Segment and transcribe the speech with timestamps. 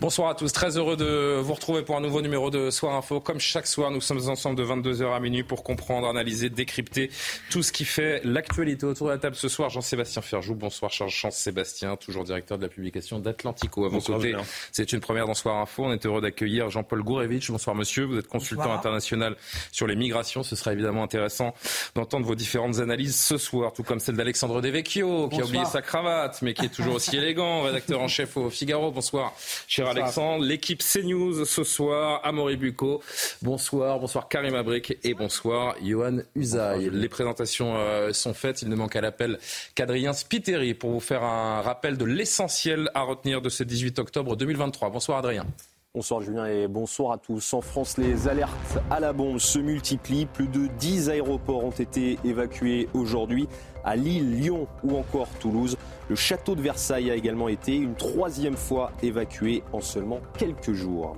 [0.00, 3.20] Bonsoir à tous, très heureux de vous retrouver pour un nouveau numéro de Soir Info.
[3.20, 7.10] Comme chaque soir, nous sommes ensemble de 22h à minuit pour comprendre, analyser, décrypter
[7.50, 9.68] tout ce qui fait l'actualité autour de la table ce soir.
[9.68, 13.84] Jean-Sébastien Ferjou, bonsoir Charles Jean-Sébastien, toujours directeur de la publication d'Atlantico.
[13.84, 14.34] À vos côtés,
[14.72, 15.84] c'est une première dans Soir Info.
[15.84, 17.50] On est heureux d'accueillir Jean-Paul Gourevitch.
[17.50, 19.36] Bonsoir monsieur, vous êtes consultant international
[19.70, 20.42] sur les migrations.
[20.42, 21.52] Ce sera évidemment intéressant
[21.94, 25.82] d'entendre vos différentes analyses ce soir, tout comme celle d'Alexandre Devecchio, qui a oublié sa
[25.82, 28.90] cravate, mais qui est toujours aussi élégant, rédacteur en chef au Figaro.
[28.92, 29.34] Bonsoir,
[29.68, 30.44] cher Alexandre.
[30.44, 33.02] L'équipe CNews ce soir, Amaury Bucco.
[33.42, 36.90] Bonsoir, bonsoir Karim Abrik et bonsoir Johan Usaï.
[36.90, 38.62] Les présentations euh, sont faites.
[38.62, 39.38] Il ne manque à l'appel
[39.74, 44.36] qu'Adrien Spiteri pour vous faire un rappel de l'essentiel à retenir de ce 18 octobre
[44.36, 44.90] 2023.
[44.90, 45.46] Bonsoir Adrien.
[45.92, 47.52] Bonsoir Julien et bonsoir à tous.
[47.52, 50.26] En France, les alertes à la bombe se multiplient.
[50.26, 53.48] Plus de 10 aéroports ont été évacués aujourd'hui
[53.84, 55.76] à Lille, Lyon ou encore Toulouse.
[56.08, 61.16] Le château de Versailles a également été une troisième fois évacué en seulement quelques jours.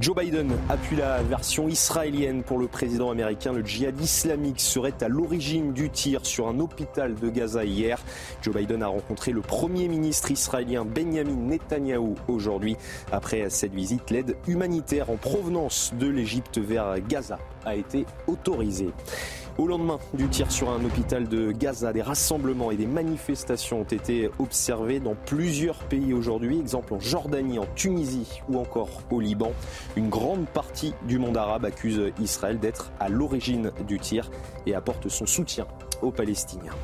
[0.00, 3.52] Joe Biden appuie la version israélienne pour le président américain.
[3.52, 7.98] Le djihad islamique serait à l'origine du tir sur un hôpital de Gaza hier.
[8.40, 12.76] Joe Biden a rencontré le premier ministre israélien Benjamin Netanyahou aujourd'hui.
[13.10, 18.90] Après cette visite, l'aide humanitaire en provenance de l'Égypte vers Gaza a été autorisée.
[19.58, 23.84] Au lendemain du tir sur un hôpital de Gaza, des rassemblements et des manifestations ont
[23.84, 29.50] été observés dans plusieurs pays aujourd'hui, exemple en Jordanie, en Tunisie ou encore au Liban.
[29.96, 34.30] Une grande partie du monde arabe accuse Israël d'être à l'origine du tir
[34.64, 35.66] et apporte son soutien
[36.02, 36.74] aux Palestiniens.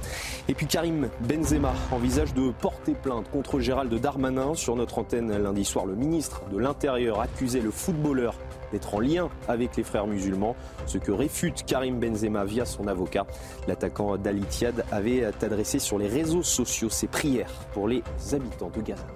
[0.48, 4.54] Et puis Karim Benzema envisage de porter plainte contre Gérald Darmanin.
[4.54, 8.34] Sur notre antenne lundi soir, le ministre de l'Intérieur accusait le footballeur
[8.74, 13.24] d'être en lien avec les frères musulmans, ce que réfute Karim Benzema via son avocat.
[13.68, 18.02] L'attaquant d'Alitiad avait adressé sur les réseaux sociaux ses prières pour les
[18.32, 19.06] habitants de Gaza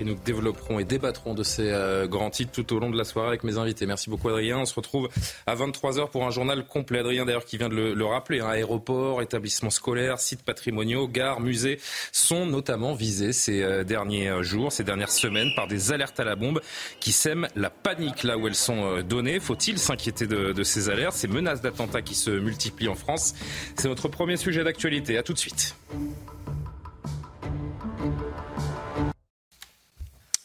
[0.00, 3.04] et nous développerons et débattrons de ces euh, grands titres tout au long de la
[3.04, 3.86] soirée avec mes invités.
[3.86, 4.58] Merci beaucoup Adrien.
[4.58, 5.08] On se retrouve
[5.46, 7.00] à 23h pour un journal complet.
[7.00, 8.48] Adrien d'ailleurs qui vient de le, rappeler, hein.
[8.48, 11.78] aéroport, établissements scolaires, sites patrimoniaux, gares, musées
[12.12, 16.24] sont notamment visés ces euh, derniers euh, jours, ces dernières semaines par des alertes à
[16.24, 16.60] la bombe
[16.98, 19.38] qui sèment la panique là où elles sont données.
[19.38, 23.34] Faut-il s'inquiéter de, de ces alertes, ces menaces d'attentats qui se multiplient en France?
[23.76, 25.18] C'est notre premier sujet d'actualité.
[25.18, 25.74] À tout de suite.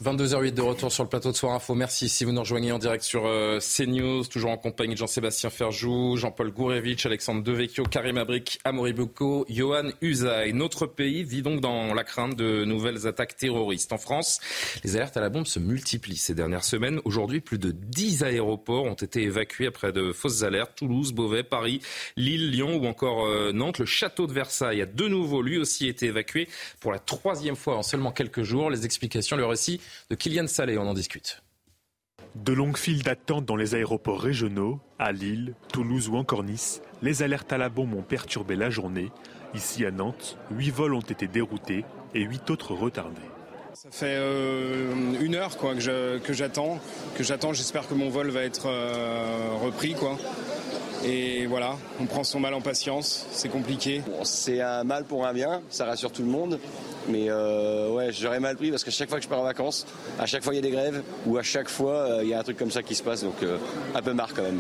[0.06, 1.74] 22h08 de retour sur le plateau de Soir Info.
[1.74, 5.50] Merci si vous nous rejoignez en direct sur euh, CNews, toujours en compagnie de Jean-Sébastien
[5.50, 10.54] Ferjou, Jean-Paul Gourevitch, Alexandre Devecchio, Karim Abrik, Amaury Boko, Johan Usaï.
[10.54, 13.94] Notre pays vit donc dans la crainte de nouvelles attaques terroristes.
[13.94, 14.40] En France,
[14.84, 17.02] les alertes à la bombe se multiplient ces dernières semaines.
[17.04, 20.74] Aujourd'hui, plus de 10 aéroports ont été évacués après de fausses alertes.
[20.76, 21.82] Toulouse, Beauvais, Paris,
[22.16, 23.80] Lille, Lyon ou encore euh, Nantes.
[23.80, 26.48] Le château de Versailles a de nouveau, lui aussi, été évacué
[26.80, 28.70] pour la troisième fois en seulement quelques jours.
[28.70, 30.78] Les explications, le récit de Kylian Salé.
[30.78, 31.42] On en discute.
[32.36, 37.24] De longues files d'attente dans les aéroports régionaux, à Lille, Toulouse ou encore Nice, les
[37.24, 39.12] alertes à la bombe ont perturbé la journée.
[39.54, 43.22] Ici à Nantes, 8 vols ont été déroutés et 8 autres retardés.
[43.74, 45.82] Ça fait euh, une heure quoi, que
[46.34, 46.80] j'attends,
[47.16, 47.54] que j'attends.
[47.54, 49.94] J'espère que mon vol va être euh, repris.
[49.94, 50.18] Quoi.
[51.04, 54.02] Et voilà, on prend son mal en patience, c'est compliqué.
[54.24, 56.60] c'est un mal pour un bien, ça rassure tout le monde.
[57.08, 59.86] Mais euh, ouais, j'aurais mal pris parce qu'à chaque fois que je pars en vacances,
[60.18, 62.34] à chaque fois il y a des grèves ou à chaque fois euh, il y
[62.34, 63.58] a un truc comme ça qui se passe, donc euh,
[63.94, 64.60] un peu marre quand même.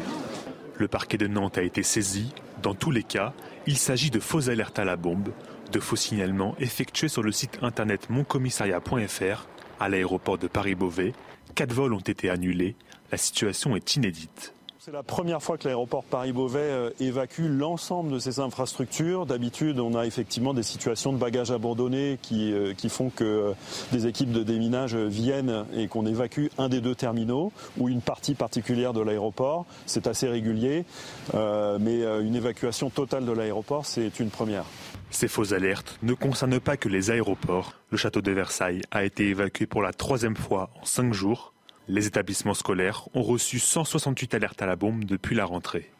[0.75, 2.33] Le parquet de Nantes a été saisi.
[2.61, 3.33] Dans tous les cas,
[3.65, 5.29] il s'agit de fausses alertes à la bombe,
[5.71, 9.47] de faux signalements effectués sur le site internet moncommissariat.fr
[9.79, 11.13] à l'aéroport de Paris-Beauvais.
[11.55, 12.75] Quatre vols ont été annulés.
[13.11, 14.54] La situation est inédite.
[14.85, 19.25] C'est la première fois que l'aéroport Paris-Beauvais euh, évacue l'ensemble de ses infrastructures.
[19.25, 23.53] D'habitude, on a effectivement des situations de bagages abandonnés qui, euh, font que euh,
[23.91, 28.35] des équipes de déminage viennent et qu'on évacue un des deux terminaux ou une partie
[28.35, 29.65] particulière de l'aéroport.
[29.87, 30.85] C'est assez régulier,
[31.33, 34.65] mais une évacuation totale de l'aéroport, c'est une première.
[35.09, 37.73] Ces fausses alertes ne concernent pas que les aéroports.
[37.89, 41.54] Le château de Versailles a été évacué pour la troisième fois en cinq jours.
[41.87, 45.91] Les établissements scolaires ont reçu 168 alertes à la bombe depuis la rentrée.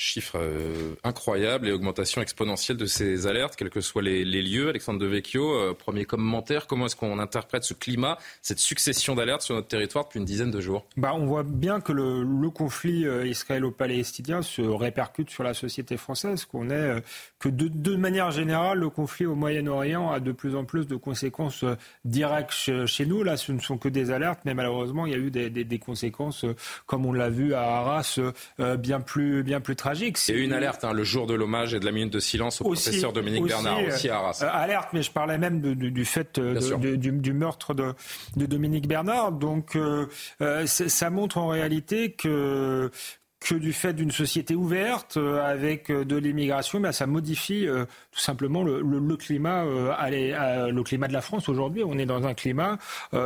[0.00, 4.70] Chiffre euh, incroyable et augmentation exponentielle de ces alertes, quels que soient les, lieux.
[4.70, 9.54] Alexandre Devecchio, euh, premier commentaire, comment est-ce qu'on interprète ce climat, cette succession d'alertes sur
[9.54, 10.86] notre territoire depuis une dizaine de jours?
[10.96, 16.46] Bah, On voit bien que le, conflit euh, israélo-palestinien se répercute sur la société française,
[16.46, 17.02] qu'on est
[17.38, 21.64] que de, manière générale, le conflit au Moyen-Orient a de plus en plus de conséquences
[22.06, 23.22] directes chez nous.
[23.22, 25.78] Là, ce ne sont que des alertes, mais malheureusement, il y a eu des, des
[25.78, 26.46] conséquences,
[26.86, 28.18] comme on l'a vu à Arras,
[28.78, 29.89] bien plus, bien plus tragiques.
[30.32, 32.60] A eu une alerte hein, le jour de l'hommage et de la minute de silence
[32.60, 34.40] au professeur Dominique Bernard, aussi à Arras.
[34.42, 37.94] Euh, alerte, mais je parlais même du, fait euh, du, meurtre de,
[38.36, 39.32] Dominique Bernard.
[39.32, 40.06] Donc, euh,
[40.66, 42.90] ça montre en réalité que
[43.40, 47.86] que du fait d'une société ouverte euh, avec euh, de l'immigration, ben, ça modifie euh,
[48.12, 51.82] tout simplement le, climat, le climat de la France aujourd'hui.
[51.84, 52.78] On est dans un climat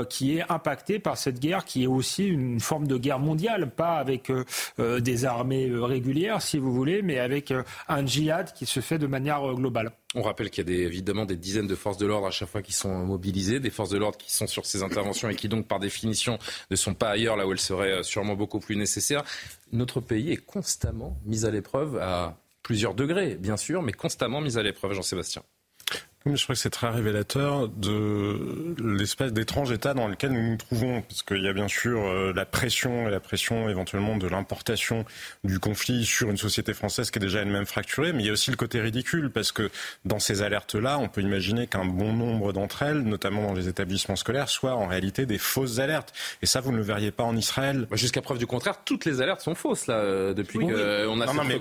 [0.09, 3.97] qui est impacté par cette guerre, qui est aussi une forme de guerre mondiale, pas
[3.97, 4.31] avec
[4.79, 7.53] des armées régulières, si vous voulez, mais avec
[7.89, 9.93] un djihad qui se fait de manière globale.
[10.15, 12.63] On rappelle qu'il y a évidemment des dizaines de forces de l'ordre à chaque fois
[12.63, 15.67] qui sont mobilisées, des forces de l'ordre qui sont sur ces interventions et qui donc
[15.67, 16.39] par définition
[16.71, 19.25] ne sont pas ailleurs là où elles seraient sûrement beaucoup plus nécessaires
[19.75, 24.57] notre pays est constamment mis à l'épreuve à plusieurs degrés, bien sûr, mais constamment mis
[24.57, 25.43] à l'épreuve, Jean-Sébastien.
[26.27, 31.03] Je crois que c'est très révélateur de l'espèce d'étrange état dans lequel nous nous trouvons,
[31.03, 35.05] parce qu'il y a bien sûr euh, la pression et la pression éventuellement de l'importation
[35.45, 38.33] du conflit sur une société française qui est déjà elle-même fracturée, mais il y a
[38.33, 39.71] aussi le côté ridicule, parce que
[40.07, 44.17] dans ces alertes-là, on peut imaginer qu'un bon nombre d'entre elles, notamment dans les établissements
[44.17, 46.15] scolaires, soient en réalité des fausses alertes.
[46.41, 47.87] Et ça, vous ne le verriez pas en Israël.
[47.91, 51.05] Bah, jusqu'à preuve du contraire, toutes les alertes sont fausses là euh, depuis qu'on a
[51.05, 51.59] non, cette non, mais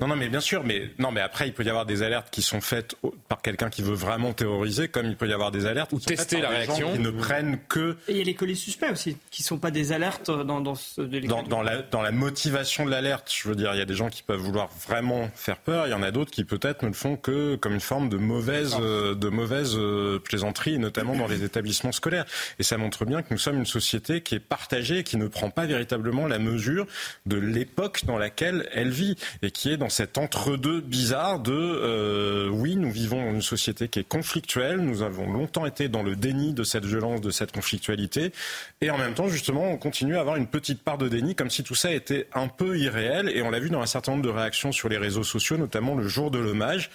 [0.00, 2.30] Non, non, mais bien sûr, mais non, mais après, il peut y avoir des alertes
[2.32, 2.96] qui sont faites
[3.28, 6.40] par quelqu'un qui veut vraiment terroriser, comme il peut y avoir des alertes ou tester
[6.40, 7.96] la réaction, qui ne prennent que.
[8.08, 10.74] Et il y a les colis suspects aussi, qui sont pas des alertes dans dans,
[10.74, 13.30] ce, dans, dans, la dans la motivation de l'alerte.
[13.34, 15.90] Je veux dire, il y a des gens qui peuvent vouloir vraiment faire peur, il
[15.90, 18.76] y en a d'autres qui peut-être ne le font que comme une forme de mauvaise
[18.80, 22.24] euh, de mauvaise euh, plaisanterie, notamment dans les établissements scolaires.
[22.58, 25.26] Et ça montre bien que nous sommes une société qui est partagée, et qui ne
[25.28, 26.86] prend pas véritablement la mesure
[27.26, 32.48] de l'époque dans laquelle elle vit et qui est dans cet entre-deux bizarre de euh,
[32.48, 34.78] oui, nous vivons une société qui est conflictuelle.
[34.78, 38.32] Nous avons longtemps été dans le déni de cette violence, de cette conflictualité.
[38.80, 41.50] Et en même temps, justement, on continue à avoir une petite part de déni, comme
[41.50, 43.30] si tout ça était un peu irréel.
[43.34, 45.94] Et on l'a vu dans un certain nombre de réactions sur les réseaux sociaux, notamment
[45.94, 46.90] le jour de l'hommage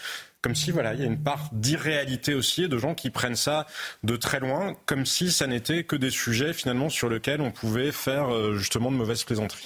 [0.46, 3.36] comme si voilà, il y a une part d'irréalité aussi et de gens qui prennent
[3.36, 3.66] ça
[4.04, 7.92] de très loin, comme si ça n'était que des sujets finalement sur lesquels on pouvait
[7.92, 9.66] faire euh, justement de mauvaises plaisanteries.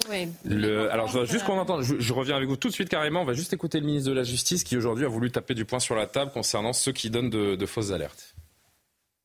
[0.89, 3.33] alors je juste qu'on entende, je, reviens avec vous tout de suite carrément, on va
[3.33, 5.95] juste écouter le ministre de la Justice qui aujourd'hui a voulu taper du poing sur
[5.95, 8.33] la table concernant ceux qui donnent de, fausses alertes.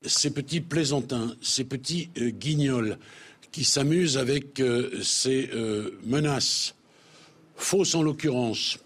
[0.05, 2.99] Ces petits plaisantins, ces petits euh, guignols
[3.53, 5.49] qui s'amusent avec euh, ces
[6.05, 6.75] menaces,
[7.55, 8.77] fausses en l'occurrence,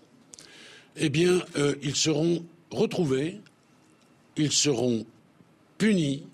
[0.97, 1.41] eh bien,
[1.81, 3.41] ils seront retrouvés,
[4.37, 5.05] ils seront
[5.77, 6.25] punis.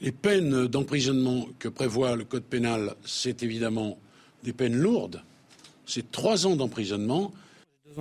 [0.00, 3.98] Les peines d'emprisonnement que prévoit le Code pénal, c'est évidemment
[4.44, 5.22] des peines lourdes.
[5.86, 7.32] C'est trois ans d'emprisonnement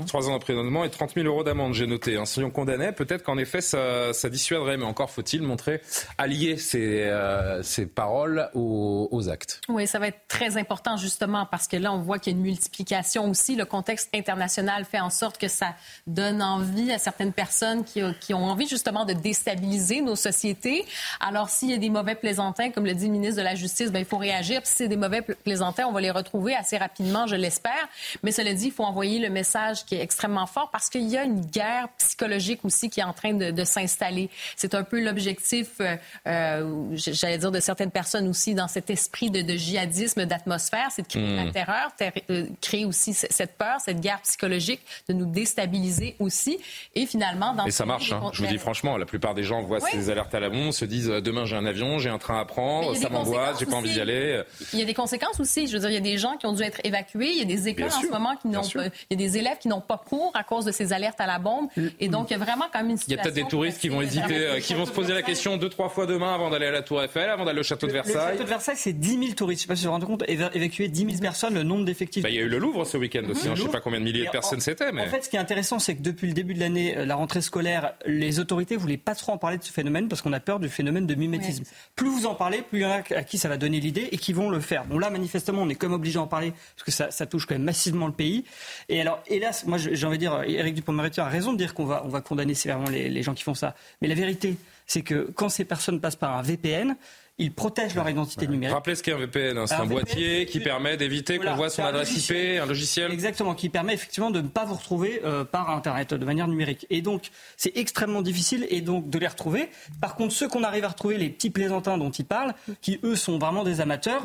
[0.08, 2.22] Trois ans d'emprisonnement et 30 000 euros d'amende, j'ai noté.
[2.26, 4.78] Si on condamnait, peut-être qu'en effet, ça, dissuaderait.
[4.78, 5.82] Mais encore faut-il montrer,
[6.18, 7.62] allier ces, euh,
[7.94, 9.62] paroles aux, actes.
[9.70, 12.38] Oui, ça va être très important, justement, parce que là, on voit qu'il y a
[12.38, 13.56] une multiplication aussi.
[13.56, 15.76] Le contexte international fait en sorte que ça
[16.06, 20.86] donne envie à certaines personnes qui, qui ont envie, justement, de déstabiliser nos sociétés.
[21.20, 23.92] Alors, s'il y a des mauvais plaisantins, comme le dit le ministre de la Justice,
[23.92, 24.62] ben, il faut réagir.
[24.62, 27.88] Puis si c'est des mauvais plaisantins, on va les retrouver assez rapidement, je l'espère.
[28.24, 31.18] Mais cela dit, il faut envoyer le message qui est extrêmement fort parce qu'il y
[31.18, 34.30] a une guerre psychologique aussi qui est en train de, s'installer.
[34.56, 35.96] C'est un peu l'objectif, euh,
[36.28, 41.08] euh, j'allais dire, de certaines personnes aussi dans cet esprit de, djihadisme, d'atmosphère, c'est de
[41.08, 41.52] créer la hmm.
[41.52, 41.92] terreur,
[42.30, 46.60] euh, créer aussi cette peur, cette guerre psychologique, de nous déstabiliser aussi.
[46.94, 48.22] Et finalement, dans Et ça marche, hein.
[48.34, 50.86] je vous dis franchement, la plupart des gens voient ces alertes à la bombe, se
[50.86, 53.92] disent demain j'ai un avion, j'ai un train à prendre, ça m'angoisse, j'ai pas envie
[53.92, 54.44] d'y aller.
[54.74, 55.68] Il y a des conséquences aussi.
[55.68, 57.42] Je veux dire, il y a des gens qui ont dû être évacués, il y
[57.42, 59.75] a des écoles en ce moment qui n'ont il y a des élèves qui n'ont
[59.82, 61.68] pas cours à cause de ces alertes à la bombe.
[62.00, 63.22] Et donc, il y a vraiment quand même une situation.
[63.24, 65.22] Il y a peut-être des touristes qui vont hésiter, euh, qui vont se poser la
[65.22, 67.88] question deux, trois fois demain avant d'aller à la Tour Eiffel, avant d'aller au château
[67.88, 68.16] de Versailles.
[68.16, 69.62] Le château de Versailles, c'est 10 000 touristes.
[69.62, 72.24] Je sais pas si vous vous rendez compte, évacuer 10 000 personnes, le nombre d'effectifs.
[72.24, 73.48] Bah, il y a eu le Louvre ce week-end aussi.
[73.48, 73.56] Hein.
[73.56, 74.92] Je ne sais pas combien de milliers de personnes c'était.
[74.92, 75.04] Mais...
[75.04, 77.16] En fait, ce qui est intéressant, c'est que depuis le début de l'année, euh, la
[77.16, 80.40] rentrée scolaire, les autorités voulaient pas trop en parler de ce phénomène parce qu'on a
[80.40, 81.64] peur du phénomène de mimétisme.
[81.96, 84.10] Plus vous en parlez, plus il y en a à qui ça va donner l'idée
[84.12, 84.86] et qui vont le faire.
[84.86, 87.56] Bon là, manifestement, on est comme obligé d'en parler parce que ça, ça, touche quand
[87.56, 88.46] même massivement le pays.
[88.90, 91.86] Et alors, hélas, moi, j'ai envie de dire, Eric Dupond-Moretti a raison de dire qu'on
[91.86, 93.76] va, on va condamner sévèrement les, les gens qui font ça.
[94.02, 94.58] Mais la vérité,
[94.88, 96.96] c'est que quand ces personnes passent par un VPN,
[97.38, 98.74] ils protègent leur identité numérique.
[98.74, 99.68] Rappelez ce qu'est un VPN, hein.
[99.68, 103.12] c'est un, boîtier qui permet d'éviter qu'on voit son adresse IP, un logiciel.
[103.12, 106.88] Exactement, qui permet effectivement de ne pas vous retrouver euh, par Internet de manière numérique.
[106.90, 109.70] Et donc, c'est extrêmement difficile et donc de les retrouver.
[110.00, 113.18] Par contre, ceux qu'on arrive à retrouver, les petits plaisantins dont ils parlent, qui eux
[113.18, 114.24] sont vraiment des amateurs,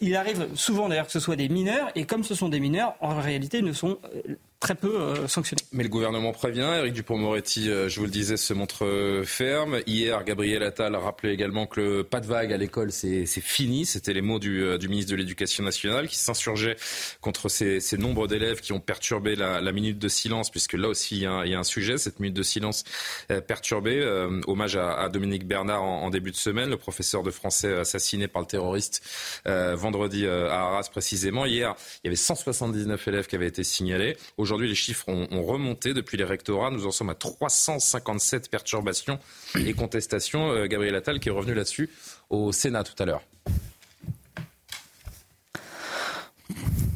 [0.00, 2.94] il arrive souvent d'ailleurs que ce soit des mineurs, et comme ce sont des mineurs,
[3.00, 5.62] en réalité, ils ne sont euh, très peu euh, sanctionnés.
[5.72, 6.68] Mais le gouvernement prévient.
[6.78, 9.80] Eric Dupont-Moretti, euh, je vous le disais, se montre ferme.
[9.86, 13.86] Hier, Gabriel Attal rappelait également que le pas de vague à l'école, c'est fini.
[13.86, 16.76] C'était les mots du, ministre de l'Éducation nationale qui s'insurgeait
[17.20, 21.16] contre ces, ces nombres d'élèves qui ont perturbé la, minute de silence, puisque là aussi,
[21.16, 22.84] il y, a un, sujet, cette minute de silence
[23.46, 24.02] perturbée.
[24.46, 28.46] hommage à, Dominique Bernard en, début de semaine, le professeur de français assassiné par le
[28.46, 29.02] terroriste
[29.44, 31.46] vendredi euh, à Arras précisément.
[31.46, 34.16] Hier, il y avait 179 élèves qui avaient été signalés.
[34.46, 36.70] Aujourd'hui, les chiffres ont, remonté depuis les rectorats.
[36.70, 39.18] Nous en sommes à 357 perturbations
[39.58, 40.52] et contestations.
[40.52, 41.90] Euh, Gabriel Attal qui est revenu là-dessus
[42.30, 43.22] au Sénat tout à l'heure.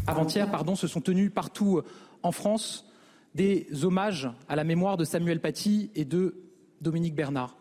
[0.06, 1.84] Avant-hier, pardon, se sont tenus partout euh,
[2.22, 2.86] en France
[3.34, 6.36] des hommages à la mémoire de Samuel Paty et de
[6.80, 7.56] Dominique Bernard.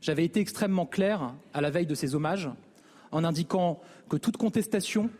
[0.00, 2.50] J'avais été extrêmement clair à la veille de ces hommages
[3.10, 5.10] en indiquant que toute contestation,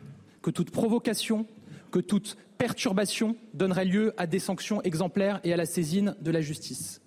[0.40, 1.49] que toute provocation,
[1.90, 6.40] que toute perturbation donnerait lieu à des sanctions exemplaires et à la saisine de la
[6.40, 7.02] justice.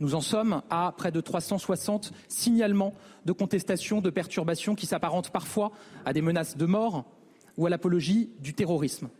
[0.00, 2.94] Nous en sommes à près de 360 signalements
[3.24, 5.70] de contestation, de perturbations qui s'apparentent parfois
[6.04, 7.04] à des menaces de mort
[7.56, 9.10] ou à l'apologie du terrorisme.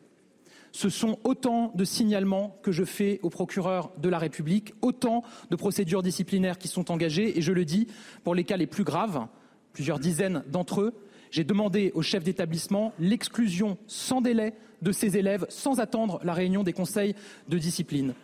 [0.72, 5.54] Ce sont autant de signalements que je fais au procureur de la République, autant de
[5.54, 7.86] procédures disciplinaires qui sont engagées, et je le dis,
[8.24, 9.28] pour les cas les plus graves,
[9.72, 10.94] plusieurs dizaines d'entre eux,
[11.30, 16.62] j'ai demandé au chef d'établissement l'exclusion sans délai de ces élèves sans attendre la réunion
[16.62, 17.14] des conseils
[17.48, 18.14] de discipline.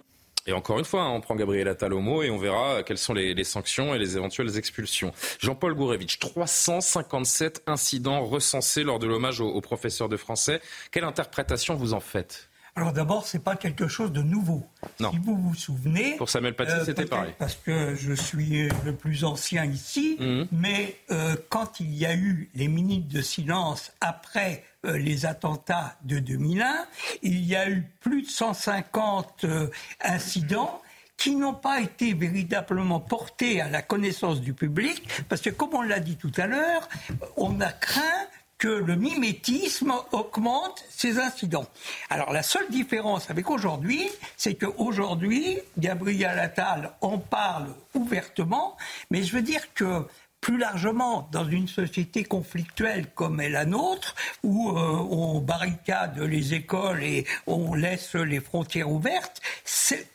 [0.47, 2.99] Et encore une fois, hein, on prend Gabriel Attal au mot et on verra quelles
[2.99, 5.13] sont les, sanctions et les éventuelles expulsions.
[5.41, 10.61] Jean-Paul Gourevitch, 357 incidents recensés lors de l'hommage aux au professeurs de français.
[10.93, 12.49] Quelle interprétation vous en faites?
[12.77, 14.67] Alors d'abord, c'est pas quelque chose de nouveau.
[15.01, 15.11] Non.
[15.11, 17.33] Si vous vous souvenez, pour Samuel Paty, euh, c'était pareil.
[17.39, 20.47] Parce que je suis le plus ancien ici, mhm.
[20.53, 26.19] mais euh, quand il y a eu les minutes de silence après les attentats de
[26.19, 26.87] 2001,
[27.23, 29.45] il y a eu plus de 150
[30.01, 30.81] incidents
[31.17, 35.83] qui n'ont pas été véritablement portés à la connaissance du public, parce que comme on
[35.83, 36.89] l'a dit tout à l'heure,
[37.37, 38.27] on a craint
[38.59, 41.67] que le mimétisme augmente ces incidents.
[42.09, 48.77] Alors la seule différence avec aujourd'hui, c'est qu'aujourd'hui, Gabriel Attal en parle ouvertement,
[49.11, 50.07] mais je veux dire que
[50.47, 56.55] plus largement dans une société conflictuelle comme est la nôtre, où euh, on barricade les
[56.55, 59.43] écoles et on laisse les frontières ouvertes,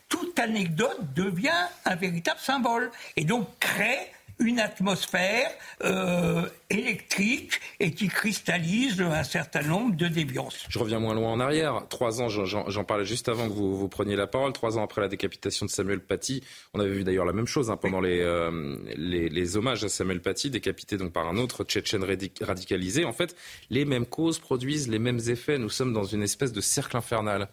[0.08, 4.10] toute anecdote devient un véritable symbole et donc crée
[4.42, 5.50] une atmosphère
[5.84, 10.66] euh, électrique et qui cristallise un certain nombre de déviances.
[10.70, 11.86] Je reviens moins loin en arrière.
[11.90, 14.52] Trois ans, j'en parlais juste avant que vous, vous, preniez la parole.
[14.54, 16.44] Trois ans après la décapitation de Samuel Paty,
[16.74, 20.22] on avait vu d'ailleurs la même chose hein, pendant euh, les, les, hommages à Samuel
[20.22, 22.06] Paty, décapité donc par un autre Tchétchène
[22.42, 23.06] radicalisé.
[23.06, 23.36] En fait,
[23.70, 25.58] les mêmes causes produisent les mêmes effets.
[25.58, 27.48] Nous sommes dans une espèce de cercle infernal.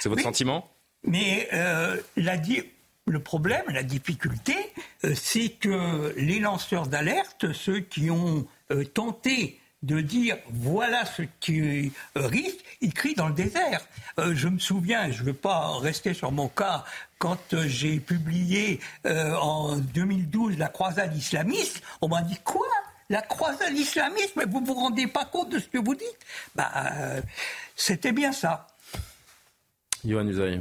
[0.00, 0.70] C'est votre sentiment?
[1.04, 2.36] Mais euh, la,
[3.06, 4.54] le problème, la difficulté,
[5.04, 11.22] euh, c'est que les lanceurs d'alerte, ceux qui ont euh, tenté de dire voilà ce
[11.38, 11.90] qui euh,
[12.26, 13.86] risque, ils crient dans le désert.
[14.18, 16.84] je me souviens, je ne veux pas rester sur mon cas,
[17.18, 22.66] quand j'ai publié en 2012 la croisade islamiste, on m'a dit quoi?
[23.08, 24.34] La croisade islamiste?
[24.36, 26.18] Mais vous ne vous rendez pas compte de ce que vous dites?
[26.54, 26.72] Bah,
[27.76, 28.66] C'était bien ça.
[30.04, 30.60] Yohann Usaï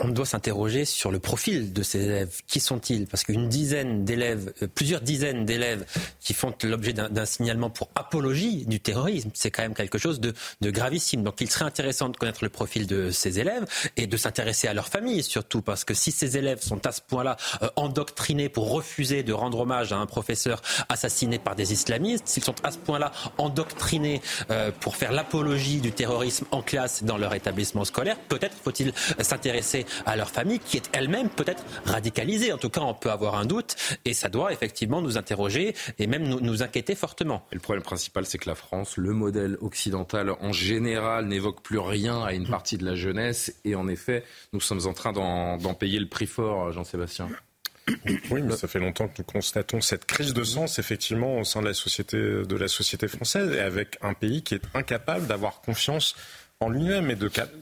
[0.00, 2.40] on doit s'interroger sur le profil de ces élèves.
[2.48, 3.06] Qui sont-ils?
[3.06, 5.84] Parce qu'une dizaine d'élèves, euh, plusieurs dizaines d'élèves
[6.20, 10.34] qui font l'objet d'un signalement pour apologie du terrorisme, c'est quand même quelque chose de,
[10.62, 11.22] gravissime.
[11.22, 13.64] Donc il serait intéressant de connaître le profil de ces élèves
[13.96, 17.00] et de s'intéresser à leur famille surtout, parce que si ces élèves sont à ce
[17.00, 22.26] point-là euh, endoctrinés pour refuser de rendre hommage à un professeur assassiné par des islamistes,
[22.26, 24.20] s'ils sont à ce point-là endoctrinés
[24.50, 29.83] euh, pour faire l'apologie du terrorisme en classe dans leur établissement scolaire, peut-être faut-il s'intéresser
[30.06, 32.52] à leur famille qui est elle-même peut-être radicalisée.
[32.52, 36.06] En tout cas, on peut avoir un doute et ça doit effectivement nous interroger et
[36.06, 37.46] même nous, inquiéter fortement.
[37.52, 41.78] Et le problème principal, c'est que la France, le modèle occidental en général, n'évoque plus
[41.78, 45.74] rien à une partie de la jeunesse et en effet, nous sommes en train d'en
[45.74, 47.28] payer le prix fort, Jean-Sébastien.
[48.30, 51.60] Oui, mais ça fait longtemps que nous constatons cette crise de sens, effectivement, au sein
[51.60, 55.60] de la société, de la société française, et avec un pays qui est incapable d'avoir
[55.60, 56.16] confiance
[56.60, 57.16] en lui-même et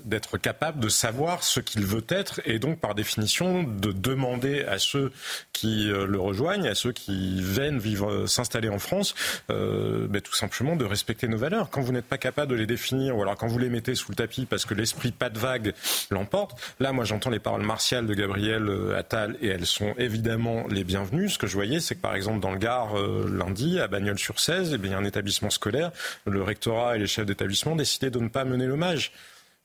[0.05, 4.79] d'être capable de savoir ce qu'il veut être et donc par définition de demander à
[4.79, 5.13] ceux
[5.53, 9.15] qui euh, le rejoignent, à ceux qui viennent vivre, euh, s'installer en France,
[9.51, 11.71] euh, ben, tout simplement de respecter nos valeurs.
[11.71, 14.13] Quand vous n'êtes pas capable de les définir ou alors quand vous les mettez sous
[14.13, 15.75] le tapis parce que l'esprit pas de vague
[16.11, 20.85] l'emporte, là moi j'entends les paroles martiales de Gabriel Attal et elles sont évidemment les
[20.85, 21.31] bienvenues.
[21.31, 22.95] Ce que je voyais c'est que par exemple dans le Gard
[23.27, 25.93] lundi à Bagnols-sur-Cèze, eh il y a un établissement scolaire,
[26.27, 28.92] le rectorat et les chefs d'établissement décidaient de ne pas mener l'hommage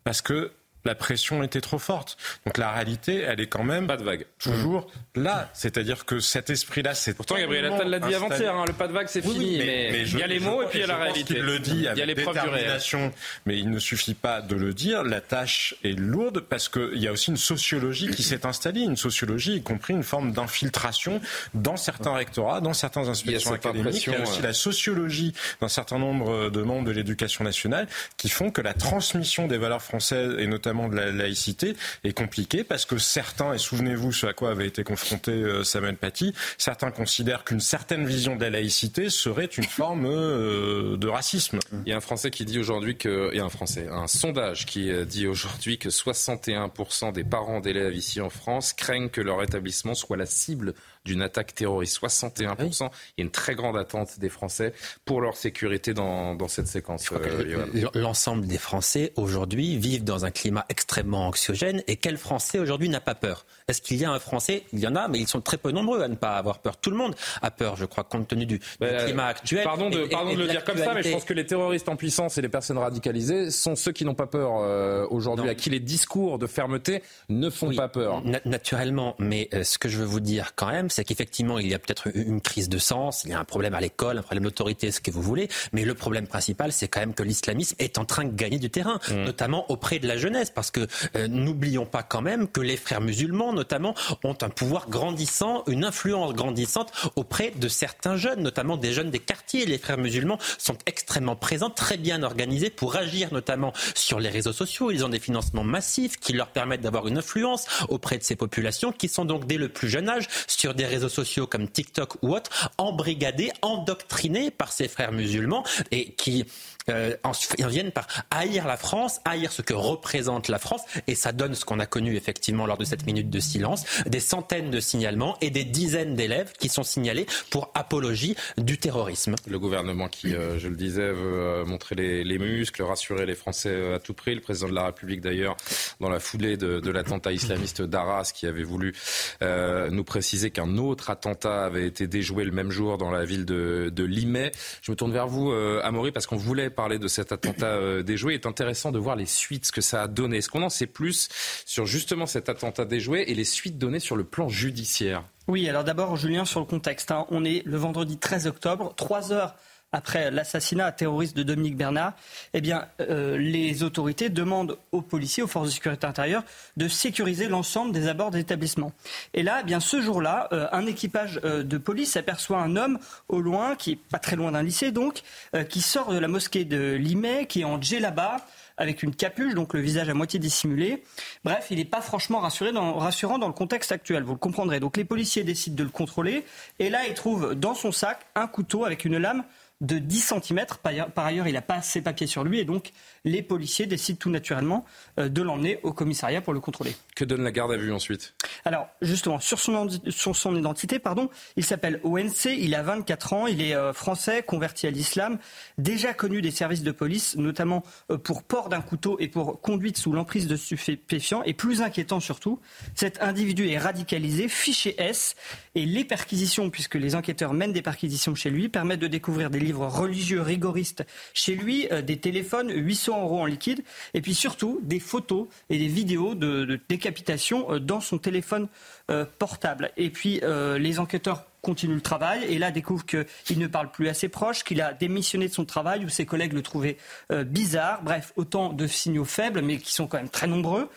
[0.03, 0.51] parce que
[0.88, 2.17] la pression était trop forte.
[2.46, 4.25] Donc la réalité, elle est quand même pas de vague.
[4.39, 5.50] Toujours là.
[5.53, 8.56] C'est-à-dire que cet esprit-là, c'est pourtant Gabriel Attal l'a dit avant-hier.
[8.56, 9.58] Hein, le pas de vague, c'est fini.
[9.58, 11.36] mais, il y a les mots et puis il y a la réalité.
[11.38, 13.12] Il le dit il y a les détermination,
[13.46, 15.03] mais il ne suffit pas de le dire.
[15.03, 18.98] La tâche est lourde parce qu'il y a aussi une sociologie qui s'est installée, une
[18.98, 21.20] sociologie, y compris une forme d'infiltration
[21.53, 24.08] dans certains rectorats, dans certaines institutions académiques.
[24.08, 28.29] Il y a aussi la sociologie d'un certain nombre de membres de l'éducation nationale qui
[28.29, 32.86] font que la transmission des valeurs françaises et notamment de la laïcité est compliqué parce
[32.86, 37.43] que certains, et souvenez-vous ce à quoi avait été confronté euh, Samuel Paty, certains considèrent
[37.43, 41.60] qu'une certaine vision de la laïcité serait une forme euh, de racisme.
[41.86, 44.07] Il y a un Français qui dit aujourd'hui que, il y a un Français, un
[44.07, 49.22] sondage qui euh, dit aujourd'hui que 61% des parents d'élèves ici en France craignent que
[49.22, 50.74] leur établissement soit la cible
[51.07, 52.00] d'une attaque terroriste.
[52.00, 52.48] 61%.
[52.50, 54.74] Ah Il y a une très grande attente des Français
[55.05, 57.10] pour leur sécurité dans, dans cette séquence.
[57.12, 61.83] Euh, l'ensemble des Français aujourd'hui vivent dans un climat extrêmement anxiogène.
[61.88, 63.45] Et quel Français aujourd'hui n'a pas peur?
[63.67, 64.63] Est-ce qu'il y a un Français?
[64.74, 66.77] Il y en a, mais ils sont très peu nombreux à ne pas avoir peur.
[66.77, 69.63] Tout le monde a peur, je crois, compte tenu du, bah, climat actuel.
[69.63, 71.95] Pardon de, pardon de, le dire comme ça, mais je pense que les terroristes en
[71.95, 75.69] puissance et les personnes radicalisées sont ceux qui n'ont pas peur euh, aujourd'hui, à qui
[75.69, 78.24] les discours de fermeté ne font pas peur.
[78.45, 81.74] naturellement, mais euh, ce que je veux vous dire quand même, c'est qu'effectivement, il y
[81.74, 84.43] a peut-être une crise de sens, il y a un problème à l'école, un problème
[84.43, 87.97] d'autorité, ce que vous voulez, mais le problème principal, c'est quand même que l'islamisme est
[87.97, 89.24] en train de gagner du terrain, mmh.
[89.24, 93.01] notamment auprès de la jeunesse, parce que euh, n'oublions pas quand même que les frères
[93.01, 98.94] musulmans, notamment, ont un pouvoir grandissant, une influence grandissante auprès de certains jeunes, notamment des
[98.94, 99.66] jeunes des quartiers.
[99.66, 104.54] Les frères musulmans sont extrêmement présents, très bien organisés pour agir notamment sur les réseaux
[104.54, 104.92] sociaux.
[104.92, 108.92] Ils ont des financements massifs qui leur permettent d'avoir une influence auprès de ces populations
[108.92, 112.36] qui sont donc dès le plus jeune âge sur des réseaux sociaux comme TikTok ou
[112.36, 116.46] autres, embrigadés, endoctrinés par ces frères musulmans et qui
[116.89, 117.31] euh, en,
[117.67, 121.65] viennent par haïr la France, haïr ce que représente la France, et ça donne ce
[121.65, 125.50] qu'on a connu effectivement lors de cette minute de silence, des centaines de signalements et
[125.50, 129.35] des dizaines d'élèves qui sont signalés pour apologie du terrorisme.
[129.47, 133.93] Le gouvernement qui, euh, je le disais, veut euh, montrer les, muscles, rassurer les Français
[133.93, 134.35] à tout prix.
[134.35, 135.57] Le président de la République, d'ailleurs,
[136.00, 138.93] dans la foulée de, de l'attentat islamiste d'Arras, qui avait voulu
[139.41, 143.91] nous préciser qu'un autre attentat avait été déjoué le même jour dans la ville de,
[143.93, 144.51] de Limay.
[144.81, 148.33] Je me tourne vers vous, Amaury, parce qu'on voulait parler de cet attentat euh, déjoué.
[148.33, 150.37] Il est intéressant de voir les suites, ce que ça a donné.
[150.37, 151.27] Est-ce qu'on en sait plus
[151.66, 155.24] sur justement cet attentat déjoué et les suites données sur le plan judiciaire?
[155.48, 157.09] Oui, alors d'abord, Julien, sur le contexte.
[157.09, 157.25] Hein.
[157.29, 159.55] On est le vendredi 13 octobre, trois heures
[159.91, 162.13] après l'assassinat terroriste de Dominique Bernard,
[162.53, 166.43] eh bien, euh, les autorités demandent aux policiers, aux forces de sécurité intérieure,
[166.75, 168.91] de sécuriser l'ensemble des abords des établissements.
[169.33, 173.00] Et là, eh bien, ce jour-là, euh, un équipage euh, de police aperçoit un homme
[173.29, 175.21] au loin, qui est pas très loin d'un lycée donc,
[175.69, 178.37] qui sort de la mosquée de Limay, qui est en djellaba,
[178.77, 181.03] avec une capuche, donc le visage à moitié dissimulé.
[181.43, 184.79] Bref, il n'est pas franchement rassurant dans le contexte actuel, vous le comprendrez.
[184.79, 186.45] Donc les policiers décident de le contrôler,
[186.79, 189.43] et là, ils trouvent dans son sac un couteau avec une lame
[189.81, 190.66] de 10 cm.
[191.13, 192.92] Par ailleurs, il n'a pas ses papiers sur lui et donc
[193.25, 194.85] les policiers décident tout naturellement
[195.20, 196.96] euh, de l'emmener au commissariat pour le contrôler.
[197.16, 198.33] Que donne la garde à vue ensuite?
[198.66, 203.61] Alors, justement, sur son, son identité, pardon, il s'appelle ONC, il a 24 ans, il
[203.61, 205.37] est euh, français, converti à l'islam,
[205.77, 209.98] déjà connu des services de police, notamment euh, pour port d'un couteau et pour conduite
[209.98, 211.44] sous l'emprise de stupéfiants.
[211.44, 212.59] Et plus inquiétant surtout,
[212.96, 215.35] cet individu est radicalisé, fiché S,
[215.75, 219.59] et les perquisitions, puisque les enquêteurs mènent des perquisitions chez lui, permettent de découvrir des
[219.68, 225.00] livres religieux rigoristes chez lui, des téléphones, 800 euros en liquide, et puis surtout des
[225.00, 228.68] photos et des vidéos de, décapitation euh, dans son téléphone
[229.10, 229.92] euh, portable.
[229.98, 234.08] Et puis euh, les enquêteurs continue le travail et là découvre qu'il ne parle plus
[234.08, 236.96] à ses proches, qu'il a démissionné de son travail où ses collègues le trouvaient
[237.34, 238.01] euh, bizarre.
[238.03, 240.90] Bref, autant de signaux faibles mais qui sont quand même très nombreux.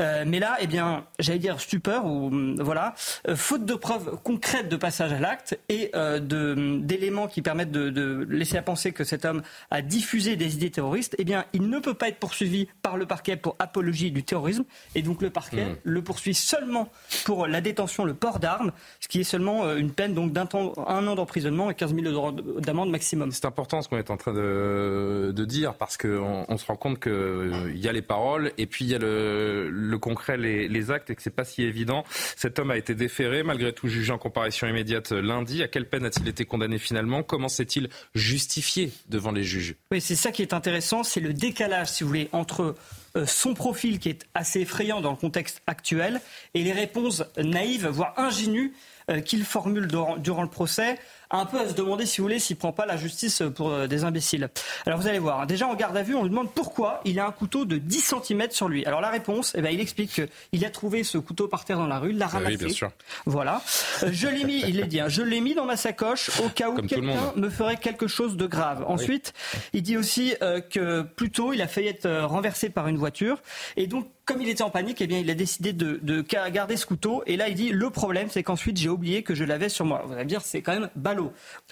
[0.00, 2.94] Euh, mais là, eh bien, j'allais dire stupeur ou hum, voilà,
[3.26, 8.58] euh, faute de preuves concrètes de passage à l'acte et d'éléments qui permettent de, laisser
[8.58, 11.94] à penser que cet homme a diffusé des idées terroristes, eh bien, il ne peut
[11.94, 15.76] pas être poursuivi par le parquet pour apologie du terrorisme et donc le parquet mmh.
[15.82, 16.88] le poursuit seulement
[17.24, 20.48] pour la détention, le port d'armes, ce qui est seulement une peine peine donc d'un
[20.86, 23.32] un an d'emprisonnement et 15 000 euros d'amende maximum.
[23.32, 26.76] C'est important ce qu'on est en train de, de dire parce qu'on on se rend
[26.76, 30.68] compte qu'il y a les paroles et puis il y a le, le concret, les,
[30.68, 32.04] les, actes et que c'est pas si évident.
[32.36, 35.62] Cet homme a été déféré, malgré tout jugé en comparution immédiate lundi.
[35.62, 37.22] À quelle peine a-t-il été condamné finalement?
[37.22, 39.76] Comment s'est-il justifié devant les juges?
[39.90, 42.74] Oui, c'est ça qui est intéressant, c'est le décalage, si vous voulez, entre
[43.16, 46.20] euh, son profil qui est assez effrayant dans le contexte actuel
[46.54, 48.91] et les réponses naïves, voire ingénues euh,
[49.24, 49.88] qu'il formule
[50.18, 50.98] durant le procès
[51.32, 53.86] un peu à se demander, si vous voulez, s'il prend pas la justice pour euh,
[53.86, 54.48] des imbéciles.
[54.86, 57.26] Alors vous allez voir, déjà en garde à vue, on lui demande pourquoi il a
[57.26, 58.84] un couteau de 10 cm sur lui.
[58.84, 61.86] Alors la réponse, eh ben, il explique qu'il a trouvé ce couteau par terre dans
[61.86, 62.56] la rue, l'a ah ramassé.
[62.56, 62.90] Oui, bien sûr.
[63.26, 63.62] Voilà.
[64.02, 66.48] Euh, je l'ai mis, il est dit, hein, je l'ai mis dans ma sacoche au
[66.48, 68.84] cas où quelqu'un me ferait quelque chose de grave.
[68.86, 69.32] Ensuite,
[69.72, 73.42] il dit aussi euh, que plus tôt, il a failli être renversé par une voiture.
[73.76, 76.76] Et donc, comme il était en panique, eh bien, il a décidé de, de garder
[76.76, 77.22] ce couteau.
[77.26, 80.02] Et là, il dit, le problème, c'est qu'ensuite, j'ai oublié que je l'avais sur moi.
[80.06, 81.21] Vous allez me dire, c'est quand même ballot.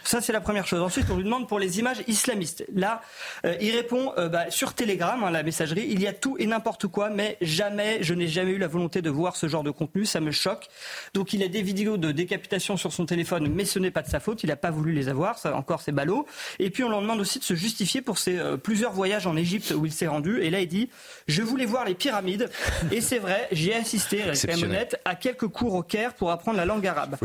[0.05, 0.81] Ça, c'est la première chose.
[0.81, 2.65] Ensuite, on lui demande pour les images islamistes.
[2.75, 3.03] Là,
[3.45, 6.47] euh, il répond, euh, bah, sur Telegram, hein, la messagerie, il y a tout et
[6.47, 9.71] n'importe quoi, mais jamais, je n'ai jamais eu la volonté de voir ce genre de
[9.71, 10.07] contenu.
[10.07, 10.69] Ça me choque.
[11.15, 14.09] Donc, il a des vidéos de décapitation sur son téléphone, mais ce n'est pas de
[14.09, 14.43] sa faute.
[14.43, 15.39] Il n'a pas voulu les avoir.
[15.39, 16.27] Ça, encore, c'est ballot.
[16.59, 19.37] Et puis, on lui demande aussi de se justifier pour ses euh, plusieurs voyages en
[19.37, 20.41] Égypte où il s'est rendu.
[20.41, 20.91] Et là, il dit,
[21.29, 22.51] je voulais voir les pyramides.
[22.91, 24.23] Et c'est vrai, j'ai assisté,
[24.63, 27.17] honnête, à quelques cours au Caire pour apprendre la langue arabe.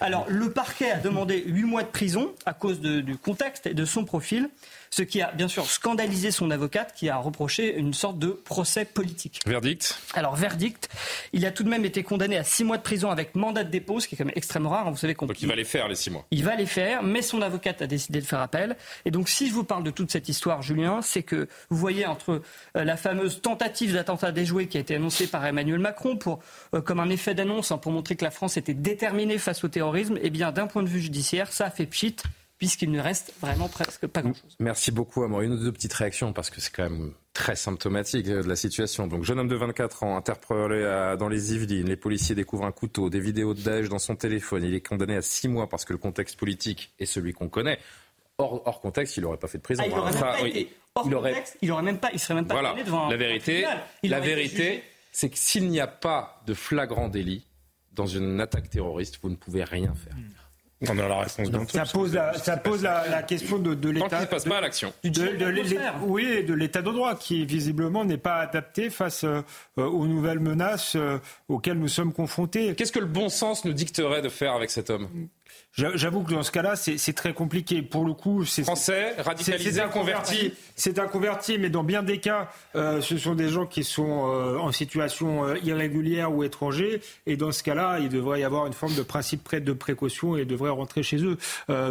[0.00, 3.84] Alors, le parquet a demandé 8 mois de prison à cause du contexte et de
[3.84, 4.50] son profil
[4.90, 8.84] ce qui a bien sûr scandalisé son avocate qui a reproché une sorte de procès
[8.84, 9.40] politique.
[9.46, 10.88] Verdict Alors, verdict,
[11.32, 13.70] il a tout de même été condamné à six mois de prison avec mandat de
[13.70, 14.90] dépôt, ce qui est quand même extrêmement rare.
[14.90, 15.26] Vous savez qu'on...
[15.26, 16.26] Donc il va les faire, les six mois.
[16.32, 18.76] Il va les faire, mais son avocate a décidé de faire appel.
[19.04, 22.06] Et donc, si je vous parle de toute cette histoire, Julien, c'est que vous voyez
[22.06, 22.42] entre
[22.76, 26.40] euh, la fameuse tentative d'attentat déjoué qui a été annoncée par Emmanuel Macron pour,
[26.74, 29.68] euh, comme un effet d'annonce hein, pour montrer que la France était déterminée face au
[29.68, 32.16] terrorisme, et eh bien, d'un point de vue judiciaire, ça a fait pchit
[32.60, 34.54] puisqu'il ne reste vraiment presque pas grand-chose.
[34.60, 35.40] Merci beaucoup, Amor.
[35.40, 39.06] Une ou deux petites réactions, parce que c'est quand même très symptomatique de la situation.
[39.06, 43.08] Donc, jeune homme de 24 ans, interpellé dans les Yvelines, les policiers découvrent un couteau,
[43.08, 44.62] des vidéos de Daesh dans son téléphone.
[44.62, 47.78] Il est condamné à six mois parce que le contexte politique est celui qu'on connaît.
[48.36, 49.82] Hors, contexte, il n'aurait pas fait de prison.
[49.82, 50.66] Ah, il n'aurait même.
[50.94, 51.44] Hors aurait...
[51.70, 52.74] aurait même pas, il serait même pas voilà.
[52.74, 53.66] devant la vérité,
[54.02, 57.46] la vérité, c'est que s'il n'y a pas de flagrant délit
[57.92, 60.14] dans une attaque terroriste, vous ne pouvez rien faire.
[60.88, 64.08] On a la réponse Ça pose, la, ça pose la, question de, de l'État.
[64.08, 64.92] Tant ne passe pas à l'action.
[66.02, 69.42] oui, de l'État de droit qui visiblement n'est pas adapté face euh,
[69.76, 72.74] aux nouvelles menaces euh, auxquelles nous sommes confrontés.
[72.74, 75.08] Qu'est-ce que le bon sens nous dicterait de faire avec cet homme?
[75.72, 77.80] J'avoue que dans ce cas-là, c'est très compliqué.
[77.80, 80.52] Pour le coup, c'est français, radicalisé, converti.
[80.74, 84.28] C'est un converti, mais dans bien des cas, euh, ce sont des gens qui sont
[84.28, 87.00] euh, en situation euh, irrégulière ou étranger.
[87.26, 90.36] Et dans ce cas-là, il devrait y avoir une forme de principe près de précaution
[90.36, 91.38] et devraient rentrer chez eux,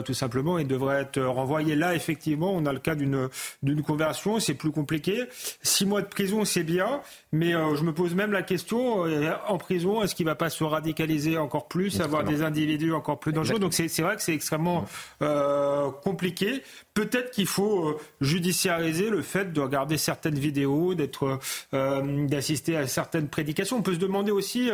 [0.04, 1.76] tout simplement, et devraient être renvoyés.
[1.76, 3.30] Là, effectivement, on a le cas d'une
[3.64, 4.40] d'une conversion.
[4.40, 5.24] C'est plus compliqué.
[5.62, 9.06] Six mois de prison, c'est bien, mais je me pose même la question
[9.48, 13.32] en prison, est-ce qu'il va pas se radicaliser encore plus, avoir des individus encore plus
[13.32, 13.69] dangereux?
[13.70, 14.86] Donc c'est vrai que c'est extrêmement
[15.22, 16.64] euh, compliqué.
[16.96, 21.40] Peut-être qu'il faut euh, judiciariser le fait de regarder certaines vidéos, d'être,
[21.74, 23.78] euh, d'assister à certaines prédications.
[23.78, 24.72] On peut se demander aussi,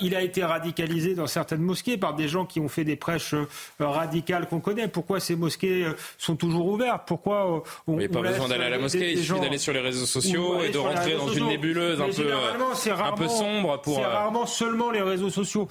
[0.00, 3.34] il a été radicalisé dans certaines mosquées par des gens qui ont fait des prêches
[3.78, 4.88] radicales qu'on connaît.
[4.88, 7.02] Pourquoi ces mosquées sont toujours ouvertes?
[7.06, 9.80] Pourquoi on n'y a pas besoin d'aller à la mosquée, il suffit d'aller sur les
[9.80, 13.96] réseaux sociaux et de rentrer dans une nébuleuse un peu, un peu sombre pour.
[13.96, 15.68] C'est rarement seulement les réseaux sociaux.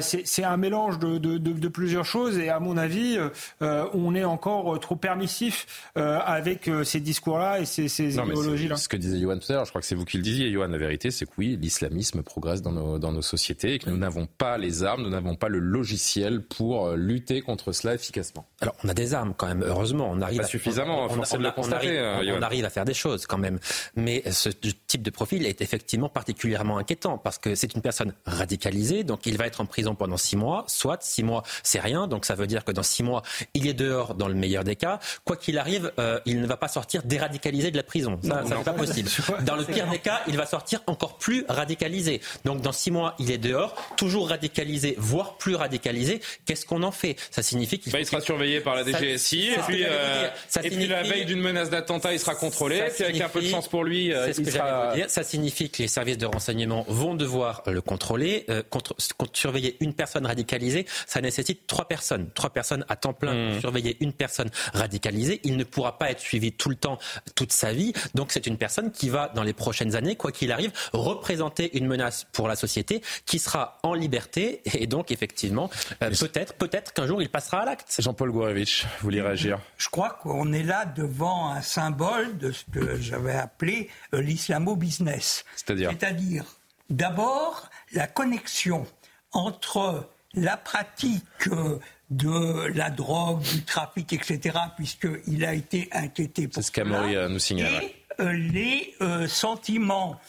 [0.00, 3.18] c'est un mélange de, de, de, de, plusieurs choses et à mon avis,
[3.60, 8.76] on est encore trop permissif euh, avec euh, ces discours-là et ces, ces idéologies-là.
[8.76, 10.50] Ce que disait Johan tout à l'heure, je crois que c'est vous qui le disiez,
[10.50, 13.90] Johan, la vérité, c'est que oui, l'islamisme progresse dans nos, dans nos sociétés et que
[13.90, 17.94] nous n'avons pas les armes, nous n'avons pas le logiciel pour euh, lutter contre cela
[17.94, 18.46] efficacement.
[18.60, 20.10] Alors, on a des armes quand même, heureusement.
[20.10, 23.26] On arrive pas suffisamment, on, on, le constater, arrive, on, arrive, à faire des choses
[23.26, 23.58] quand même.
[23.96, 29.04] Mais ce type de profil est effectivement particulièrement inquiétant parce que c'est une personne radicalisée,
[29.04, 30.64] donc il va être en prison pendant six mois.
[30.66, 33.22] Soit six mois, c'est rien, donc ça veut dire que dans six mois,
[33.54, 36.56] il est dehors dans le meilleur des cas quoi qu'il arrive, euh, il ne va
[36.56, 38.18] pas sortir déradicalisé de la prison.
[38.22, 39.10] Ça, n'est pas possible.
[39.42, 42.20] Dans le pire des cas, il va sortir encore plus radicalisé.
[42.44, 46.20] Donc dans six mois, il est dehors, toujours radicalisé, voire plus radicalisé.
[46.46, 47.16] Qu'est-ce qu'on en fait?
[47.30, 50.28] Ça signifie qu'il bah, il sera surveillé par la DGSI et puis, euh,
[50.62, 52.82] et puis la veille d'une menace d'attentat, il sera contrôlé.
[52.94, 54.94] Puis avec un peu de chance pour lui, euh, ce que sera...
[54.94, 55.10] dire.
[55.10, 58.46] Ça signifie que les services de renseignement vont devoir le contrôler.
[58.70, 58.94] contre,
[59.32, 63.60] surveiller une personne radicalisée, ça nécessite trois personnes, trois personnes à temps plein pour mmh.
[63.60, 65.40] surveiller une personne radicalisée.
[65.44, 66.98] Il ne pourra pas être suivi tout le temps,
[67.34, 67.92] toute sa vie.
[68.14, 71.86] Donc c'est une personne qui va, dans les prochaines années, quoi qu'il arrive, représenter une
[71.86, 75.70] menace pour la société, qui sera en liberté et donc effectivement,
[76.02, 77.94] euh, peut-être, peut-être qu'un jour il passera à l'acte.
[77.98, 79.58] Jean-Paul Gourevitch, vous voulez réagir?
[79.76, 85.44] Je crois qu'on est là devant un symbole de ce que j'avais appelé euh, l'islamo-business.
[85.56, 85.90] C'est-à-dire?
[85.90, 86.44] C'est-à-dire,
[86.90, 88.86] d'abord, la connexion
[89.32, 90.08] entre
[90.42, 91.78] la pratique euh,
[92.10, 97.38] de la drogue, du trafic, etc., puisqu'il a été inquiété pour C'est ce qu'Amory nous
[97.38, 97.82] signale.
[97.82, 100.20] Et euh, les euh, sentiments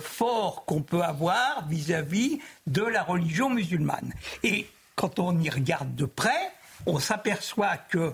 [0.00, 4.12] forts qu'on peut avoir vis-à-vis de la religion musulmane.
[4.42, 6.50] Et quand on y regarde de près,
[6.86, 8.12] on s'aperçoit que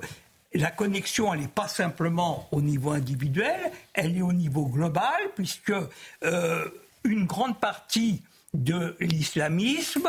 [0.53, 5.73] la connexion, elle n'est pas simplement au niveau individuel, elle est au niveau global, puisque
[7.05, 8.21] une grande partie
[8.55, 10.09] de l'islamisme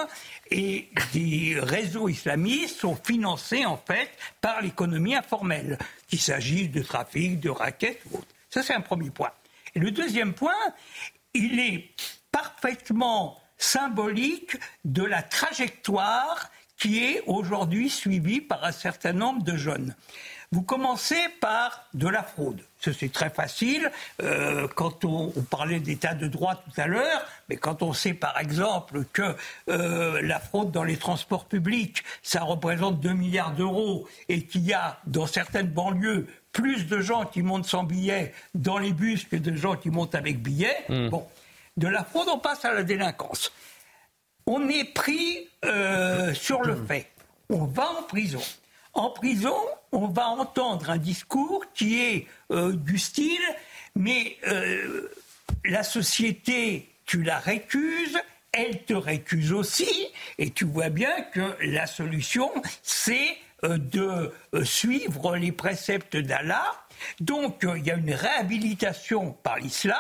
[0.52, 5.78] et des réseaux islamistes sont financés en fait par l'économie informelle,
[6.08, 8.28] qu'il s'agisse de trafic, de raquettes ou autre.
[8.50, 9.32] Ça, c'est un premier point.
[9.74, 10.54] Et le deuxième point,
[11.34, 11.90] il est
[12.32, 19.96] parfaitement symbolique de la trajectoire qui est aujourd'hui suivie par un certain nombre de jeunes.
[20.56, 22.62] Vous commencez par de la fraude.
[22.80, 23.92] C'est très facile.
[24.24, 28.40] Euh, quand on, parlait d'état de droit tout à l'heure, mais quand on sait par
[28.40, 29.36] exemple que
[29.68, 34.72] euh, la fraude dans les transports publics, ça représente 2 milliards d'euros et qu'il y
[34.72, 39.36] a dans certaines banlieues plus de gens qui montent sans billets dans les bus que
[39.36, 41.10] de gens qui montent avec billets, hmm.
[41.10, 41.28] bon,
[41.76, 43.52] de la fraude, on passe à la délinquance.
[44.48, 47.12] On est pris euh, sur le fait.
[47.50, 48.40] On va en prison.
[48.96, 49.58] En prison,
[49.92, 53.44] on va entendre un discours qui est euh, du style,
[53.94, 55.10] mais euh,
[55.66, 58.18] la société, tu la récuses,
[58.54, 62.50] elle te récuse aussi, et tu vois bien que la solution,
[62.84, 66.72] c'est euh, de suivre les préceptes d'Allah.
[67.20, 70.00] Donc il y a une réhabilitation par l'islam,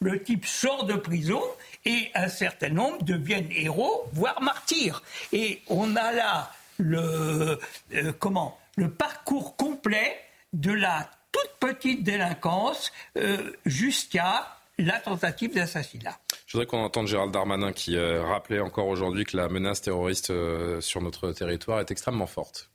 [0.00, 1.42] le type sort de prison
[1.84, 5.04] et un certain nombre deviennent héros, voire martyrs.
[5.32, 6.50] Et on a là
[6.82, 7.58] le,
[7.94, 10.16] euh, comment, le parcours complet
[10.52, 16.18] de la toute petite délinquance euh, jusqu'à la tentative d'assassinat.
[16.46, 20.32] Je voudrais qu'on entende Gérald Darmanin qui euh, rappelait encore aujourd'hui que la menace terroriste
[20.80, 22.68] sur notre territoire est extrêmement forte.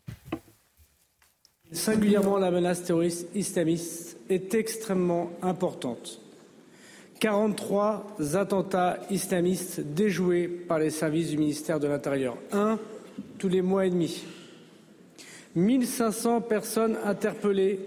[1.71, 6.21] Singulièrement, la menace terroriste islamiste est extrêmement importante.
[7.19, 12.37] 43 attentats islamistes déjoués par les services du ministère de l'Intérieur.
[12.53, 12.79] Un
[13.37, 14.23] tous les mois et demi.
[15.55, 17.79] 1500 personnes interpellées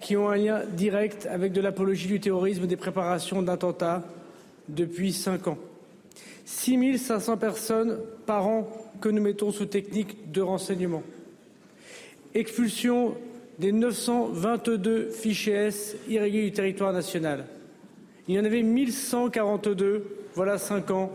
[0.00, 4.02] qui ont un lien direct avec de l'apologie du terrorisme, des préparations d'attentats
[4.68, 5.58] depuis cinq ans.
[6.44, 8.68] 6500 personnes par an
[9.00, 11.02] que nous mettons sous technique de renseignement.
[12.34, 13.14] Expulsion
[13.58, 17.46] des 922 fichiers S irréguliers du territoire national.
[18.28, 21.10] Il y en avait 1142, voilà cinq ans.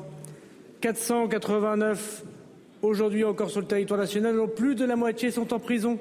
[0.82, 2.24] 489
[2.82, 6.00] aujourd'hui encore sur le territoire national, plus de la moitié sont en prison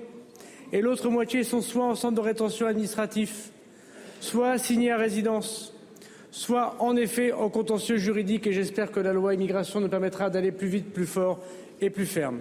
[0.73, 3.51] et l'autre moitié sont soit en centre de rétention administratif,
[4.21, 5.75] soit assignés à résidence,
[6.31, 10.53] soit en effet en contentieux juridique et j'espère que la loi immigration nous permettra d'aller
[10.53, 11.40] plus vite, plus fort
[11.81, 12.38] et plus ferme.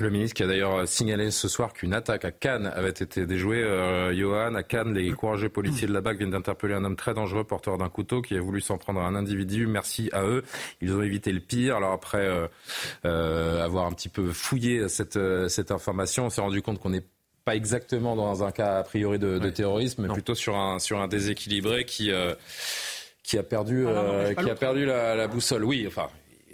[0.00, 3.62] Le ministre qui a d'ailleurs signalé ce soir qu'une attaque à Cannes avait été déjouée.
[3.62, 7.12] Euh, Johan, à Cannes, les courageux policiers de la BAC viennent d'interpeller un homme très
[7.12, 9.66] dangereux, porteur d'un couteau, qui a voulu s'en prendre à un individu.
[9.66, 10.44] Merci à eux.
[10.80, 11.76] Ils ont évité le pire.
[11.76, 12.46] Alors après euh,
[13.04, 17.04] euh, avoir un petit peu fouillé cette, cette information, on s'est rendu compte qu'on n'est
[17.44, 21.00] pas exactement dans un cas a priori de, de terrorisme, mais plutôt sur un, sur
[21.00, 22.10] un déséquilibré qui
[23.22, 25.64] qui a perdu, ah qui a perdu la, la, boussole.
[25.64, 26.08] Oui, enfin,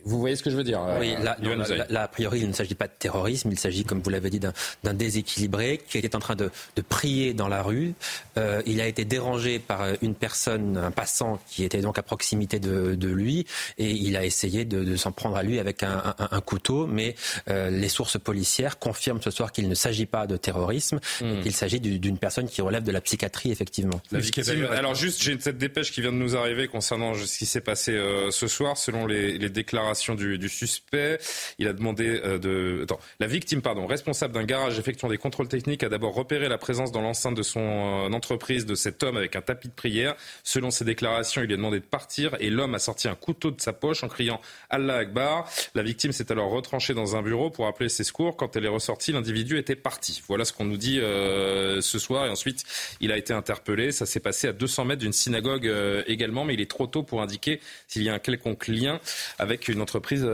[0.08, 2.86] vous voyez ce que je veux dire Oui, là, a priori, il ne s'agit pas
[2.86, 6.50] de terrorisme, il s'agit, comme vous l'avez dit, d'un déséquilibré qui était en train de,
[6.88, 7.92] prier dans la rue.
[8.38, 12.58] Euh, il a été dérangé par une personne, un passant qui était donc à proximité
[12.58, 13.46] de, lui,
[13.78, 17.14] et il a essayé de, s'en prendre à lui avec un, couteau, mais
[17.50, 21.40] euh, les sources policières confirment ce soir qu'il ne s'agit pas de terrorisme, et hmm.
[21.42, 24.00] qu'il s'agit d'une personne qui relève de la psychiatrie, effectivement.
[24.72, 27.92] alors juste, j'ai cette dépêche qui vient de nous arriver concernant ce qui s'est passé
[27.92, 31.18] euh, ce soir, selon les, les déclarations du, suspect.
[31.58, 32.86] Il a demandé euh, de.
[33.20, 36.92] La victime, pardon, responsable d'un garage effectuant des contrôles techniques, a d'abord repéré la présence
[36.92, 40.14] dans l'enceinte de son euh, entreprise de cet homme avec un tapis de prière.
[40.44, 43.50] Selon ses déclarations, il lui a demandé de partir et l'homme a sorti un couteau
[43.50, 45.50] de sa poche en criant Allah Akbar.
[45.74, 48.36] La victime s'est alors retranchée dans un bureau pour appeler ses secours.
[48.36, 50.22] Quand elle est ressortie, l'individu était parti.
[50.28, 52.26] Voilà ce qu'on nous dit euh, ce soir.
[52.26, 52.64] Et ensuite,
[53.00, 53.92] il a été interpellé.
[53.92, 55.70] Ça s'est passé à 200 mètres d'une synagogue
[56.06, 59.00] également, mais il est trop tôt pour indiquer s'il y a un quelconque lien
[59.38, 60.26] avec une une entreprise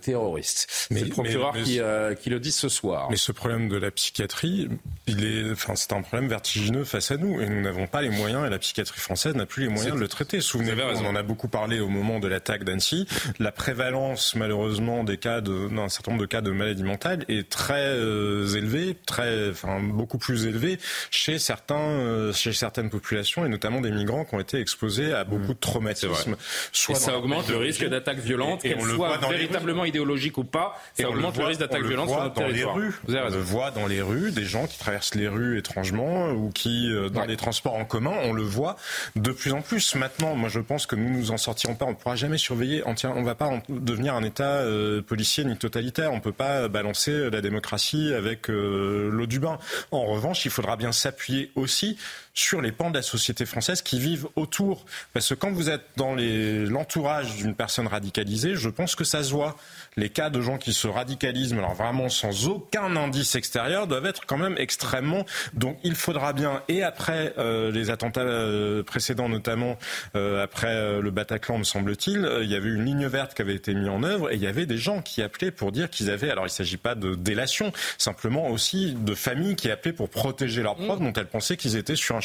[0.00, 0.66] terroriste.
[0.68, 1.80] C'est le procureur qui,
[2.20, 3.08] qui, le dit ce soir.
[3.10, 4.68] Mais ce problème de la psychiatrie,
[5.06, 8.10] il est, enfin, c'est un problème vertigineux face à nous et nous n'avons pas les
[8.10, 10.40] moyens et la psychiatrie française n'a plus les moyens de le traiter.
[10.40, 13.06] Souvenez-vous, on en a beaucoup parlé au moment de l'attaque d'Annecy.
[13.38, 17.48] La prévalence, malheureusement, des cas de, d'un certain nombre de cas de maladie mentale est
[17.48, 20.78] très euh, élevée, très, enfin, beaucoup plus élevée
[21.10, 25.24] chez certains, euh, chez certaines populations et notamment des migrants qui ont été exposés à
[25.24, 26.36] beaucoup de traumatismes.
[26.72, 30.78] Soit et ça augmente le risque d'attaque violente, qu'elle soit véritablement idéologique ou pas.
[30.94, 32.78] Ça augmente le, risque d'attaque violente sur notre dans territoire.
[32.78, 32.94] Les rues.
[33.08, 36.90] on le voit dans les rues, des gens qui traversent les rues étrangement ou qui,
[36.90, 38.76] euh, dans les transports en commun, on le voit
[39.14, 39.94] de plus en plus.
[39.94, 41.86] Maintenant, moi, je pense que nous nous en sortirons pas.
[41.86, 42.82] On ne pourra jamais surveiller.
[42.86, 46.12] On ne va pas devenir un État euh, policier ni totalitaire.
[46.12, 49.58] On ne peut pas balancer la démocratie avec euh, l'eau du bain.
[49.90, 51.96] En revanche, il faudra bien s'appuyer aussi
[52.36, 54.84] sur les pans de la société française qui vivent autour.
[55.12, 59.32] Parce que quand vous êtes dans l'entourage d'une personne radicalisée, je pense que ça se
[59.32, 59.56] voit.
[59.96, 64.26] Les cas de gens qui se radicalisent, alors vraiment sans aucun indice extérieur, doivent être
[64.26, 65.24] quand même extrêmement.
[65.54, 69.78] Donc il faudra bien, et après euh, les attentats euh, précédents, notamment
[70.14, 73.74] euh, après le Bataclan, me semble-t-il, il y avait une ligne verte qui avait été
[73.74, 76.30] mise en œuvre et il y avait des gens qui appelaient pour dire qu'ils avaient.
[76.30, 80.62] Alors il ne s'agit pas de délation, simplement aussi de familles qui appelaient pour protéger
[80.62, 80.98] leurs mmh.
[80.98, 82.20] dont elles pensaient qu'ils étaient sur un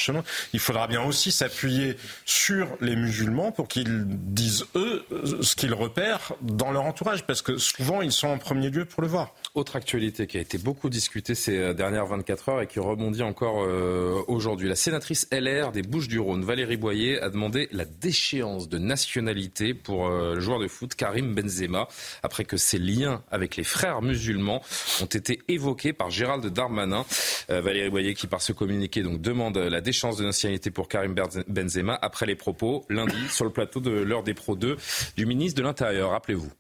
[0.54, 5.06] il faudra bien aussi s'appuyer sur les musulmans pour qu'ils disent, eux,
[5.42, 9.02] ce qu'ils repèrent dans leur entourage, parce que souvent, ils sont en premier lieu pour
[9.02, 9.34] le voir.
[9.54, 13.24] Autre actualité qui a été beaucoup discutée ces euh, dernières 24 heures et qui rebondit
[13.24, 14.70] encore euh, aujourd'hui.
[14.70, 20.36] La sénatrice LR des Bouches-du-Rhône, Valérie Boyer, a demandé la déchéance de nationalité pour euh,
[20.36, 21.88] le joueur de foot Karim Benzema,
[22.24, 24.62] après que ses liens avec les frères musulmans
[25.02, 27.06] ont été évoqués par Gérald Darmanin.
[27.50, 31.16] Valérie Boyer qui, par ce communiqué, donc, demande la déchéance de nationalité pour Karim
[31.48, 34.78] Benzema après les propos lundi sur le plateau de l'heure des Pro 2
[35.18, 36.12] du ministre de l'Intérieur.
[36.12, 36.52] Rappelez-vous.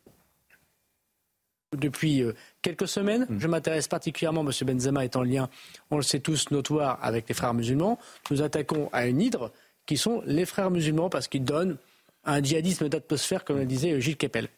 [1.77, 3.39] Depuis euh, quelques semaines, mm.
[3.39, 4.51] je m'intéresse particulièrement, M.
[4.65, 5.49] Benzema est en lien,
[5.89, 7.97] on le sait tous, notoire avec les frères musulmans.
[8.29, 9.51] Nous attaquons à une hydre
[9.85, 11.77] qui sont les frères musulmans parce qu'ils donnent
[12.25, 14.49] un djihadisme d'atmosphère, comme le disait Gilles Kepel.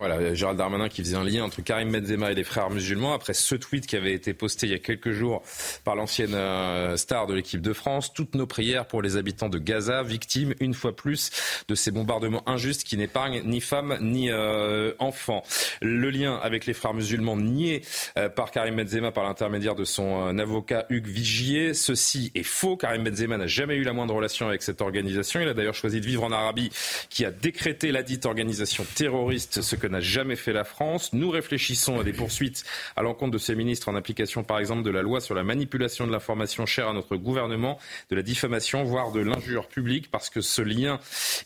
[0.00, 3.34] Voilà, Gérald Darmanin qui faisait un lien entre Karim Benzema et les frères musulmans après
[3.34, 5.42] ce tweet qui avait été posté il y a quelques jours
[5.84, 8.14] par l'ancienne euh, star de l'équipe de France.
[8.14, 11.30] Toutes nos prières pour les habitants de Gaza, victimes une fois plus
[11.68, 15.42] de ces bombardements injustes qui n'épargnent ni femmes ni euh, enfants.
[15.82, 17.82] Le lien avec les frères musulmans nié
[18.16, 21.74] euh, par Karim Benzema par l'intermédiaire de son avocat Hugues Vigier.
[21.74, 22.78] Ceci est faux.
[22.78, 25.42] Karim Benzema n'a jamais eu la moindre relation avec cette organisation.
[25.42, 26.70] Il a d'ailleurs choisi de vivre en Arabie
[27.10, 31.12] qui a décrété la dite organisation terroriste, ce que n'a jamais fait la France.
[31.12, 32.64] Nous réfléchissons à des poursuites
[32.96, 36.06] à l'encontre de ces ministres en application, par exemple, de la loi sur la manipulation
[36.06, 37.78] de l'information chère à notre gouvernement,
[38.10, 40.98] de la diffamation, voire de l'injure publique, parce que ce lien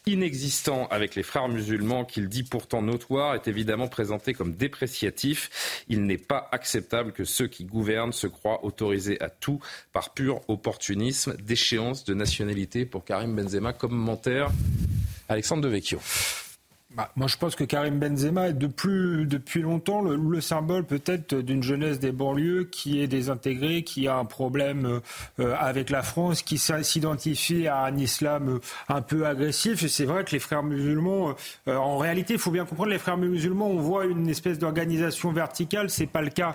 [0.07, 5.85] inexistant avec les frères musulmans, qu'il dit pourtant notoire, est évidemment présenté comme dépréciatif.
[5.89, 9.61] Il n'est pas acceptable que ceux qui gouvernent se croient autorisés à tout
[9.93, 11.37] par pur opportunisme.
[11.43, 13.73] Déchéance de nationalité pour Karim Benzema.
[13.73, 14.51] Commentaire
[15.29, 16.01] Alexandre Devecchio.
[16.97, 18.69] Bah, moi, je pense que Karim Benzema est de
[19.25, 24.25] depuis longtemps le, symbole peut-être d'une jeunesse des banlieues qui est désintégrée, qui a un
[24.25, 25.01] problème
[25.41, 29.85] euh, avec la France, qui s'identifie à un islam euh, un peu agressif.
[29.87, 31.35] C'est vrai que les frères musulmans,
[31.67, 35.33] euh, en réalité, il faut bien comprendre, les frères musulmans, on voit une espèce d'organisation
[35.33, 35.91] verticale.
[35.91, 36.55] C'est pas le cas.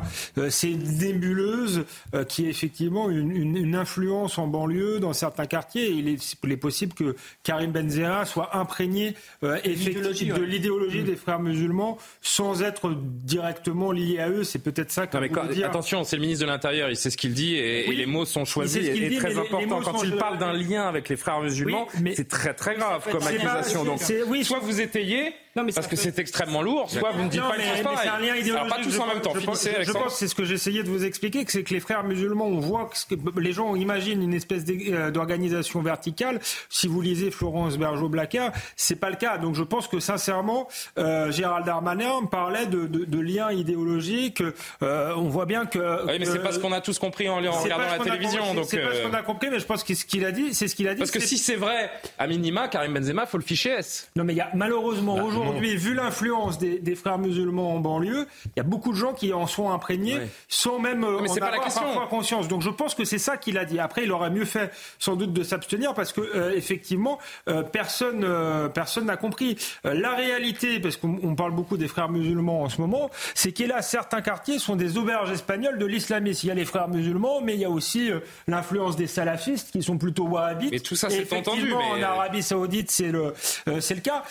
[0.49, 1.86] c'est nébuleuse
[2.28, 5.89] qui est effectivement une, une, influence en banlieue dans certains quartiers.
[5.89, 9.15] il, est, il est possible que Karim Benzema soit imprégné
[9.63, 14.44] effectivement de l'idéologie des frères musulmans sans être directement lié à eux.
[14.44, 15.68] C'est peut-être ça que dire.
[15.68, 18.46] Attention, c'est le ministre de l'Intérieur, il sait ce qu'il dit et, les mots sont
[18.46, 19.82] choisis et, très important.
[19.82, 23.84] Quand il parle d'un lien avec les frères musulmans, c'est très très grave comme accusation.
[23.84, 24.02] Donc,
[24.44, 25.34] soit vous étayez
[25.74, 28.10] parce que c'est extrêmement lourd, soit vous ne dites pas les choses pareilles.
[28.10, 28.69] un lien idéologique.
[28.69, 29.34] pas tous en même temps.
[29.36, 31.80] Je pense, je pense c'est ce que j'essayais de vous expliquer, que c'est que les
[31.80, 36.39] frères musulmans, on voit que les gens imaginent une espèce euh, d'organisation verticale.
[36.69, 39.38] Si vous lisez Florence Bergeau-Blacas, c'est pas le cas.
[39.38, 40.67] Donc je pense que sincèrement,
[40.98, 44.43] euh, Gérald Darmanin parlait de, de, de liens idéologiques.
[44.84, 46.06] Euh, on voit bien que.
[46.06, 48.43] Oui, mais c'est pas ce qu'on a tous compris en, regardant la télévision.
[48.63, 50.67] C'est pas ce qu'on a compris, mais je pense que ce qu'il a dit, c'est
[50.67, 51.00] ce qu'il a dit.
[51.00, 54.10] Parce que si c'est vrai, à minima, Karim Benzema, faut le ficher S.
[54.15, 57.80] Non, mais il y a malheureusement bah, aujourd'hui aujourd'hui, vu l'influence des, frères musulmans en
[57.80, 61.36] banlieue, il y a beaucoup de gens qui en sont imprégnés sans même euh, en
[61.36, 62.48] avoir parfois conscience.
[62.48, 63.80] Donc je pense que c'est ça qu'il a dit.
[63.80, 68.28] Après, il aurait mieux fait sans doute de s'abstenir parce que euh, effectivement, euh, personne
[68.74, 70.80] personne n'a compris la réalité.
[70.80, 74.22] Parce qu'on parle beaucoup des frères musulmans en ce moment, c'est qu'il y a certains
[74.22, 76.48] quartiers sont des auberges espagnoles de l'islamisme.
[76.48, 78.10] Il y a les frères musulmans, mais il y a aussi
[78.48, 80.72] l'influence des salafistes qui sont plutôt wahhabites.
[80.72, 81.68] Mais tout ça, c'est entendu.
[81.68, 82.00] Mais...
[82.00, 83.34] En Arabie Saoudite, c'est le
[83.80, 84.23] c'est le cas.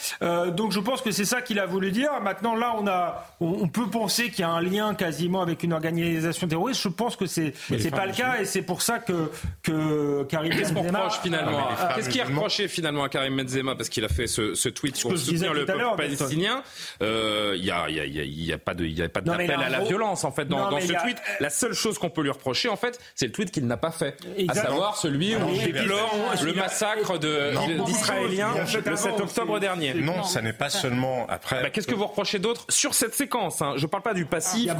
[0.50, 2.10] donc je pense que que c'est ça qu'il a voulu dire.
[2.22, 5.72] Maintenant, là, on a, on, peut penser qu'il y a un lien quasiment avec une
[5.72, 6.82] organisation terroriste.
[6.82, 9.30] Je pense que c'est, c'est pas le cas, et c'est pour ça que
[9.62, 13.88] que Karim Qu'est-ce qu'on reproche finalement Qu'est-ce qui est reproché finalement à Karim Benzema parce
[13.88, 16.62] qu'il a fait ce, ce tweet pour soutenir le peuple palestinien
[17.00, 19.80] Il n'y a, y a, y a, pas de, y a pas d'appel à la
[19.80, 21.18] violence en fait dans, dans ce tweet.
[21.40, 23.90] La seule chose qu'on peut lui reprocher en fait, c'est le tweet qu'il n'a pas
[23.90, 24.16] fait,
[24.48, 28.54] à savoir celui où il déplore le massacre d'Israéliens
[28.88, 29.94] le 7 octobre dernier.
[29.94, 31.62] Non, ça n'est pas seulement après.
[31.62, 33.74] Bah, qu'est-ce que vous reprochez d'autre sur cette séquence hein?
[33.76, 34.70] Je ne parle pas du passif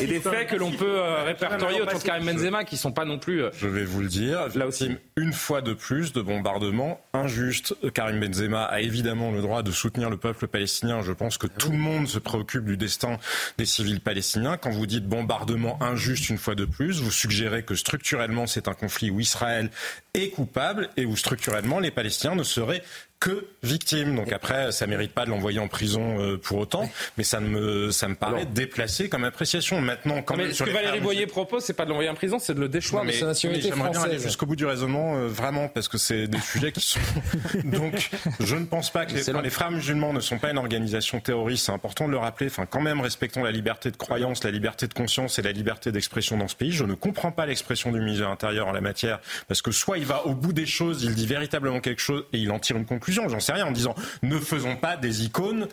[0.00, 3.04] et des faits que l'on peut euh, répertorier autour de Karim Benzema qui sont pas
[3.04, 3.42] non plus.
[3.42, 4.48] Euh, Je vais vous le dire.
[4.54, 7.74] Là aussi, une fois de plus de bombardements injustes.
[7.94, 11.02] Karim Benzema a évidemment le droit de soutenir le peuple palestinien.
[11.02, 13.18] Je pense que tout le monde se préoccupe du destin
[13.56, 14.56] des civils palestiniens.
[14.56, 18.74] Quand vous dites bombardement injuste une fois de plus, vous suggérez que structurellement c'est un
[18.74, 19.70] conflit où Israël
[20.14, 22.82] est coupable et où structurellement les Palestiniens ne seraient
[23.20, 24.14] que victime.
[24.14, 27.90] Donc après, ça mérite pas de l'envoyer en prison euh, pour autant, mais ça me
[27.90, 29.80] ça me paraît déplacé comme appréciation.
[29.80, 32.54] Maintenant, quand mais ce que Valérie Boyer propose, c'est pas de l'envoyer en prison, c'est
[32.54, 33.84] de le déchoir de sa nationalité française.
[33.84, 36.80] J'aimerais bien aller jusqu'au bout du raisonnement, euh, vraiment, parce que c'est des sujets qui
[36.80, 37.00] sont.
[37.64, 38.10] Donc,
[38.40, 41.66] je ne pense pas que les, les, frères musulmans ne sont pas une organisation terroriste.
[41.66, 42.46] C'est important de le rappeler.
[42.46, 45.90] Enfin, quand même, respectons la liberté de croyance, la liberté de conscience et la liberté
[45.90, 46.72] d'expression dans ce pays.
[46.72, 49.98] Je ne comprends pas l'expression du ministre de l'Intérieur en la matière, parce que soit
[49.98, 52.76] il va au bout des choses, il dit véritablement quelque chose et il en tire
[52.76, 55.68] une conclusion j'en sais rien, en disant ne faisons pas des icônes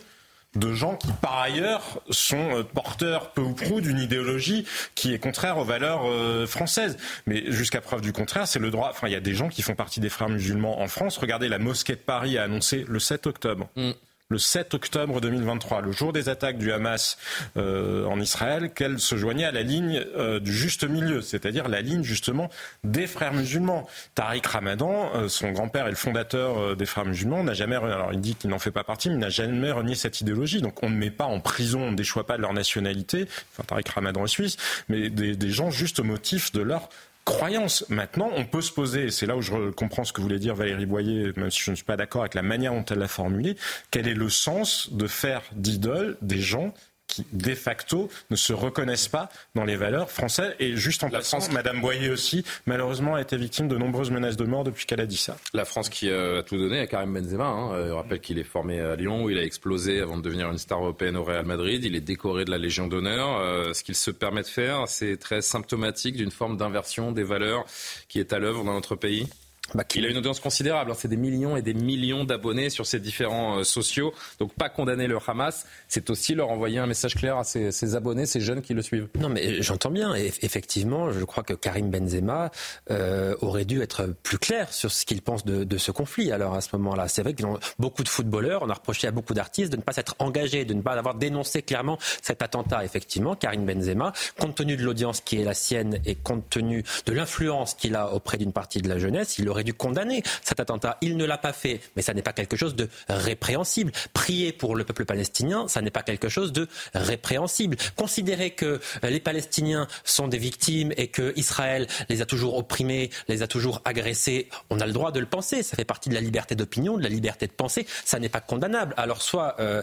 [0.54, 5.18] de gens qui, par ailleurs, sont euh, porteurs peu ou prou d'une idéologie qui est
[5.18, 6.96] contraire aux valeurs euh, françaises.
[7.26, 8.88] Mais jusqu'à preuve du contraire, c'est le droit.
[8.90, 11.18] Enfin, il y a des gens qui font partie des frères musulmans en France.
[11.18, 13.68] Regardez, la mosquée de Paris a annoncé le 7 octobre.
[13.76, 13.92] Mm
[14.28, 17.16] le 7 octobre 2023, le jour des attaques du Hamas
[17.56, 21.80] euh, en Israël, qu'elle se joignait à la ligne euh, du juste milieu, c'est-à-dire la
[21.80, 22.50] ligne justement
[22.82, 23.88] des frères musulmans.
[24.16, 28.20] Tariq Ramadan, euh, son grand-père et le fondateur des frères musulmans, n'a jamais, alors il
[28.20, 30.60] dit qu'il n'en fait pas partie, mais n'a jamais renié cette idéologie.
[30.60, 33.62] Donc on ne met pas en prison, on ne déchoit pas de leur nationalité, enfin
[33.62, 34.56] Tariq Ramadan est suisse,
[34.88, 36.88] mais des, des gens juste au motif de leur
[37.26, 37.84] croyance.
[37.90, 40.54] Maintenant, on peut se poser, et c'est là où je comprends ce que voulait dire
[40.54, 43.08] Valérie Boyer, même si je ne suis pas d'accord avec la manière dont elle l'a
[43.08, 43.56] formulé,
[43.90, 46.72] quel est le sens de faire d'idole des gens
[47.16, 50.54] qui, de facto, ne se reconnaissent pas dans les valeurs françaises.
[50.60, 51.52] Et juste en la passant, France...
[51.52, 55.06] Madame Boyer aussi, malheureusement, a été victime de nombreuses menaces de mort depuis qu'elle a
[55.06, 55.36] dit ça.
[55.54, 57.46] La France qui a tout donné à Karim Benzema.
[57.46, 57.72] Hein.
[57.72, 60.50] Euh, je rappelle qu'il est formé à Lyon, où il a explosé avant de devenir
[60.50, 61.82] une star européenne au Real Madrid.
[61.84, 63.38] Il est décoré de la Légion d'honneur.
[63.40, 67.64] Euh, ce qu'il se permet de faire, c'est très symptomatique d'une forme d'inversion des valeurs
[68.08, 69.26] qui est à l'œuvre dans notre pays.
[69.74, 70.96] Bah, il a une audience considérable, hein.
[70.96, 74.12] c'est des millions et des millions d'abonnés sur ces différents euh, sociaux.
[74.38, 78.26] Donc pas condamner le Hamas, c'est aussi leur envoyer un message clair à ses, abonnés,
[78.26, 79.08] ces jeunes qui le suivent.
[79.18, 82.50] Non mais j'entends bien, effectivement, je crois que Karim Benzema
[82.90, 86.30] euh, aurait dû être plus clair sur ce qu'il pense de, ce conflit.
[86.32, 87.42] Alors à ce moment-là, c'est vrai que
[87.78, 90.74] beaucoup de footballeurs, on a reproché à beaucoup d'artistes de ne pas s'être engagés, de
[90.74, 92.84] ne pas avoir dénoncé clairement cet attentat.
[92.84, 97.12] Effectivement, Karim Benzema, compte tenu de l'audience qui est la sienne et compte tenu de
[97.12, 100.98] l'influence qu'il a auprès d'une partie de la jeunesse, il aurait dû condamner cet attentat.
[101.00, 103.92] Il ne l'a pas fait, mais ça n'est pas quelque chose de répréhensible.
[104.12, 107.76] Prier pour le peuple palestinien, ça n'est pas quelque chose de répréhensible.
[107.96, 113.10] Considérer que euh, les Palestiniens sont des victimes et que Israël les a toujours opprimés,
[113.28, 115.62] les a toujours agressés, on a le droit de le penser.
[115.62, 117.86] Ça fait partie de la liberté d'opinion, de la liberté de penser.
[118.04, 118.94] Ça n'est pas condamnable.
[118.96, 119.82] Alors soit euh,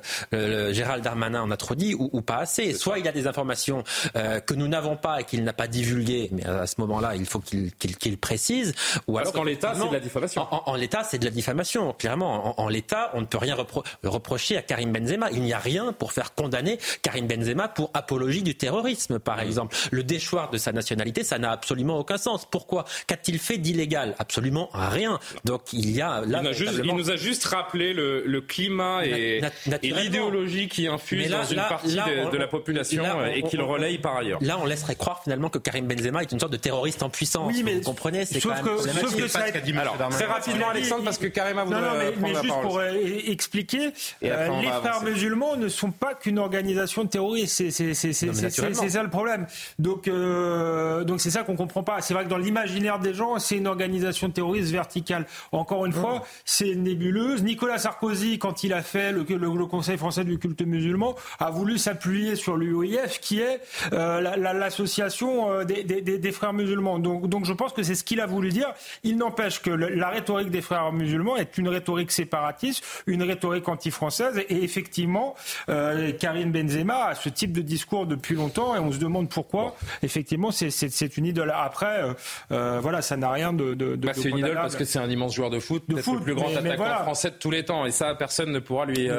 [0.73, 2.73] Gérald Darmanin en a trop dit ou, pas assez.
[2.73, 3.83] Soit il a des informations
[4.15, 7.25] euh, que nous n'avons pas et qu'il n'a pas divulguées, mais à ce moment-là, il
[7.25, 8.73] faut qu'il précise.
[9.07, 10.47] Ou alors qu'en l'état, c'est de la diffamation.
[10.51, 12.59] En, l'état, c'est de la diffamation, clairement.
[12.59, 13.55] En, l'état, on ne peut rien
[14.03, 15.29] reprocher à Karim Benzema.
[15.31, 19.47] Il n'y a rien pour faire condamner Karim Benzema pour apologie du terrorisme, par mm.
[19.47, 19.75] exemple.
[19.91, 22.45] Le déchoir de sa nationalité, ça n'a absolument aucun sens.
[22.49, 24.15] Pourquoi Qu'a-t-il fait d'illégal?
[24.19, 25.19] Absolument rien.
[25.45, 26.41] Donc il y a là.
[26.43, 29.41] Il, nous a juste rappelé le, climat et,
[29.81, 34.39] l'idéologie qui infuse dans une partie de, la population et qu'il relaye par ailleurs.
[34.41, 37.51] Là, on laisserait croire finalement que Karim Benzema est une sorte de terroriste en puissance.
[37.53, 41.65] Oui, mais vous comprenez, c'est quand même que, alors, très rapidement, Alexandre, parce que Carrément,
[41.65, 42.93] vous non, non, mais, mais juste pour euh,
[43.27, 43.91] expliquer,
[44.23, 47.71] euh, les frères musulmans ne sont pas qu'une organisation terroriste.
[47.71, 49.47] C'est ça le problème.
[49.79, 52.01] Donc, euh, donc c'est ça qu'on comprend pas.
[52.01, 55.25] C'est vrai que dans l'imaginaire des gens, c'est une organisation terroriste verticale.
[55.51, 57.43] Encore une fois, c'est nébuleuse.
[57.43, 61.77] Nicolas Sarkozy, quand il a fait le, le, Conseil français du culte musulman, a voulu
[61.77, 66.99] s'appuyer sur l'UOIF, qui est l'association des, des, des, frères musulmans.
[66.99, 68.71] Donc, donc je pense que c'est ce qu'il a voulu dire.
[69.03, 73.67] Il n'empêche n'empêche que la rhétorique des frères musulmans est une rhétorique séparatiste, une rhétorique
[73.67, 74.43] anti-française.
[74.49, 75.35] Et effectivement,
[75.69, 79.75] euh, Karim Benzema a ce type de discours depuis longtemps et on se demande pourquoi.
[80.01, 81.53] Effectivement, c'est une idole.
[81.55, 82.13] Après, euh,
[82.51, 83.73] euh, voilà, ça n'a rien de.
[83.73, 86.19] de, bah, c'est une idole parce que c'est un immense joueur de foot, de foot
[86.19, 87.85] le plus grand attaquant français de tous les temps.
[87.85, 89.09] Et ça, personne ne pourra lui,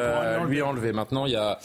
[0.48, 0.92] lui enlever.
[0.92, 1.58] Maintenant, il y a,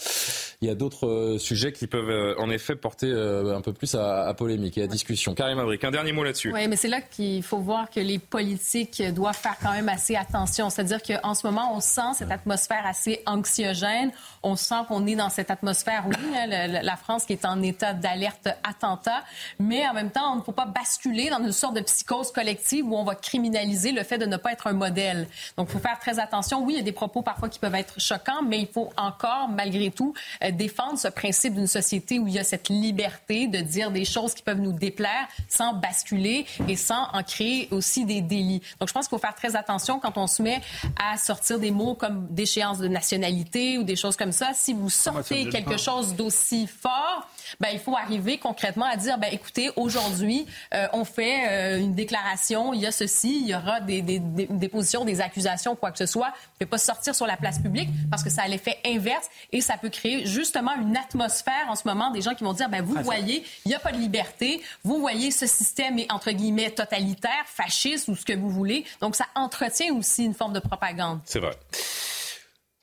[0.61, 4.33] il y a d'autres sujets qui peuvent en effet porter un peu plus à, à
[4.33, 5.33] polémique et à discussion.
[5.33, 6.51] Karim Abric, un dernier mot là-dessus.
[6.53, 10.17] Oui, mais c'est là qu'il faut voir que les politiques doivent faire quand même assez
[10.17, 10.69] attention.
[10.69, 14.11] C'est-à-dire qu'en ce moment, on sent cette atmosphère assez anxiogène.
[14.43, 17.93] On sent qu'on est dans cette atmosphère, oui, hein, la France qui est en état
[17.93, 19.23] d'alerte attentat,
[19.59, 22.85] mais en même temps, on ne faut pas basculer dans une sorte de psychose collective
[22.85, 25.27] où on va criminaliser le fait de ne pas être un modèle.
[25.57, 26.63] Donc, il faut faire très attention.
[26.63, 29.49] Oui, il y a des propos parfois qui peuvent être choquants, mais il faut encore,
[29.49, 30.13] malgré tout,
[30.43, 34.05] euh, défendre ce principe d'une société où il y a cette liberté de dire des
[34.05, 38.61] choses qui peuvent nous déplaire sans basculer et sans en créer aussi des délits.
[38.79, 40.61] Donc, je pense qu'il faut faire très attention quand on se met
[40.97, 44.51] à sortir des mots comme déchéance de nationalité ou des choses comme ça.
[44.53, 47.27] Si vous sortez quelque chose d'aussi fort,
[47.59, 51.93] ben, il faut arriver concrètement à dire, ben, écoutez, aujourd'hui, euh, on fait euh, une
[51.93, 55.91] déclaration, il y a ceci, il y aura des, des, des, positions, des accusations, quoi
[55.91, 56.27] que ce soit.
[56.27, 59.61] ne peut pas sortir sur la place publique parce que ça a l'effet inverse et
[59.61, 62.83] ça peut créer justement une atmosphère en ce moment des gens qui vont dire, ben,
[62.83, 66.71] vous voyez, il n'y a pas de liberté, vous voyez, ce système est entre guillemets
[66.71, 68.85] totalitaire, fasciste ou ce que vous voulez.
[69.01, 71.19] Donc, ça entretient aussi une forme de propagande.
[71.25, 71.51] C'est vrai.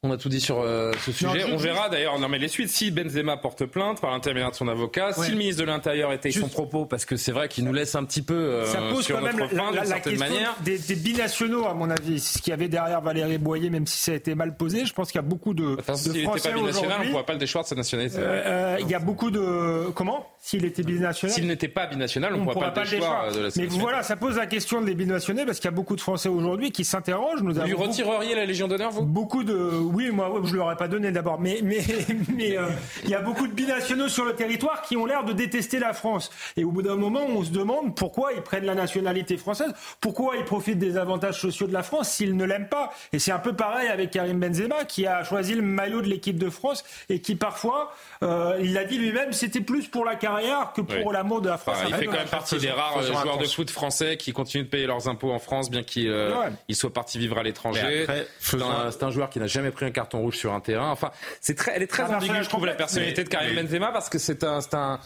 [0.07, 1.45] On a tout dit sur euh, ce sujet.
[1.53, 4.69] on verra d'ailleurs, non mais les suites, si Benzema porte plainte par l'intermédiaire de son
[4.69, 7.73] avocat, si le ministre de l'Intérieur était son propos, parce que c'est vrai qu'il nous
[7.73, 10.55] laisse un petit peu euh, Ça pose sur quand même la, la, question manière.
[10.61, 12.21] Des, des, binationaux, à mon avis.
[12.21, 14.93] Ce qu'il y avait derrière Valérie Boyer, même si ça a été mal posé, je
[14.93, 17.33] pense qu'il y a beaucoup de, enfin, de Français pas binational, on ne pourrait pas
[17.33, 18.19] le déchoir de sa nationalité.
[18.19, 19.91] Euh, il y a beaucoup de...
[19.95, 20.27] Comment?
[20.41, 23.49] S'il était binational S'il n'était pas binational, on ne pourrait pas, le déchoir de la
[23.57, 26.29] Mais voilà, ça pose la question des binationaux, parce qu'il y a beaucoup de Français
[26.29, 27.41] aujourd'hui qui s'interrogent.
[27.43, 29.03] Vous lui retireriez la Légion d'honneur, vous?
[29.03, 29.55] Beaucoup de...
[29.97, 31.81] Oui, moi, je le pas donné d'abord, mais mais
[32.29, 32.67] mais euh,
[33.05, 35.95] il y a beaucoup de binationaux sur le territoire qui ont l'air de détester la
[35.95, 36.31] France.
[36.59, 39.73] Et au bout d'un moment, on se demande pourquoi ils prennent la nationalité française,
[40.03, 42.93] pourquoi ils profitent des avantages sociaux de la France s'ils ne l'aiment pas.
[43.15, 46.39] Et c'est un peu pareil avec Karim Benzema qui a choisi le maillot de l'équipe
[46.39, 50.75] de France et qui parfois, euh, il l'a dit lui-même, c'était plus pour la carrière
[50.75, 51.79] que pour l'amour de la France.
[51.89, 54.87] il fait quand même partie des rares joueurs de foot français qui continuent de payer
[54.87, 58.07] leurs impôts en France, bien qu'il euh, soit parti vivre à l'étranger.
[58.41, 60.91] C'est un, un joueur qui n'a jamais pris un carton rouge sur un terrain.
[60.91, 61.11] Enfin,
[61.41, 64.19] c'est très, elle est très ambiguë, je trouve, la personnalité de Karim Benzema parce que
[64.19, 65.01] c'est un, un,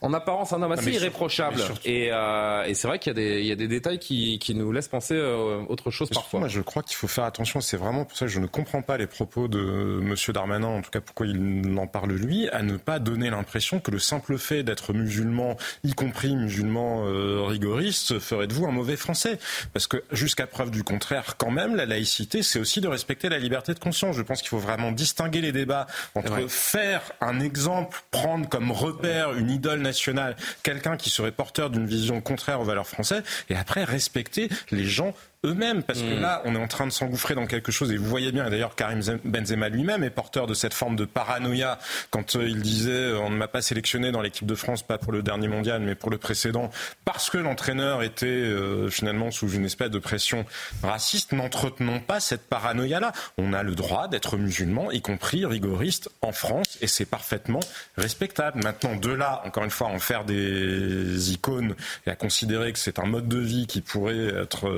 [0.00, 1.60] en apparence un homme assez irréprochable.
[1.84, 4.38] et, euh, et c'est vrai qu'il y a des, il y a des détails qui,
[4.38, 6.40] qui nous laissent penser euh, autre chose parfois.
[6.40, 7.60] Moi, je crois qu'il faut faire attention.
[7.60, 10.82] C'est vraiment pour ça que je ne comprends pas les propos de Monsieur Darmanin, en
[10.82, 14.38] tout cas pourquoi il en parle lui, à ne pas donner l'impression que le simple
[14.38, 19.38] fait d'être musulman, y compris musulman euh, rigoriste, ferait de vous un mauvais Français.
[19.72, 23.38] Parce que jusqu'à preuve du contraire, quand même, la laïcité, c'est aussi de respecter la
[23.38, 24.09] liberté de conscience.
[24.12, 29.32] Je pense qu'il faut vraiment distinguer les débats entre faire un exemple, prendre comme repère
[29.34, 33.84] une idole nationale, quelqu'un qui serait porteur d'une vision contraire aux valeurs françaises, et après
[33.84, 36.20] respecter les gens eux-mêmes, parce que mm.
[36.20, 38.74] là, on est en train de s'engouffrer dans quelque chose, et vous voyez bien, d'ailleurs,
[38.74, 41.78] Karim Benzema lui-même est porteur de cette forme de paranoïa
[42.10, 44.98] quand euh, il disait euh, on ne m'a pas sélectionné dans l'équipe de France, pas
[44.98, 46.70] pour le dernier mondial, mais pour le précédent,
[47.04, 50.44] parce que l'entraîneur était euh, finalement sous une espèce de pression
[50.82, 51.32] raciste.
[51.32, 53.12] N'entretenons pas cette paranoïa-là.
[53.38, 57.60] On a le droit d'être musulman, y compris rigoriste, en France, et c'est parfaitement
[57.96, 58.62] respectable.
[58.62, 61.74] Maintenant, de là, encore une fois, en faire des icônes
[62.06, 64.68] et à considérer que c'est un mode de vie qui pourrait être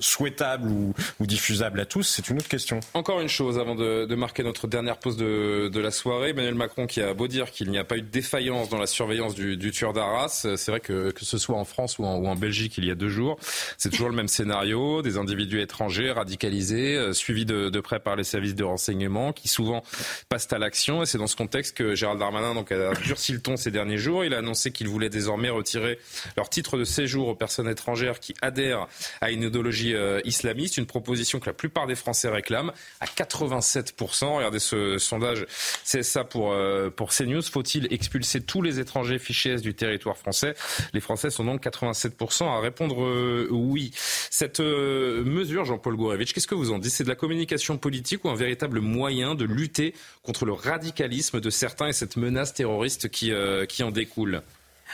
[0.00, 2.80] souhaitable ou, diffusable à tous, c'est une autre question.
[2.94, 7.00] Encore une chose avant de, marquer notre dernière pause de, la soirée, Emmanuel Macron qui
[7.00, 9.92] a beau dire qu'il n'y a pas eu de défaillance dans la surveillance du, tueur
[9.92, 12.94] d'Arras, c'est vrai que que ce soit en France ou en, Belgique il y a
[12.94, 13.38] deux jours,
[13.78, 18.24] c'est toujours le même scénario, des individus étrangers radicalisés, euh, suivis de, près par les
[18.24, 19.82] services de renseignement, qui souvent
[20.28, 21.02] passent à l'action.
[21.02, 23.98] Et c'est dans ce contexte que Gérald Darmanin donc, a durci le ton ces derniers
[23.98, 24.24] jours.
[24.24, 25.98] Il a annoncé qu'il voulait désormais retirer
[26.36, 28.86] leur titre de séjour aux personnes étrangères qui adhèrent
[29.20, 34.36] à une idéologie euh, islamiste, une proposition que la plupart des Français réclament à 87%.
[34.36, 35.46] Regardez ce sondage,
[35.84, 37.42] c'est ça pour, euh, pour CNews.
[37.42, 40.54] Faut-il expulser tous les étrangers fichés du territoire français?
[40.92, 43.92] Les Français sont donc 87% à répondre euh, oui.
[44.30, 46.92] Cette mesure, Jean-Paul Gourevitch, qu'est-ce que vous en dites?
[46.92, 51.50] C'est de la communication politique ou un véritable moyen de lutter contre le radicalisme de
[51.50, 53.32] certains et cette menace terroriste qui,
[53.68, 54.42] qui en découle?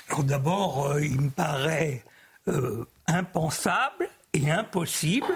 [0.08, 2.04] Alors d'abord, il me paraît
[3.06, 5.32] impensable et impossible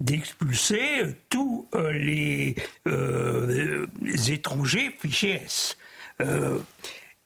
[0.00, 2.54] d'expulser tous euh, les,
[2.86, 5.76] euh, les, étrangers fichés S.
[6.20, 6.58] Euh,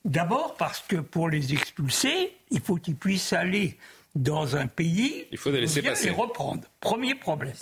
[0.05, 3.77] d'abord parce que pour les expulser, il faut qu'ils puissent aller
[4.15, 6.07] dans un pays, il faut les laisser passer.
[6.07, 6.63] les reprendre.
[6.81, 7.55] Premier problème.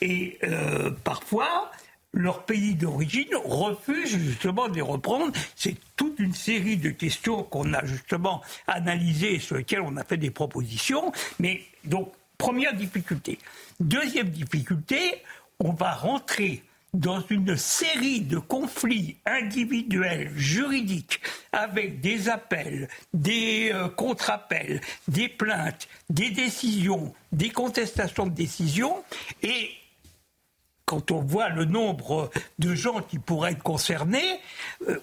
[0.00, 1.70] Et euh, parfois,
[2.12, 5.32] leur pays d'origine refuse justement de les reprendre.
[5.54, 10.04] C'est toute une série de questions qu'on a justement analysées et sur lesquelles on a
[10.04, 11.12] fait des propositions.
[11.38, 12.12] Mais donc,
[12.42, 13.38] première difficulté.
[13.78, 15.22] Deuxième difficulté,
[15.60, 21.20] on va rentrer dans une série de conflits individuels juridiques
[21.52, 29.04] avec des appels, des euh, contre-appels, des plaintes, des décisions, des contestations de décisions
[29.44, 29.70] et
[30.84, 32.28] quand on voit le nombre
[32.58, 34.40] de gens qui pourraient être concernés,
[34.88, 34.98] euh,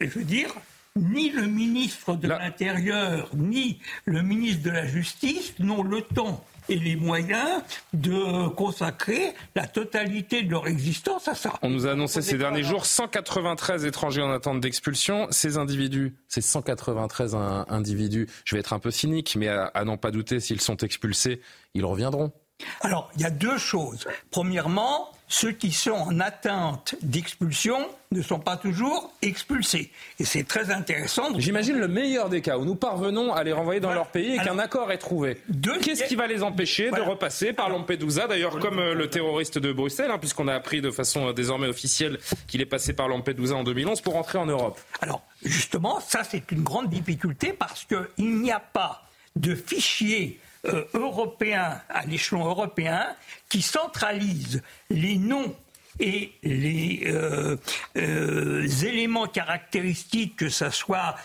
[0.00, 0.54] je veux dire,
[0.94, 6.76] ni le ministre de l'Intérieur, ni le ministre de la Justice n'ont le temps et
[6.76, 7.62] les moyens
[7.92, 11.54] de consacrer la totalité de leur existence à ça.
[11.62, 15.26] On nous a annoncé ces derniers jours 193 étrangers en attente d'expulsion.
[15.30, 17.36] Ces individus, ces 193
[17.68, 21.40] individus, je vais être un peu cynique, mais à n'en pas douter, s'ils sont expulsés,
[21.74, 22.32] ils reviendront.
[22.80, 24.06] Alors, il y a deux choses.
[24.30, 29.90] Premièrement, ceux qui sont en attente d'expulsion ne sont pas toujours expulsés.
[30.20, 31.30] Et c'est très intéressant.
[31.38, 34.38] J'imagine le meilleur des cas où nous parvenons à les renvoyer dans leur pays et
[34.38, 35.38] qu'un accord est trouvé.
[35.82, 39.72] Qu'est-ce qui va les empêcher de repasser par Lampedusa D'ailleurs, comme euh, le terroriste de
[39.72, 43.56] Bruxelles, hein, puisqu'on a appris de façon euh, désormais officielle qu'il est passé par Lampedusa
[43.56, 44.78] en 2011 pour entrer en Europe.
[45.00, 49.02] Alors, justement, ça c'est une grande difficulté parce qu'il n'y a pas
[49.36, 53.06] de fichier euh, européen, à l'échelon européen,
[53.48, 55.54] qui centralise les noms
[56.00, 57.56] et les euh,
[57.96, 61.16] euh, éléments caractéristiques, que ce soit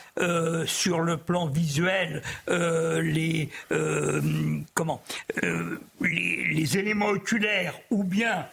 [0.67, 3.49] sur le plan visuel, les,
[4.73, 5.01] comment,
[6.01, 8.45] les, éléments oculaires ou bien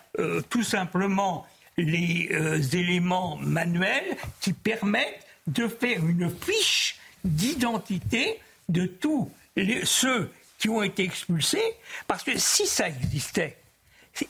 [0.49, 2.31] tout simplement les
[2.73, 9.31] éléments manuels qui permettent de faire une fiche d'identité de tous
[9.85, 11.77] ceux qui ont été expulsés,
[12.07, 13.57] parce que si ça existait,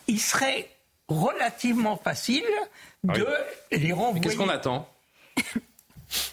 [0.09, 0.69] il serait
[1.09, 2.45] relativement facile
[3.05, 3.27] de
[3.71, 4.21] les renvoyer.
[4.21, 4.89] Qu'est-ce qu'on attend?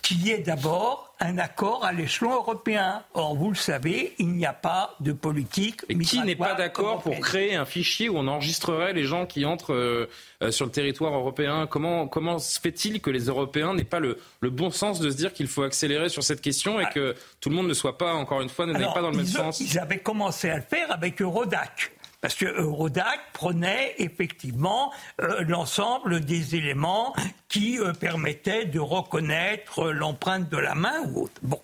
[0.02, 3.04] Qu'il y ait d'abord un accord à l'échelon européen.
[3.14, 5.82] Or, vous le savez, il n'y a pas de politique.
[5.90, 9.46] Et qui n'est pas d'accord pour créer un fichier où on enregistrerait les gens qui
[9.46, 10.10] entrent euh,
[10.42, 11.66] euh, sur le territoire européen?
[11.68, 15.34] Comment, comment se fait-il que les Européens n'aient pas le, bon sens de se dire
[15.34, 16.92] qu'il faut accélérer sur cette question et ah.
[16.92, 19.26] que tout le monde ne soit pas, encore une fois, n'aille pas dans le même
[19.26, 19.60] sens?
[19.60, 21.92] Ils avaient commencé à le faire avec Eurodac.
[22.24, 27.14] Parce que Eurodac prenait effectivement euh, l'ensemble des éléments
[27.50, 31.42] qui euh, permettaient de reconnaître l'empreinte de la main ou autre.
[31.42, 31.62] Bon.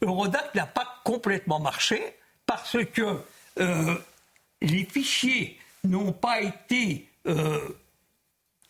[0.00, 2.00] Eurodac n'a pas complètement marché
[2.46, 3.18] parce que
[3.58, 3.96] euh,
[4.62, 7.08] les fichiers n'ont pas été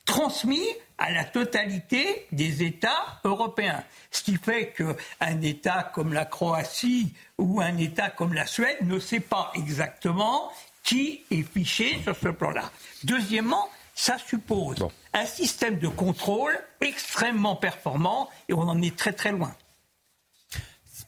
[0.06, 0.66] transmis
[0.96, 3.84] à la totalité des États européens.
[4.10, 8.98] Ce qui fait qu'un État comme la Croatie ou un État comme la Suède ne
[8.98, 10.50] sait pas exactement
[10.90, 12.72] qui est fiché sur ce plan-là.
[13.04, 19.30] Deuxièmement, ça suppose un système de contrôle extrêmement performant et on en est très très
[19.30, 19.54] loin.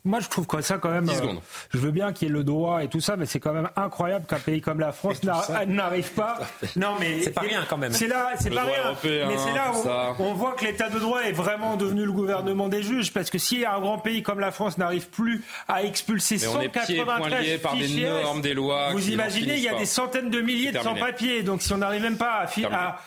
[0.04, 1.08] Moi, je trouve que ça quand même.
[1.08, 1.34] Euh,
[1.72, 3.68] je veux bien qu'il y ait le droit et tout ça, mais c'est quand même
[3.76, 5.20] incroyable qu'un pays comme la France
[5.68, 6.40] n'arrive pas.
[6.74, 7.92] Non, mais c'est pas rien quand même.
[7.92, 8.96] C'est là, c'est pas rien.
[9.04, 9.70] mais c'est là
[10.18, 13.30] où on, voit que l'État de droit est vraiment devenu le gouvernement des juges, parce
[13.30, 17.76] que si un grand pays comme la France n'arrive plus à expulser mais 193 par
[17.76, 21.44] des normes, des lois, vous imaginez, il y a des centaines de milliers de sans-papiers.
[21.44, 22.98] Donc, si on n'arrive même pas à, à,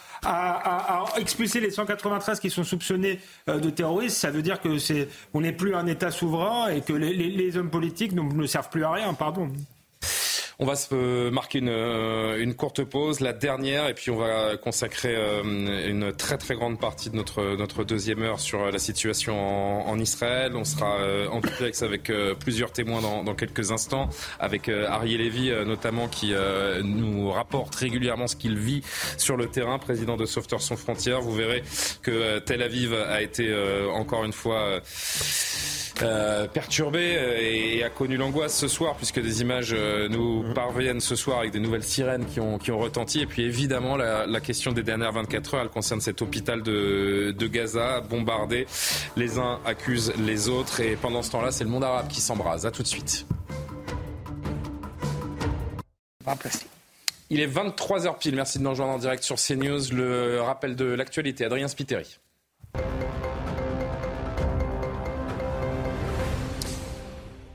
[1.17, 3.19] expulser les 193 qui sont soupçonnés
[3.49, 6.81] euh, de terrorisme, ça veut dire que c'est on n'est plus un État souverain et
[6.81, 9.13] que les, les hommes politiques ne servent plus à rien.
[9.13, 9.49] Pardon.
[10.57, 14.55] On va se marquer une, euh, une, courte pause, la dernière, et puis on va
[14.55, 19.99] consacrer euh, une très très grande partie de notre, deuxième heure sur la situation en,
[19.99, 20.55] Israël.
[20.55, 26.07] On sera euh, en duplex avec plusieurs témoins dans, quelques instants, avec Ariel Levy notamment
[26.07, 26.33] qui
[26.83, 28.81] nous rapporte régulièrement ce qu'il vit
[29.17, 31.21] sur le terrain, président de Sauveteurs sans frontières.
[31.21, 31.63] Vous verrez
[32.01, 33.53] que Tel Aviv a été
[33.93, 34.81] encore une fois
[36.01, 40.99] euh, perturbé euh, et, a connu l'angoisse ce soir puisque des images euh, nous parviennent
[40.99, 43.21] ce soir avec des nouvelles sirènes qui ont, qui ont retenti.
[43.21, 47.33] Et puis évidemment, la, la question des dernières 24 heures, elle concerne cet hôpital de,
[47.37, 48.67] de Gaza bombardé.
[49.15, 52.65] Les uns accusent les autres et pendant ce temps-là, c'est le monde arabe qui s'embrase.
[52.65, 53.25] À tout de suite.
[57.29, 58.35] Il est 23h pile.
[58.35, 59.91] Merci de nous rejoindre en direct sur CNews.
[59.91, 61.45] Le rappel de l'actualité.
[61.45, 62.19] Adrien Spiteri.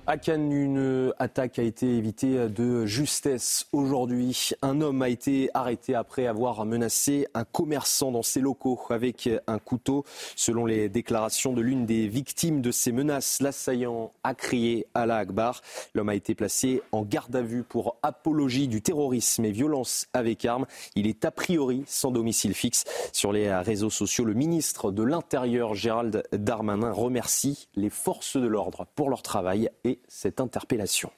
[0.07, 4.51] À Cannes, une attaque a été évitée de justesse aujourd'hui.
[4.61, 9.59] Un homme a été arrêté après avoir menacé un commerçant dans ses locaux avec un
[9.61, 10.05] couteau.
[10.35, 15.19] Selon les déclarations de l'une des victimes de ces menaces, l'assaillant a crié à la
[15.19, 15.61] Akbar.
[15.95, 20.45] L'homme a été placé en garde à vue pour apologie du terrorisme et violence avec
[20.45, 20.67] armes.
[20.97, 22.85] Il est a priori sans domicile fixe.
[23.13, 28.87] Sur les réseaux sociaux, le ministre de l'Intérieur, Gérald Darmanin, remercie les forces de l'ordre
[28.97, 31.11] pour leur travail et cette interpellation.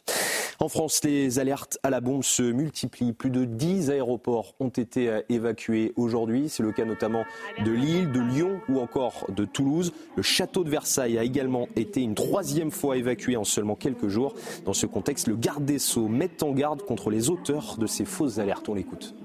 [0.62, 3.12] En France, les alertes à la bombe se multiplient.
[3.12, 6.48] Plus de 10 aéroports ont été euh, évacués aujourd'hui.
[6.48, 7.24] C'est le cas notamment
[7.64, 9.92] de Lille, de Lyon ou encore de Toulouse.
[10.14, 14.36] Le château de Versailles a également été une troisième fois évacué en seulement quelques jours.
[14.64, 18.04] Dans ce contexte, le garde des Sceaux met en garde contre les auteurs de ces
[18.04, 18.68] fausses alertes.
[18.68, 19.16] On l'écoute.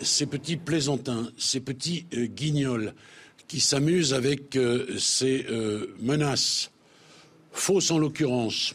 [0.00, 2.94] Ces petits plaisantins, ces petits euh, guignols
[3.48, 5.44] qui s'amusent avec euh, ces
[6.00, 6.72] menaces
[7.52, 8.74] fausses en l'occurrence,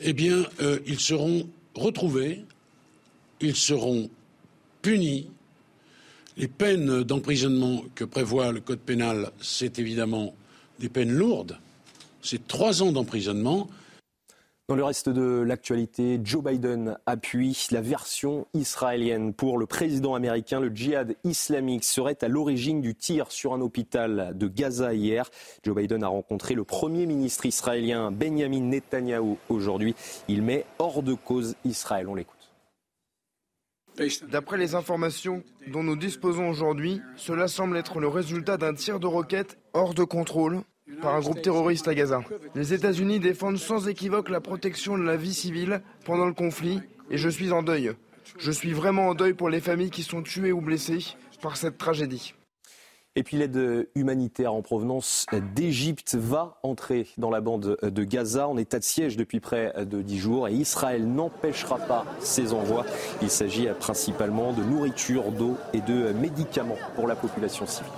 [0.00, 2.44] eh bien, euh, ils seront retrouvés,
[3.40, 4.10] ils seront
[4.82, 5.28] punis.
[6.36, 10.34] Les peines d'emprisonnement que prévoit le Code pénal, c'est évidemment
[10.80, 11.58] des peines lourdes.
[12.22, 13.68] C'est trois ans d'emprisonnement.
[14.66, 19.34] Dans le reste de l'actualité, Joe Biden appuie la version israélienne.
[19.34, 24.32] Pour le président américain, le djihad islamique serait à l'origine du tir sur un hôpital
[24.34, 25.28] de Gaza hier.
[25.64, 29.94] Joe Biden a rencontré le premier ministre israélien Benjamin Netanyahou aujourd'hui.
[30.28, 32.08] Il met hors de cause Israël.
[32.08, 32.50] On l'écoute.
[34.30, 39.06] D'après les informations dont nous disposons aujourd'hui, cela semble être le résultat d'un tir de
[39.06, 40.62] roquette hors de contrôle
[41.00, 42.20] par un groupe terroriste à Gaza.
[42.54, 46.80] Les États-Unis défendent sans équivoque la protection de la vie civile pendant le conflit
[47.10, 47.92] et je suis en deuil.
[48.38, 51.04] Je suis vraiment en deuil pour les familles qui sont tuées ou blessées
[51.40, 52.34] par cette tragédie.
[53.16, 58.56] Et puis l'aide humanitaire en provenance d'Égypte va entrer dans la bande de Gaza en
[58.56, 62.84] état de siège depuis près de dix jours et Israël n'empêchera pas ses envois.
[63.22, 67.92] Il s'agit principalement de nourriture, d'eau et de médicaments pour la population civile.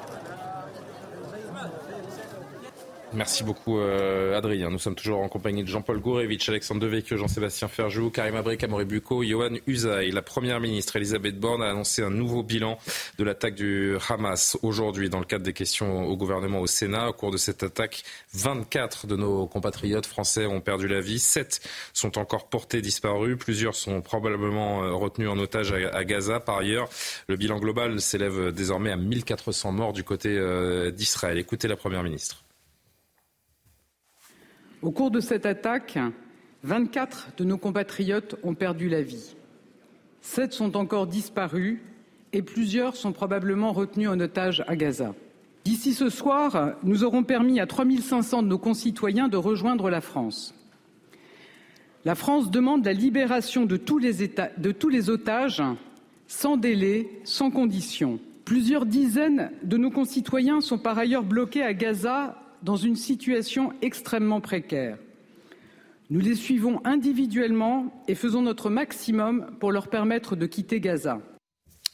[3.12, 4.68] Merci beaucoup euh, Adrien.
[4.68, 8.84] Nous sommes toujours en compagnie de Jean-Paul Gourevitch, Alexandre Devecchio, Jean-Sébastien Ferjou, Karim Abrik, Amaury
[8.84, 10.11] Bucco, Johan Uzaï.
[10.11, 12.78] La première ministre Elisabeth Borne a annoncé un nouveau bilan
[13.18, 17.09] de l'attaque du Hamas aujourd'hui dans le cadre des questions au gouvernement au Sénat.
[17.09, 18.02] Au cours de cette attaque,
[18.34, 21.61] 24 de nos compatriotes français ont perdu la vie, 7
[21.92, 26.40] sont encore portés disparus, plusieurs sont probablement euh, retenus en otage à Gaza.
[26.40, 26.88] Par ailleurs,
[27.28, 31.38] le bilan global s'élève désormais à 1400 morts du côté euh, d'Israël.
[31.38, 32.45] Écoutez la première ministre.
[34.82, 35.98] Au cours de cette attaque,
[36.62, 39.36] 24 de nos compatriotes ont perdu la vie.
[40.20, 41.78] Sept sont encore disparus
[42.32, 45.14] et plusieurs sont probablement retenus en otage à Gaza.
[45.64, 50.54] D'ici ce soir, nous aurons permis à 3500 de nos concitoyens de rejoindre la France.
[52.04, 55.62] La France demande la libération de tous les otages
[56.28, 58.20] sans délai, sans condition.
[58.44, 62.36] Plusieurs dizaines de nos concitoyens sont par ailleurs bloqués à Gaza
[62.66, 64.98] dans une situation extrêmement précaire.
[66.10, 71.20] Nous les suivons individuellement et faisons notre maximum pour leur permettre de quitter Gaza.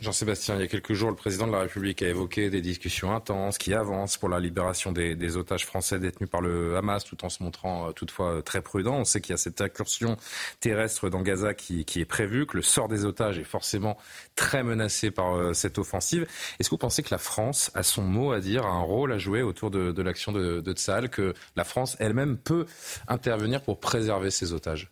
[0.02, 3.14] Jean-Sébastien, il y a quelques jours, le président de la République a évoqué des discussions
[3.14, 7.28] intenses qui avancent pour la libération des, otages français détenus par le Hamas, tout en
[7.28, 8.96] se montrant euh, toutefois euh, très prudent.
[8.96, 10.16] On sait qu'il y a cette incursion
[10.58, 13.96] terrestre dans Gaza qui, est prévue, que le sort des otages est forcément
[14.34, 16.26] très menacé par euh, cette offensive.
[16.58, 19.12] Est-ce que vous pensez que la France a son mot à dire, a un rôle
[19.12, 22.66] à jouer autour de, l'action de, de que la France elle-même peut
[23.06, 24.90] intervenir pour préserver ses otages?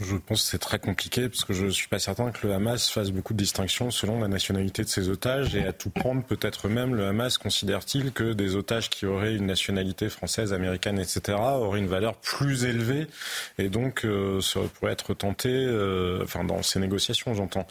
[0.00, 2.54] Je pense que c'est très compliqué parce que je ne suis pas certain que le
[2.54, 6.22] Hamas fasse beaucoup de distinctions selon la nationalité de ses otages et à tout prendre
[6.22, 11.38] peut-être même le Hamas considère-t-il que des otages qui auraient une nationalité française, américaine, etc.
[11.38, 13.06] auraient une valeur plus élevée
[13.58, 14.40] et donc euh,
[14.74, 17.66] pourrait être tenté, euh, enfin dans ces négociations j'entends,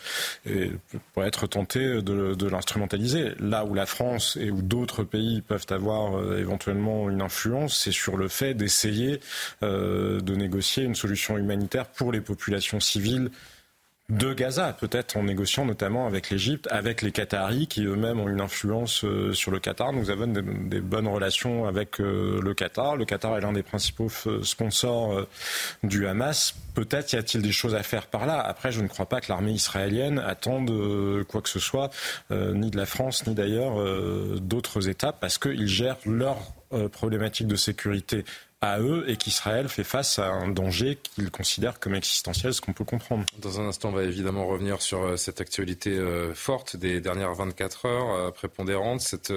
[1.14, 3.34] pourrait être tenté de, de l'instrumentaliser.
[3.40, 7.92] Là où la France et où d'autres pays peuvent avoir euh, éventuellement une influence, c'est
[7.92, 9.20] sur le fait d'essayer
[9.64, 13.32] euh, de négocier une solution humanitaire pour les populations civiles
[14.10, 18.42] de Gaza, peut-être en négociant notamment avec l'Égypte, avec les Qataris qui eux-mêmes ont une
[18.42, 19.94] influence euh, sur le Qatar.
[19.94, 22.96] Nous avons des, bonnes relations avec euh, le Qatar.
[22.96, 24.10] Le Qatar est l'un des principaux
[24.42, 25.28] sponsors euh,
[25.84, 26.56] du Hamas.
[26.74, 28.40] Peut-être y a-t-il des choses à faire par là.
[28.40, 30.72] Après, je ne crois pas que l'armée israélienne attende
[31.28, 31.90] quoi que ce soit,
[32.32, 33.76] ni de la France, ni d'ailleurs
[34.40, 36.40] d'autres États, parce qu'ils gèrent leurs
[36.92, 38.24] problématiques de sécurité
[38.62, 42.74] à eux et qu'Israël fait face à un danger qu'ils considèrent comme existentiel, ce qu'on
[42.74, 43.26] peut comprendre.
[43.38, 47.34] Dans un instant, on va évidemment revenir sur euh, cette actualité euh, forte des dernières
[47.34, 49.32] 24 heures, euh, prépondérante, cet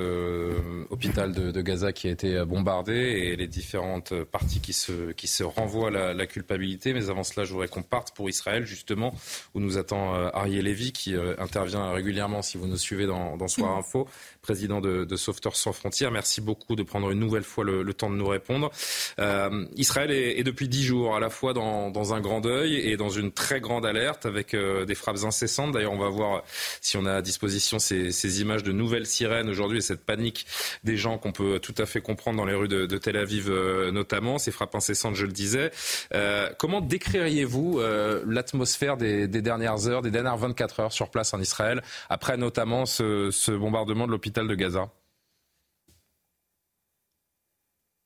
[0.90, 5.44] hôpital de, Gaza qui a été bombardé et les différentes parties qui se, qui se
[5.44, 6.92] renvoient la, la culpabilité.
[6.92, 9.14] Mais avant cela, je voudrais qu'on parte pour Israël, justement,
[9.54, 13.76] où nous attend Ariel Lévy, qui intervient régulièrement, si vous nous suivez dans, dans Soir
[13.76, 14.08] Info,
[14.40, 16.10] président de, de Sauveteurs sans frontières.
[16.10, 18.72] Merci beaucoup de prendre une nouvelle fois le, le temps de nous répondre.
[19.18, 22.96] Euh, Israël est, est, depuis dix jours à la fois dans, un grand deuil et
[22.96, 25.72] dans une très grande alerte avec euh, des frappes incessantes.
[25.72, 26.42] D'ailleurs, on va voir
[26.80, 30.46] si on a à disposition ces, images de nouvelles sirènes aujourd'hui et cette panique
[30.84, 33.90] des gens qu'on peut tout à fait comprendre dans les rues de, Tel Aviv euh,
[33.90, 35.70] notamment, ces frappes incessantes, je le disais.
[36.14, 37.80] Euh, comment décririez-vous
[38.26, 42.86] l'atmosphère des, des, dernières heures, des dernières 24 heures sur place en Israël, après notamment
[42.86, 44.88] ce, ce bombardement de l'hôpital de Gaza?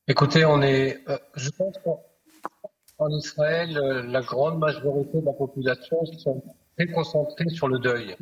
[0.09, 6.05] Écoutez, on est, euh, je pense qu'en Israël, euh, la grande majorité de la population
[6.05, 6.41] sont
[6.77, 8.15] très concentrés sur le deuil.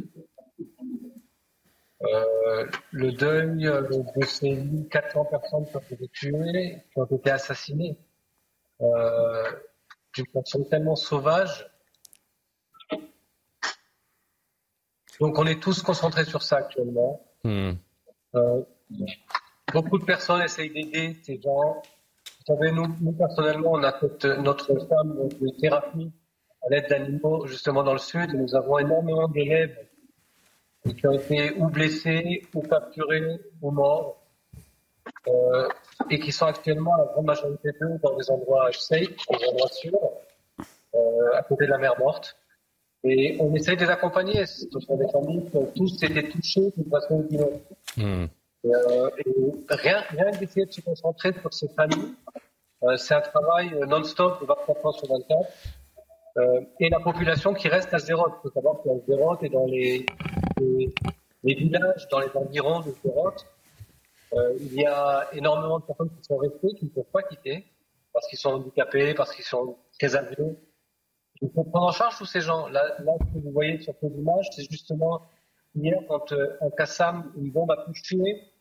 [2.01, 7.99] Euh, le deuil de ces 1400 personnes qui ont été tuées, qui ont été assassinées,
[8.79, 11.69] d'une façon tellement sauvage.
[15.19, 17.23] Donc on est tous concentrés sur ça actuellement.
[17.43, 17.73] Hmm.
[19.73, 21.81] Beaucoup de personnes essayent d'aider ces gens.
[22.47, 23.93] Vous savez, nous, personnellement, on a
[24.37, 26.11] notre femme de thérapie
[26.65, 28.33] à l'aide d'animaux justement dans le sud.
[28.33, 29.77] nous avons énormément d'élèves
[30.83, 34.21] qui ont été ou blessés, ou capturés, ou morts,
[35.27, 35.67] euh,
[36.09, 40.11] et qui sont actuellement, la grande majorité d'eux, dans des endroits safe, des endroits sûrs,
[40.93, 42.37] euh, à côté de la mer morte.
[43.03, 44.45] Et on essaye de les accompagner.
[44.45, 47.59] Ce sont des familles qui ont tous été touchés d'une façon ou d'une autre.
[48.65, 52.13] Euh, et rien, rien d'essayer de se concentrer sur ces familles.
[52.83, 55.49] Euh, c'est un travail euh, non-stop de 24 heures sur 24.
[56.37, 58.33] Euh, et la population qui reste à Zérote.
[58.37, 60.05] Il faut savoir qu'à Zérote et dans les,
[61.43, 63.45] villages, dans les environs de Zérote,
[64.33, 67.65] euh, il y a énormément de personnes qui sont restées, qui ne peuvent pas quitter,
[68.11, 70.57] parce qu'ils sont handicapés, parce qu'ils sont très âgés.
[71.41, 72.67] Il faut prendre en charge tous ces gens.
[72.67, 75.21] Là, là ce que vous voyez sur ces images, c'est justement
[75.75, 78.54] hier quand en Kassam, une bombe a touché euh,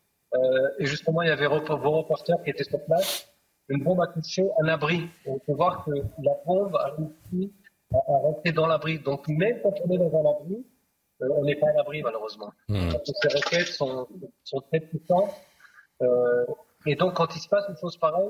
[0.79, 3.27] et justement, il y avait vos reporters qui étaient sur place.
[3.69, 5.07] Une bombe a touché un abri.
[5.25, 7.53] On peut voir que la bombe a réussi
[7.93, 8.99] à, rentrer dans l'abri.
[8.99, 10.65] Donc, même quand on est dans un abri,
[11.21, 12.51] euh, on n'est pas à l'abri, malheureusement.
[12.67, 12.91] Mmh.
[13.03, 14.07] ces requêtes sont,
[14.43, 15.31] sont très puissantes.
[16.01, 16.45] Euh,
[16.85, 18.29] et donc, quand il se passe une chose pareille,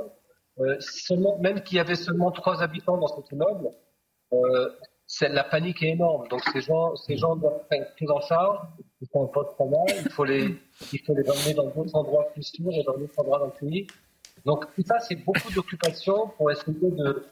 [0.59, 3.69] euh, seulement, même qu'il y avait seulement trois habitants dans cet immeuble,
[4.33, 4.69] euh,
[5.21, 6.27] la panique est énorme.
[6.27, 8.59] Donc ces gens, ces gens doivent être pris en charge,
[9.01, 10.57] ils sont en post-trauma, il faut les,
[10.93, 13.51] il faut les emmener dans d'autres endroits plus sûrs et dans d'autres endroits dans le
[13.51, 13.87] pays.
[14.45, 17.25] Donc tout ça, c'est beaucoup d'occupation pour essayer de,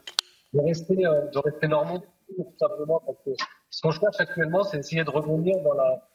[0.52, 1.98] de rester, euh, de rester normaux,
[2.28, 3.30] tout simplement parce que
[3.70, 6.08] ce qu'on cherche actuellement, c'est d'essayer de revenir dans la,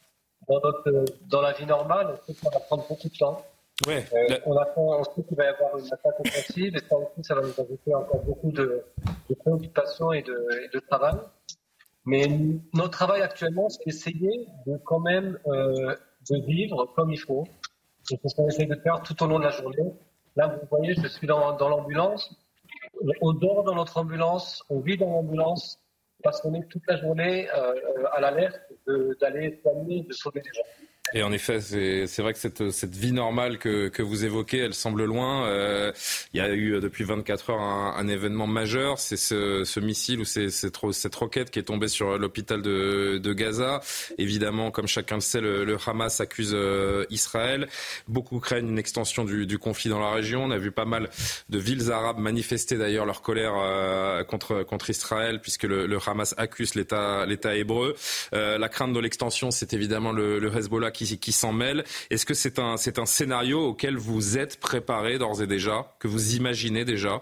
[0.47, 2.07] dans notre, dans la vie normale.
[2.13, 3.43] On sait que ça va prendre beaucoup de temps.
[3.87, 6.97] Ouais, euh, on, attend, on sait qu'il va y avoir une attaque offensive et ça
[6.97, 8.83] aussi, ça va nous ajouter encore beaucoup de,
[9.29, 11.15] de préoccupations et de, et de travail.
[12.05, 12.27] Mais
[12.73, 15.95] notre travail actuellement, c'est d'essayer de quand même euh,
[16.29, 17.45] de vivre comme il faut.
[18.03, 19.93] C'est ce qu'on essaie de faire tout au long de la journée.
[20.35, 22.33] Là, vous voyez, je suis dans, l'ambulance.
[23.21, 25.79] On dort dans notre ambulance, on vit dans l'ambulance
[26.23, 28.59] parce qu'on est toute la journée euh, à l'alerte
[29.21, 30.63] d'aller soigner, de sauver des gens.
[31.13, 34.75] Et en effet, c'est vrai que cette, cette, vie normale que, que, vous évoquez, elle
[34.75, 35.45] semble loin.
[35.47, 35.91] Euh,
[36.33, 40.25] il y a eu euh, depuis 24 heures un, événement majeur, c'est ce, missile ou
[40.25, 43.81] cette, cette, roquette qui est tombée sur l'hôpital de, Gaza.
[44.17, 47.67] Évidemment, comme chacun le sait, le, Hamas accuse euh, Israël.
[48.07, 50.43] Beaucoup craignent une extension du, conflit dans la région.
[50.43, 51.09] On a vu pas mal
[51.49, 57.55] de villes arabes manifester d'ailleurs leur colère contre, contre Israël, puisque le, Hamas accuse l'État
[57.55, 57.95] hébreu.
[58.31, 61.83] La crainte de l'extension, c'est évidemment le, le Hezbollah s'en mêlent.
[62.09, 66.07] Est-ce que c'est un, c'est un scénario auquel vous êtes préparé d'ores et déjà, que
[66.07, 67.21] vous imaginez déjà?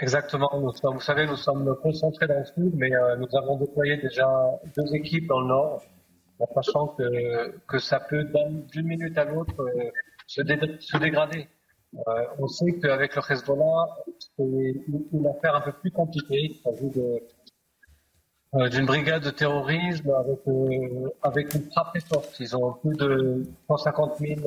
[0.00, 0.48] Exactement.
[0.52, 4.28] vous savez, nous sommes concentrés dans le sud, mais euh, nous avons déployé déjà
[4.76, 5.82] deux équipes dans le nord,
[6.38, 8.24] en sachant que, que ça peut
[8.72, 9.90] d'une minute à l'autre euh,
[10.28, 10.42] se,
[10.98, 11.48] dégrader.
[11.94, 12.00] Euh,
[12.38, 13.86] on sait qu'avec le Hezbollah,
[14.36, 14.44] c'est
[15.12, 16.50] une, affaire un peu plus compliquée.
[16.50, 16.90] Il s'agit
[18.54, 22.34] d'une brigade de terrorisme avec, euh, avec une frappe très forte.
[22.40, 24.40] Ils ont plus de 150 000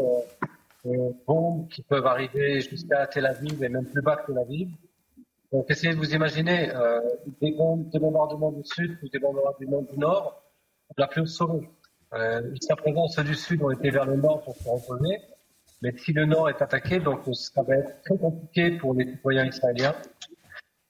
[0.85, 4.69] euh, bombes qui peuvent arriver jusqu'à Tel Aviv et même plus bas que Tel Aviv.
[5.51, 6.71] Donc essayez de vous imaginer
[7.41, 10.41] des bombes, des bombardements du sud ou des bombardements du nord,
[10.97, 11.69] l'a plus sauvé.
[12.51, 15.17] Jusqu'à présent, ceux du sud ont été vers le nord pour se reposer.
[15.81, 19.45] Mais si le nord est attaqué, donc ça va être très compliqué pour les citoyens
[19.45, 19.95] israéliens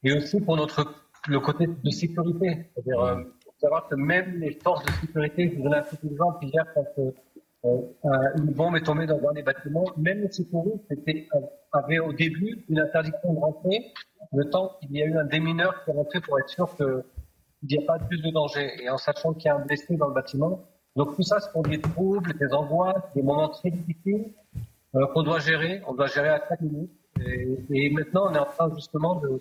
[0.04, 0.94] et aussi pour notre
[1.28, 2.70] le côté de sécurité.
[2.74, 3.24] C'est-à-dire, euh,
[3.60, 6.86] savoir que même les forces de sécurité, je vous donne un petit exemple hier quand
[6.98, 7.78] euh,
[8.38, 11.28] une bombe est tombée dans un des bâtiments, même les sécuristes étaient,
[11.72, 13.94] avaient au début une interdiction de rentrer
[14.34, 17.04] le temps qu'il y a eu un démineur qui est rentré pour être sûr qu'il
[17.70, 18.72] n'y a pas plus de danger.
[18.82, 20.66] Et en sachant qu'il y a un blessé dans le bâtiment,
[20.96, 24.34] donc tout ça, ce sont des troubles, des angoisses, des moments très difficiles
[24.96, 25.82] euh, qu'on doit gérer.
[25.88, 26.92] On doit gérer à chaque minute.
[27.74, 29.40] Et, maintenant, on est en train justement de,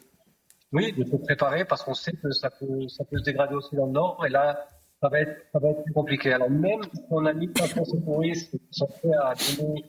[0.73, 3.75] oui, de se préparer parce qu'on sait que ça peut, ça peut se dégrader aussi
[3.77, 4.25] dans le Nord.
[4.27, 4.69] Et là,
[5.01, 6.33] ça va être, ça va être plus compliqué.
[6.33, 9.85] Alors même si on a mis plein de secouristes qui sont prêts à donner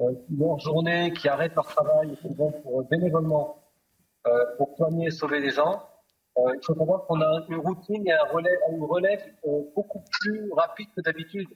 [0.00, 3.62] euh, leur journée, qui arrêtent leur travail qui vont pour bénévolement
[4.26, 5.82] euh, pour soigner et sauver les gens,
[6.38, 10.02] euh, il faut savoir qu'on a une routine et un relais, une relève euh, beaucoup
[10.20, 11.48] plus rapide que d'habitude.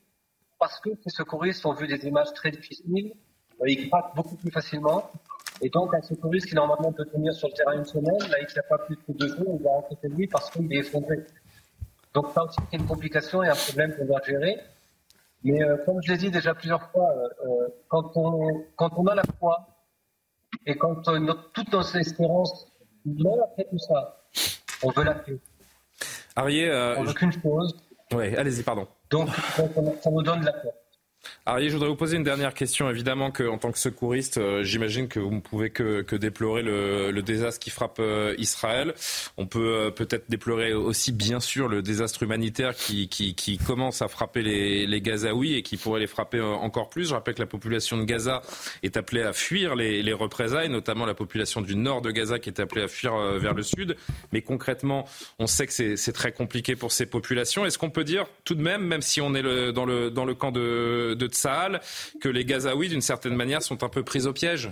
[0.58, 3.12] Parce que ces secouristes ont vu des images très difficiles,
[3.60, 5.10] euh, ils craquent beaucoup plus facilement.
[5.62, 8.44] Et donc, un secouriste qui normalement peut tenir sur le terrain une semaine, là, il
[8.44, 10.78] ne tient pas plus que deux jours, il va rentrer chez lui parce qu'il est
[10.78, 11.24] effondré.
[12.14, 14.58] Donc, ça aussi, c'est une complication et un problème qu'on doit gérer.
[15.42, 17.14] Mais comme je l'ai dit déjà plusieurs fois,
[17.88, 19.66] quand, on, quand on a la foi
[20.66, 22.66] et quand notre, toutes nos espérances,
[23.04, 24.20] même après tout ça,
[24.82, 25.38] on veut la paix.
[26.36, 27.76] Arié, euh, on veut qu'une chose.
[28.12, 28.86] Oui, allez-y, pardon.
[29.10, 29.28] Donc,
[30.00, 30.72] ça nous donne la paix.
[31.50, 32.88] Arié, je voudrais vous poser une dernière question.
[32.88, 37.58] Évidemment qu'en tant que secouriste, euh, j'imagine que vous ne pouvez que, déplorer le, désastre
[37.58, 38.94] qui frappe euh, Israël.
[39.36, 44.42] On peut euh, peut-être déplorer aussi, bien sûr, le désastre humanitaire qui, commence à frapper
[44.42, 47.08] les, Gazaouis et qui pourrait les frapper encore plus.
[47.08, 48.42] Je rappelle que la population de Gaza
[48.84, 52.48] est appelée à fuir les, les représailles, notamment la population du nord de Gaza qui
[52.48, 53.96] est appelée à fuir vers le sud.
[54.32, 55.04] Mais concrètement,
[55.40, 57.66] on sait que c'est très compliqué pour ces populations.
[57.66, 60.24] Est-ce qu'on peut dire tout de même, même si on est le, dans, le, dans
[60.24, 61.26] le camp de de
[62.20, 64.70] Que les Gazaouis, d'une certaine manière, sont un peu pris au piège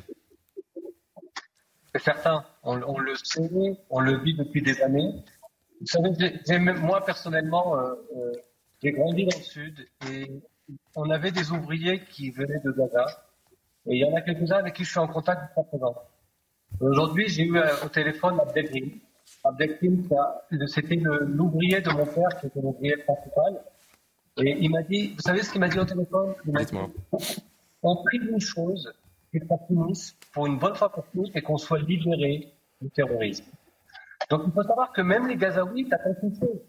[1.94, 2.44] C'est certain.
[2.62, 3.50] On, le sait,
[3.90, 5.12] on le vit depuis des années.
[5.80, 8.32] Vous savez, moi personnellement, euh, euh,
[8.82, 10.42] j'ai grandi dans le sud et
[10.96, 13.06] on avait des ouvriers qui venaient de Gaza.
[13.86, 15.94] Et il y en a quelques-uns avec qui je suis en contact jusqu'à présent.
[16.80, 18.90] Aujourd'hui, j'ai eu euh, au téléphone Abdelkrim.
[19.44, 20.08] Abdelkrim,
[20.66, 23.62] c'était l'ouvrier de mon père, qui était l'ouvrier principal.
[24.38, 26.34] Et il m'a dit, vous savez ce qu'il m'a dit au téléphone?
[26.46, 26.76] Il m'a dit,
[27.82, 28.92] on prie une chose,
[29.32, 33.44] que ça finisse pour une bonne fois pour toutes et qu'on soit libéré du terrorisme.
[34.30, 36.60] Donc il faut savoir que même les Gazaouis t'attendent une chose,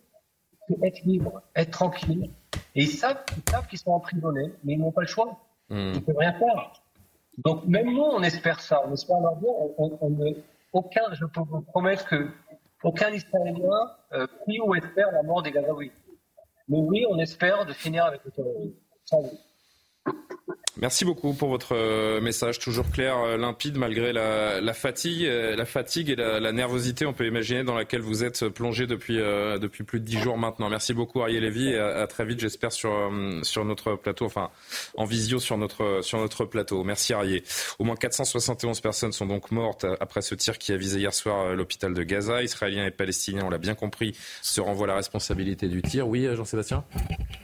[0.67, 2.29] c'est être libre, être tranquille.
[2.75, 3.23] Et ils savent,
[3.69, 5.39] qu'ils sont emprisonnés, mais ils n'ont pas le choix.
[5.69, 5.91] Hmm.
[5.93, 6.73] Ils ne peuvent rien faire.
[7.37, 8.81] Donc même nous, on espère ça.
[8.85, 10.35] On espère leur dire, on,
[10.73, 12.29] aucun, je peux vous promettre que
[12.83, 15.91] aucun Israélien euh, prie ou espère la mort des Gazaouis.
[16.69, 18.75] Mais oui, on espère de finir avec le terrorisme.
[20.77, 25.65] Merci beaucoup pour votre euh, message toujours clair, euh, limpide, malgré la, fatigue, euh, la
[25.65, 29.99] fatigue et la, nervosité, on peut imaginer, dans laquelle vous êtes plongé depuis, depuis plus
[29.99, 30.69] de dix jours maintenant.
[30.69, 33.11] Merci beaucoup, Ariel Lévy, et à, très vite, j'espère, sur,
[33.43, 34.49] sur notre plateau, enfin,
[34.95, 36.83] en visio sur notre, sur notre plateau.
[36.83, 37.41] Merci, Ariel.
[37.79, 41.55] Au moins 471 personnes sont donc mortes après ce tir qui a visé hier soir
[41.55, 42.43] l'hôpital de Gaza.
[42.43, 46.07] Israéliens et Palestiniens, on l'a bien compris, se renvoient la responsabilité du tir.
[46.07, 46.83] Oui, Jean-Sébastien?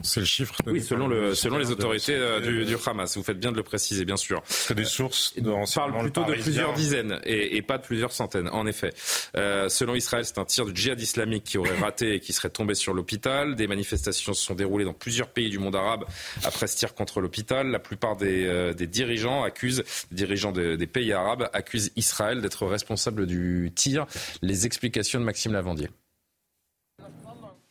[0.02, 0.56] C'est le chiffre.
[0.68, 4.18] Oui, selon, le, selon les autorités du, du Hamas faites bien de le préciser, bien
[4.18, 4.42] sûr.
[4.48, 5.34] C'est des sources.
[5.44, 8.94] On parle plutôt de plusieurs dizaines et, pas de plusieurs centaines, en effet.
[9.36, 12.50] Euh, selon Israël, c'est un tir du djihad islamique qui aurait raté et qui serait
[12.50, 13.56] tombé sur l'hôpital.
[13.56, 16.06] Des manifestations se sont déroulées dans plusieurs pays du monde arabe
[16.44, 17.68] après ce tir contre l'hôpital.
[17.68, 23.72] La plupart des, euh, dirigeants accusent, dirigeants des pays arabes accusent Israël d'être responsable du
[23.74, 24.06] tir.
[24.42, 25.90] Les explications de Maxime Lavandier.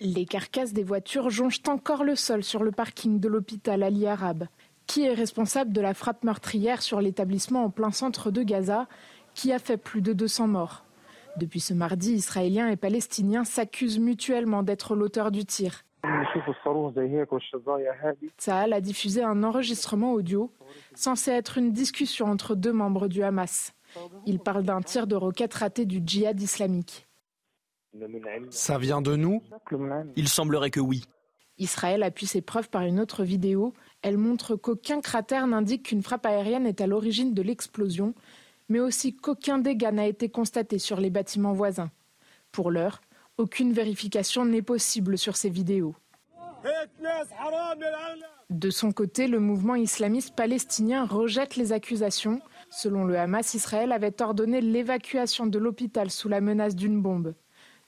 [0.01, 4.49] Les carcasses des voitures jonchent encore le sol sur le parking de l'hôpital Ali Arabe.
[4.87, 8.87] Qui est responsable de la frappe meurtrière sur l'établissement en plein centre de Gaza,
[9.35, 10.85] qui a fait plus de 200 morts
[11.37, 15.85] Depuis ce mardi, Israéliens et Palestiniens s'accusent mutuellement d'être l'auteur du tir.
[18.39, 20.53] Tsahal a diffusé un enregistrement audio
[20.95, 23.72] censé être une discussion entre deux membres du Hamas.
[24.26, 27.07] Il parle d'un tir de roquette raté du djihad islamique.
[28.51, 29.43] Ça vient de nous?
[30.16, 31.05] Il semblerait que oui.
[31.59, 33.72] Israël appuie ses preuves par une autre vidéo
[34.05, 38.13] elle montre qu'aucun cratère n'indique qu'une frappe aérienne est à l'origine de l'explosion,
[38.69, 41.91] mais aussi qu'aucun dégât n'a été constaté sur les bâtiments voisins.
[42.53, 43.01] Pour l'heure,
[43.39, 45.95] aucune vérification n'est possible sur ces vidéos.
[48.51, 52.43] De son côté, le mouvement islamiste palestinien rejette les accusations.
[52.69, 57.35] Selon le Hamas, Israël avait ordonné l'évacuation de l'hôpital sous la menace d'une bombe.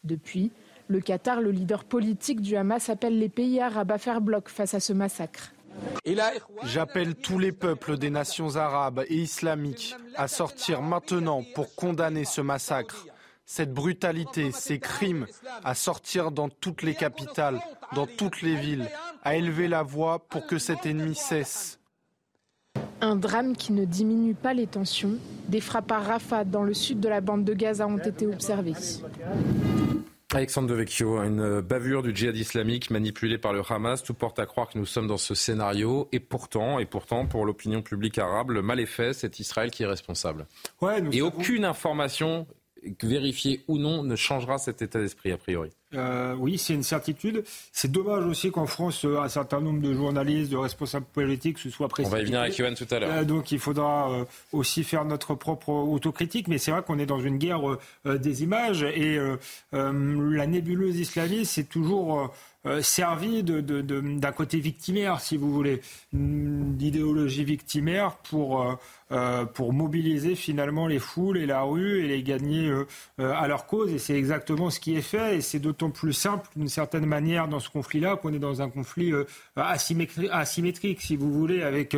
[0.03, 0.51] Depuis,
[0.89, 4.73] le Qatar, le leader politique du Hamas, appelle les pays arabes à faire bloc face
[4.73, 5.53] à ce massacre.
[6.65, 12.41] J'appelle tous les peuples des nations arabes et islamiques à sortir maintenant pour condamner ce
[12.41, 13.07] massacre,
[13.45, 15.27] cette brutalité, ces crimes,
[15.65, 17.61] à sortir dans toutes les capitales,
[17.95, 18.89] dans toutes les villes,
[19.25, 21.79] à élever la voix pour que cet ennemi cesse.
[23.01, 25.17] Un drame qui ne diminue pas les tensions.
[25.49, 28.75] Des frappes à Rafah dans le sud de la bande de Gaza ont été observées.
[30.35, 34.03] Alexandre Devecchio, une bavure du djihad islamique manipulée par le Hamas.
[34.03, 36.09] Tout porte à croire que nous sommes dans ce scénario.
[36.11, 39.13] Et pourtant, et pourtant, pour l'opinion publique arabe, le mal est fait.
[39.13, 40.47] C'est Israël qui est responsable.
[41.13, 42.47] et aucune information
[43.03, 45.71] vérifiée ou non ne changera cet état d'esprit a priori.
[45.97, 47.45] Euh, oui, c'est une certitude.
[47.73, 51.71] C'est dommage aussi qu'en France, euh, un certain nombre de journalistes, de responsables politiques se
[51.71, 52.15] soient précipités.
[52.15, 53.11] On va y venir avec Yohan tout à l'heure.
[53.13, 56.49] Euh, donc il faudra aussi faire notre propre autocritique.
[56.49, 57.61] Mais c'est vrai qu'on est dans une guerre
[58.05, 59.19] des images et
[59.73, 62.33] la nébuleuse islamiste, c'est toujours
[62.81, 65.81] servi d'un de, de, côté victimaire, si vous voulez,
[66.13, 68.75] d'idéologie victimaire pour euh,
[69.55, 72.87] pour mobiliser finalement les foules et la rue et les gagner euh,
[73.21, 73.93] euh, à leur cause.
[73.93, 75.37] Et c'est exactement ce qui est fait.
[75.37, 78.69] Et c'est d'autant plus simple d'une certaine manière dans ce conflit-là qu'on est dans un
[78.69, 79.13] conflit
[79.57, 81.97] asymétrique, si vous voulez, avec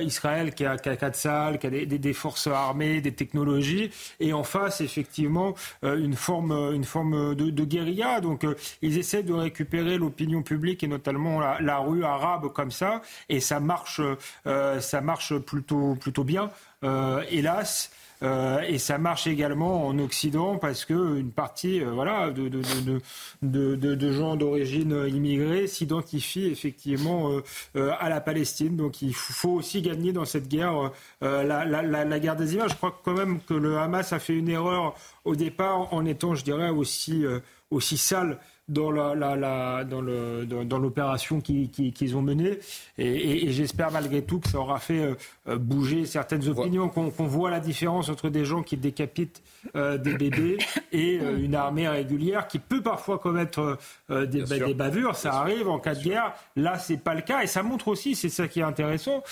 [0.00, 3.90] Israël qui a, qui a des, forces armées, des technologies,
[4.20, 8.20] et en face effectivement une forme, une forme de, de guérilla.
[8.20, 8.46] Donc
[8.82, 13.40] ils essaient de récupérer l'opinion publique et notamment la, la, rue arabe comme ça, et
[13.40, 14.00] ça marche,
[14.44, 16.41] ça marche plutôt, plutôt bien.
[16.84, 17.90] Euh, hélas.
[18.22, 24.36] Euh, et ça marche également en Occident parce que une partie euh, voilà, de, gens
[24.36, 27.30] d'origine immigrée s'identifient effectivement
[27.74, 28.76] à la Palestine.
[28.76, 32.70] Donc il faut aussi gagner dans cette guerre la, la, guerre des images.
[32.70, 36.36] Je crois quand même que le Hamas a fait une erreur au départ en étant,
[36.36, 38.38] je dirais, aussi sale
[38.72, 42.58] dans la, dans le, dans, l'opération qu'ils ont menée.
[42.98, 45.14] Et, j'espère malgré tout que ça aura fait
[45.48, 49.42] euh, bouger certaines opinions, qu'on voit la différence entre des gens qui décapitent
[49.76, 50.58] euh, des bébés
[50.92, 55.16] et euh, une armée régulière qui peut parfois commettre des, des, bavures.
[55.16, 56.32] Ça arrive en cas de guerre.
[56.56, 57.42] Là, c'est pas le cas.
[57.42, 59.22] Et ça montre aussi, c'est ça qui est intéressant,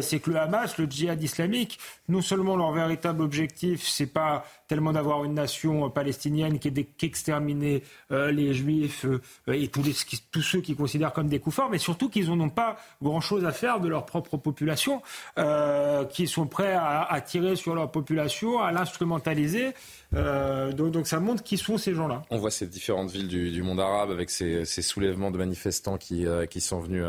[0.00, 1.78] c'est que le Hamas, le djihad islamique,
[2.08, 7.82] non seulement leur véritable objectif, c'est pas tellement d'avoir une nation palestinienne qui est qu'exterminer
[8.10, 12.32] les juifs euh, et tous, ceux qui considèrent comme des coups forts, mais surtout qu'ils
[12.32, 15.02] n'ont pas grand-chose à faire de leur propre population,
[15.38, 19.70] euh, qui sont prêts à, tirer sur leur population, à l'instrumentaliser.
[20.14, 22.22] Euh, donc, ça montre qui sont ces gens-là.
[22.30, 26.60] On voit ces différentes villes du, monde arabe avec ces, soulèvements de manifestants qui, qui
[26.60, 27.04] sont venus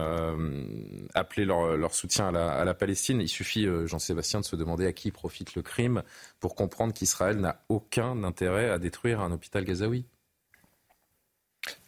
[1.14, 3.20] appeler leur, soutien à la, à la, Palestine.
[3.22, 6.04] Il suffit, Jean-Sébastien, de se demander à qui profite le crime
[6.40, 10.06] pour comprendre qu'Israël n'a aucun intérêt à détruire un hôpital gazaoui.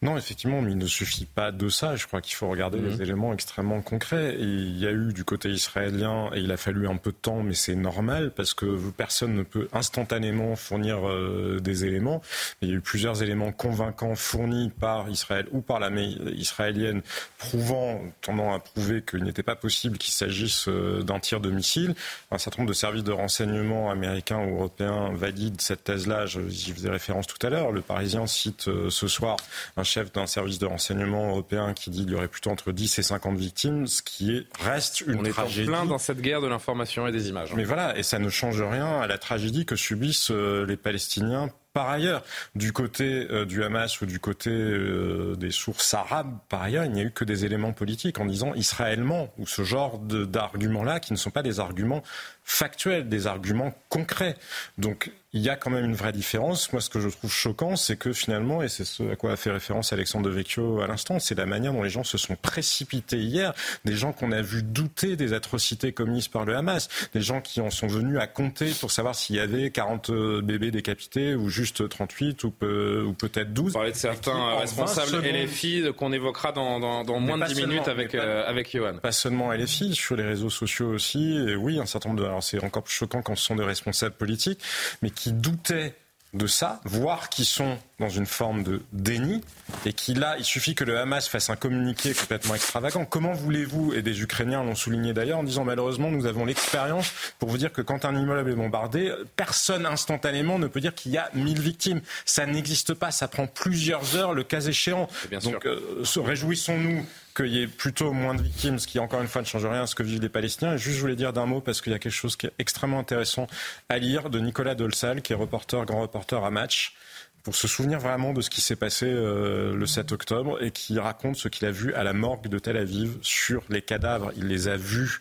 [0.03, 1.95] Non, effectivement, mais il ne suffit pas de ça.
[1.95, 3.01] Je crois qu'il faut regarder les mhm.
[3.01, 4.35] éléments extrêmement concrets.
[4.35, 7.15] Et il y a eu du côté israélien, et il a fallu un peu de
[7.15, 12.21] temps, mais c'est normal parce que personne ne peut instantanément fournir euh, des éléments.
[12.61, 17.01] il y a eu plusieurs éléments convaincants fournis par Israël ou par l'armée israélienne,
[17.37, 21.95] prouvant, tendant à prouver qu'il n'était pas possible qu'il s'agisse euh, d'un tir de missile.
[22.29, 26.25] Un certain nombre de services de renseignement américains ou européens valident cette thèse-là.
[26.25, 27.71] J'y faisais référence tout à l'heure.
[27.71, 29.37] Le Parisien cite euh, ce soir
[29.77, 32.97] un chef d'un service de renseignement européen qui dit qu'il y aurait plutôt entre 10
[32.97, 35.69] et 50 victimes, ce qui est, reste une On tragédie.
[35.69, 37.53] On est en plein dans cette guerre de l'information et des images.
[37.55, 41.49] Mais voilà, et ça ne change rien à la tragédie que subissent euh, les Palestiniens
[41.73, 42.23] par ailleurs,
[42.53, 46.91] du côté euh, du Hamas ou du côté euh, des sources arabes, par ailleurs, il
[46.91, 51.13] n'y a eu que des éléments politiques en disant israélement ou ce genre d'arguments-là qui
[51.13, 52.03] ne sont pas des arguments
[52.43, 54.35] factuels, des arguments concrets.
[54.77, 56.71] Donc il y a quand même une vraie différence.
[56.71, 59.35] Moi, ce que je trouve choquant, c'est que finalement, et c'est ce à quoi a
[59.35, 63.17] fait référence Alexandre Devecchio à l'instant, c'est la manière dont les gens se sont précipités
[63.17, 63.53] hier,
[63.85, 67.61] des gens qu'on a vu douter des atrocités commises par le Hamas, des gens qui
[67.61, 71.49] en sont venus à compter pour savoir s'il y avait 40 euh, bébés décapités ou
[71.49, 73.67] juste 38 ou, ou peut-être 12.
[73.67, 78.11] Vous parlez de certains responsables filles qu'on évoquera dans, dans, moins de 10 minutes avec,
[78.11, 78.97] pas, euh, avec Johan.
[79.01, 81.37] Pas seulement filles, sur les réseaux sociaux aussi.
[81.37, 82.25] Et oui, un certain nombre de.
[82.25, 84.59] Alors c'est encore plus choquant quand ce sont des responsables politiques,
[85.01, 85.95] mais qui doutaient
[86.33, 89.41] de ça, voire qui sont dans une forme de déni,
[89.85, 93.05] et qui là, il suffit que le Hamas fasse un communiqué complètement extravagant.
[93.05, 97.49] Comment voulez-vous, et des Ukrainiens l'ont souligné d'ailleurs, en disant malheureusement nous avons l'expérience pour
[97.49, 101.17] vous dire que quand un immeuble est bombardé, personne instantanément ne peut dire qu'il y
[101.17, 102.01] a 1000 victimes.
[102.25, 105.07] Ça n'existe pas, ça prend plusieurs heures le cas échéant.
[105.43, 109.41] Donc euh, réjouissons-nous qu'il y ait plutôt moins de victimes, ce qui encore une fois
[109.41, 110.73] ne change rien à ce que vivent les Palestiniens.
[110.73, 112.53] Et juste, je voulais dire d'un mot parce qu'il y a quelque chose qui est
[112.59, 113.47] extrêmement intéressant
[113.89, 116.95] à lire de Nicolas Dolsal, qui est reporter, grand reporter à Match
[117.43, 120.97] pour se souvenir vraiment de ce qui s'est passé euh, le 7 octobre et qui
[120.97, 124.31] raconte ce qu'il a vu à la morgue de Tel Aviv sur les cadavres.
[124.37, 125.19] Il les a vus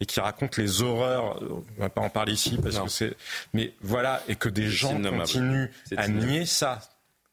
[0.00, 1.42] et qui raconte les horreurs.
[1.78, 3.16] On va pas en parler ici parce que c'est.
[3.52, 6.80] Mais voilà, et que des gens continuent à nier ça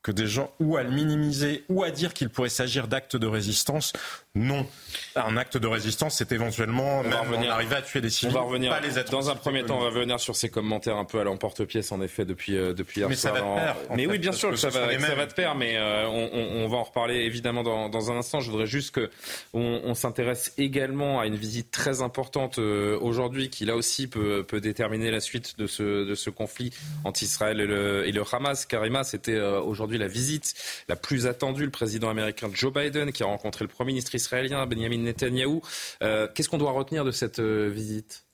[0.01, 3.25] que des gens ou à le minimiser ou à dire qu'il pourrait s'agir d'actes de
[3.25, 3.91] résistance.
[4.35, 4.67] Non.
[5.15, 8.35] Un acte de résistance, c'est éventuellement on même arriver à tuer des civils.
[8.35, 8.73] On va revenir.
[9.09, 12.01] dans un premier temps, on va revenir sur ces commentaires un peu à l'emporte-pièce, en
[12.01, 13.33] effet, depuis, euh, depuis hier mais soir.
[13.33, 15.55] Ça va de pair, mais oui, bien sûr que ça va, ça va de pair,
[15.55, 18.41] mais euh, on, on, va en reparler évidemment dans, dans, un instant.
[18.41, 23.63] Je voudrais juste qu'on on, s'intéresse également à une visite très importante euh, aujourd'hui qui,
[23.63, 26.73] là aussi, peut, peut, déterminer la suite de ce, de ce conflit
[27.05, 28.65] entre Israël et le, et le Hamas.
[28.65, 30.55] Karima, c'était aujourd'hui la visite
[30.89, 31.63] la plus attendue.
[31.63, 34.24] Le président américain Joe Biden qui a rencontré le Premier ministre israélien
[34.67, 35.61] Benjamin Netanyahou.
[36.01, 38.24] Euh, qu'est-ce qu'on doit retenir de cette euh, visite?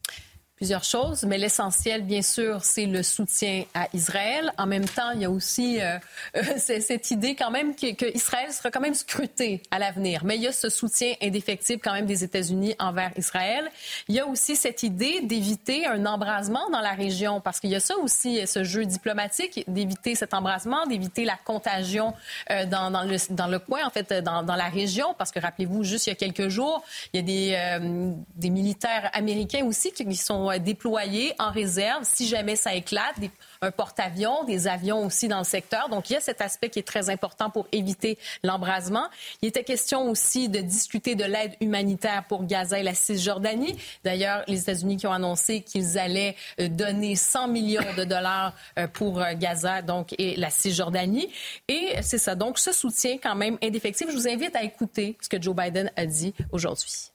[0.61, 4.53] Plusieurs choses, mais l'essentiel, bien sûr, c'est le soutien à Israël.
[4.59, 5.97] En même temps, il y a aussi euh,
[6.37, 10.21] euh cette idée quand même qu'Israël que sera quand même scruté à l'avenir.
[10.23, 13.71] Mais il y a ce soutien indéfectible quand même des États-Unis envers Israël.
[14.07, 17.75] Il y a aussi cette idée d'éviter un embrasement dans la région, parce qu'il y
[17.75, 22.13] a ça aussi, ce jeu diplomatique, d'éviter cet embrasement, d'éviter la contagion
[22.51, 25.39] euh, dans, dans, le, dans le coin, en fait, dans, dans la région, parce que
[25.39, 26.83] rappelez-vous, juste il y a quelques jours,
[27.13, 32.27] il y a des, euh, des militaires américains aussi qui sont déployés en réserve si
[32.27, 33.15] jamais ça éclate,
[33.61, 35.87] un porte-avions, des avions aussi dans le secteur.
[35.89, 39.05] Donc, il y a cet aspect qui est très important pour éviter l'embrasement.
[39.41, 43.77] Il était question aussi de discuter de l'aide humanitaire pour Gaza et la Cisjordanie.
[44.03, 48.87] D'ailleurs, les États-Unis qui ont annoncé qu'ils allaient euh, donner 100 millions de dollars euh,
[48.87, 51.29] pour euh, Gaza donc, et la Cisjordanie.
[51.67, 52.35] Et c'est ça.
[52.35, 54.11] Donc, ce soutien quand même indéfectible.
[54.11, 57.11] Je vous invite à écouter ce que Joe Biden a dit aujourd'hui.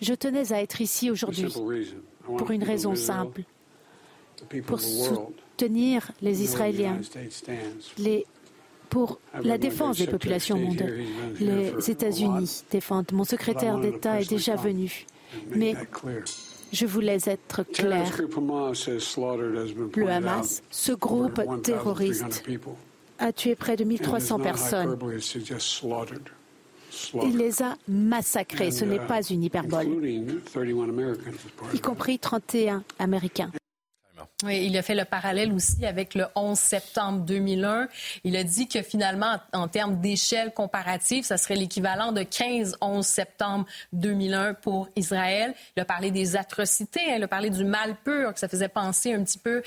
[0.00, 1.52] Je tenais à être ici aujourd'hui
[2.24, 3.42] pour une raison simple,
[4.66, 7.00] pour soutenir les Israéliens,
[7.98, 8.26] les,
[8.88, 11.04] pour la défense des populations mondiales.
[11.40, 13.12] Les États-Unis défendent.
[13.12, 15.06] Mon secrétaire d'État est déjà venu.
[15.54, 15.74] Mais
[16.72, 18.10] je voulais être clair.
[19.94, 22.44] Le Hamas, ce groupe terroriste,
[23.18, 24.98] a tué près de 1300 personnes.
[27.22, 29.86] Il les a massacrés, ce n'est pas une hyperbole,
[31.74, 33.50] y compris 31 Américains.
[34.44, 37.88] Oui, il a fait le parallèle aussi avec le 11 septembre 2001.
[38.22, 43.66] Il a dit que finalement, en, termes d'échelle comparative, ça serait l'équivalent de 15-11 septembre
[43.94, 45.54] 2001 pour Israël.
[45.76, 48.68] Il a parlé des atrocités, hein, il a parlé du mal pur, que ça faisait
[48.68, 49.60] penser un petit peu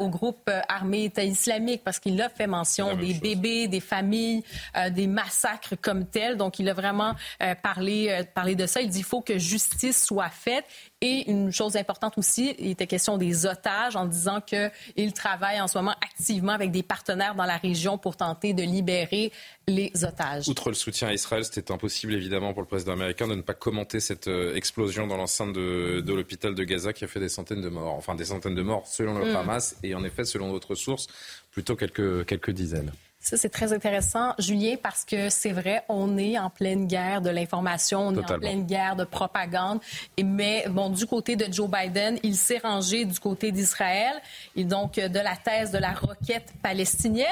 [0.00, 4.42] au groupe euh, armé État islamique, parce qu'il a fait mention des bébés, des familles,
[4.76, 6.36] euh, des massacres comme tels.
[6.36, 8.80] Donc, il a vraiment euh, parlé, parlé de ça.
[8.80, 10.64] Il dit qu'il faut que justice soit faite.
[11.00, 15.68] Et une chose importante aussi, il était question des otages en disant qu'il travaille en
[15.68, 19.32] ce moment activement avec des partenaires dans la région pour tenter de libérer
[19.68, 20.48] les otages.
[20.48, 23.54] Outre le soutien à Israël, c'était impossible évidemment pour le président américain de ne pas
[23.54, 27.60] commenter cette euh, explosion dans l'enceinte de, l'hôpital de Gaza qui a fait des centaines
[27.60, 27.94] de morts.
[27.94, 29.36] Enfin, des centaines de morts selon le mm.
[29.36, 31.08] Hamas et en effet, selon d'autres sources,
[31.50, 32.92] plutôt quelques, quelques dizaines.
[33.26, 37.28] Ça, c'est très intéressant, Julien, parce que c'est vrai, on est en pleine guerre de
[37.28, 39.80] l'information, on est en pleine guerre de propagande.
[40.16, 44.12] Et, mais, bon, du côté de Joe Biden, il s'est rangé du côté d'Israël
[44.54, 47.26] et donc de la thèse de la roquette palestinienne.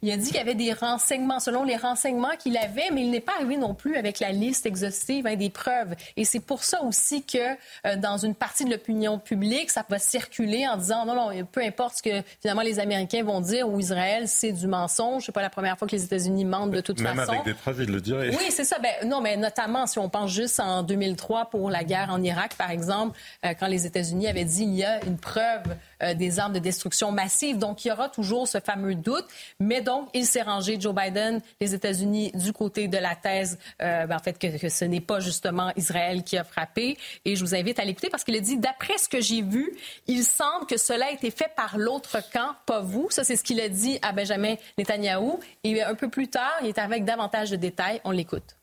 [0.00, 3.10] Il a dit qu'il y avait des renseignements, selon les renseignements qu'il avait, mais il
[3.10, 5.96] n'est pas arrivé non plus avec la liste exhaustive hein, des preuves.
[6.16, 9.98] Et c'est pour ça aussi que euh, dans une partie de l'opinion publique, ça va
[9.98, 13.80] circuler en disant non, non, peu importe ce que finalement les Américains vont dire ou
[13.80, 17.16] Israël, c'est du mensonge pas la première fois que les États-Unis mentent de toute façon.
[17.16, 18.30] Même avec des preuves, ils le diraient.
[18.30, 18.78] Oui, c'est ça.
[18.78, 22.54] Ben, non, mais notamment si on pense juste en 2003 pour la guerre en Irak,
[22.56, 26.38] par exemple, euh, quand les États-Unis avaient dit il y a une preuve euh, des
[26.38, 27.58] armes de destruction massive.
[27.58, 29.26] Donc, il y aura toujours ce fameux doute.
[29.60, 34.06] Mais donc, il s'est rangé, Joe Biden, les États-Unis, du côté de la thèse, euh,
[34.06, 36.96] ben, en fait, que, ce n'est pas justement Israël qui a frappé.
[37.24, 39.72] Et je vous invite à l'écouter parce qu'il a dit, d'après ce que j'ai vu,
[40.06, 43.08] il semble que cela a été fait par l'autre camp, pas vous.
[43.10, 45.40] Ça, c'est ce qu'il a dit à Benjamin Netanyahou.
[45.64, 48.00] Et un peu plus tard, il est avec davantage de détails.
[48.04, 48.56] On l'écoute.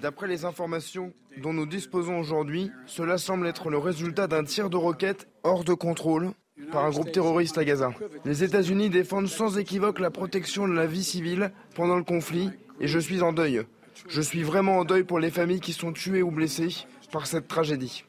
[0.00, 4.76] D'après les informations dont nous disposons aujourd'hui, cela semble être le résultat d'un tir de
[4.76, 6.32] roquette hors de contrôle
[6.70, 7.92] par un groupe terroriste à Gaza.
[8.24, 12.86] Les États-Unis défendent sans équivoque la protection de la vie civile pendant le conflit et
[12.86, 13.64] je suis en deuil.
[14.08, 17.48] Je suis vraiment en deuil pour les familles qui sont tuées ou blessées par cette
[17.48, 18.04] tragédie.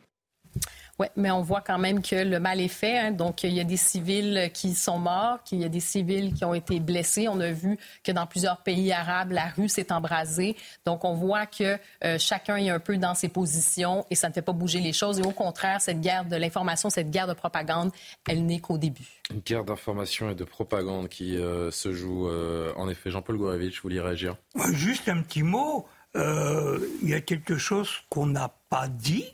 [1.00, 3.00] Oui, mais on voit quand même que le mal est fait.
[3.00, 3.12] Hein.
[3.12, 6.46] Donc, il y a des civils qui sont morts, qu'il y a des civils qui
[6.46, 7.28] ont été blessés.
[7.28, 10.56] On a vu que dans plusieurs pays arabes, la rue s'est embrasée.
[10.86, 14.34] Donc, on voit que euh, chacun est un peu dans ses positions et ça ne
[14.34, 15.20] fait pas bouger les choses.
[15.20, 17.92] Et au contraire, cette guerre de l'information, cette guerre de propagande,
[18.30, 19.08] elle n'est qu'au début.
[19.34, 23.10] Une guerre d'information et de propagande qui euh, se joue, euh, en effet.
[23.10, 24.36] Jean-Paul Gourevitch, vous voulez réagir
[24.74, 25.88] Juste un petit mot.
[26.16, 29.34] Il y a quelque chose qu'on n'a pas dit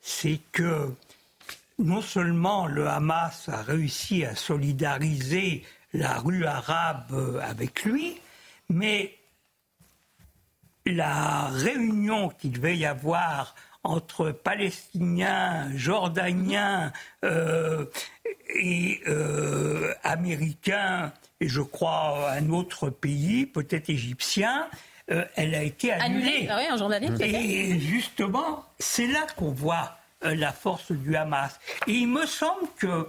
[0.00, 0.92] c'est que
[1.78, 8.20] non seulement le Hamas a réussi à solidariser la rue arabe avec lui,
[8.68, 9.14] mais
[10.86, 16.92] la réunion qu'il devait y avoir entre Palestiniens, Jordaniens
[17.24, 17.86] euh,
[18.54, 24.68] et euh, Américains, et je crois un autre pays, peut-être égyptien,
[25.10, 26.46] euh, elle a été annulée.
[26.48, 27.20] Ah oui, un journaliste.
[27.20, 31.58] Et justement, c'est là qu'on voit euh, la force du Hamas.
[31.86, 33.08] Et il me semble que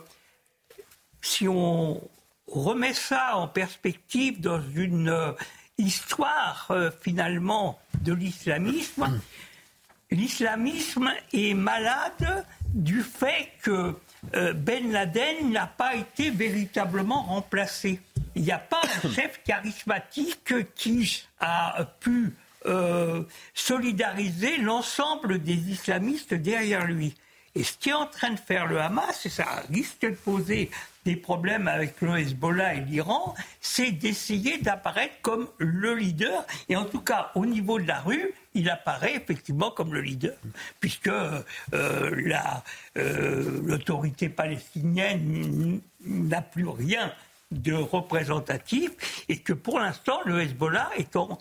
[1.21, 2.01] si on
[2.47, 5.31] remet ça en perspective dans une euh,
[5.77, 6.71] histoire
[7.01, 9.19] finalement de l'islamisme,
[10.11, 13.95] l'islamisme est malade du fait que
[14.33, 17.99] Ben Laden n'a pas été véritablement remplacé.
[18.35, 22.33] Il n'y a pas un chef charismatique qui a pu
[22.67, 23.23] euh,
[23.55, 27.15] solidariser l'ensemble des islamistes derrière lui.
[27.55, 30.69] Et ce qui est en train de faire le Hamas, et ça risque de poser
[31.05, 36.45] des problèmes avec le Hezbollah et l'Iran, c'est d'essayer d'apparaître comme le leader.
[36.69, 40.35] Et en tout cas, au niveau de la rue, il apparaît effectivement comme le leader,
[40.79, 41.41] puisque euh,
[41.73, 47.11] euh, l'autorité palestinienne n'a plus rien
[47.51, 51.37] de représentatif et que pour l'instant, le Hezbollah est en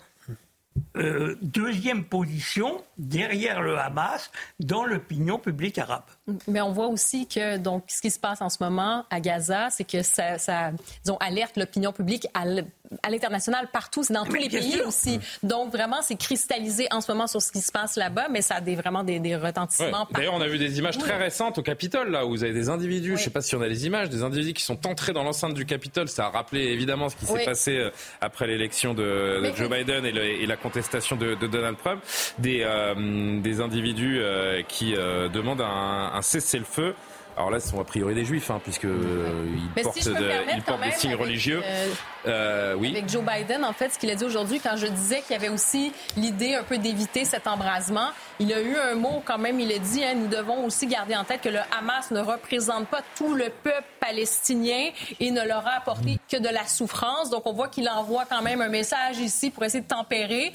[0.95, 6.03] euh, deuxième position derrière le Hamas dans l'opinion publique arabe.
[6.47, 9.69] Mais on voit aussi que donc ce qui se passe en ce moment à Gaza,
[9.69, 10.71] c'est que ça, ça
[11.03, 15.19] disons, alerte l'opinion publique à l'international partout, c'est dans tous les pays aussi.
[15.43, 18.55] Donc vraiment, c'est cristallisé en ce moment sur ce qui se passe là-bas, mais ça
[18.55, 20.07] a des, vraiment des, des retentissements.
[20.11, 22.69] D'ailleurs, on a vu des images très récentes au Capitole, là, où vous avez des
[22.69, 25.13] individus, je ne sais pas si on a les images, des individus qui sont entrés
[25.13, 26.07] dans l'enceinte du Capitole.
[26.07, 27.89] Ça a rappelé évidemment ce qui s'est passé euh,
[28.19, 32.01] après l'élection de, Joe Biden et, la contestation de, Donald Trump.
[32.39, 36.95] Des, euh, des individus euh, qui demandent un, un cessez-le-feu.
[37.37, 39.95] Alors là, ce sont a priori des juifs, hein, puisqu'ils portent,
[40.83, 41.61] des signes religieux.
[42.27, 42.89] Euh, oui.
[42.91, 45.35] Avec Joe Biden, en fait, ce qu'il a dit aujourd'hui, quand je disais qu'il y
[45.35, 48.09] avait aussi l'idée un peu d'éviter cet embrasement,
[48.39, 51.15] il a eu un mot quand même, il a dit, hein, nous devons aussi garder
[51.15, 54.89] en tête que le Hamas ne représente pas tout le peuple palestinien
[55.19, 57.29] et ne leur a apporté que de la souffrance.
[57.29, 60.51] Donc on voit qu'il envoie quand même un message ici pour essayer de tempérer.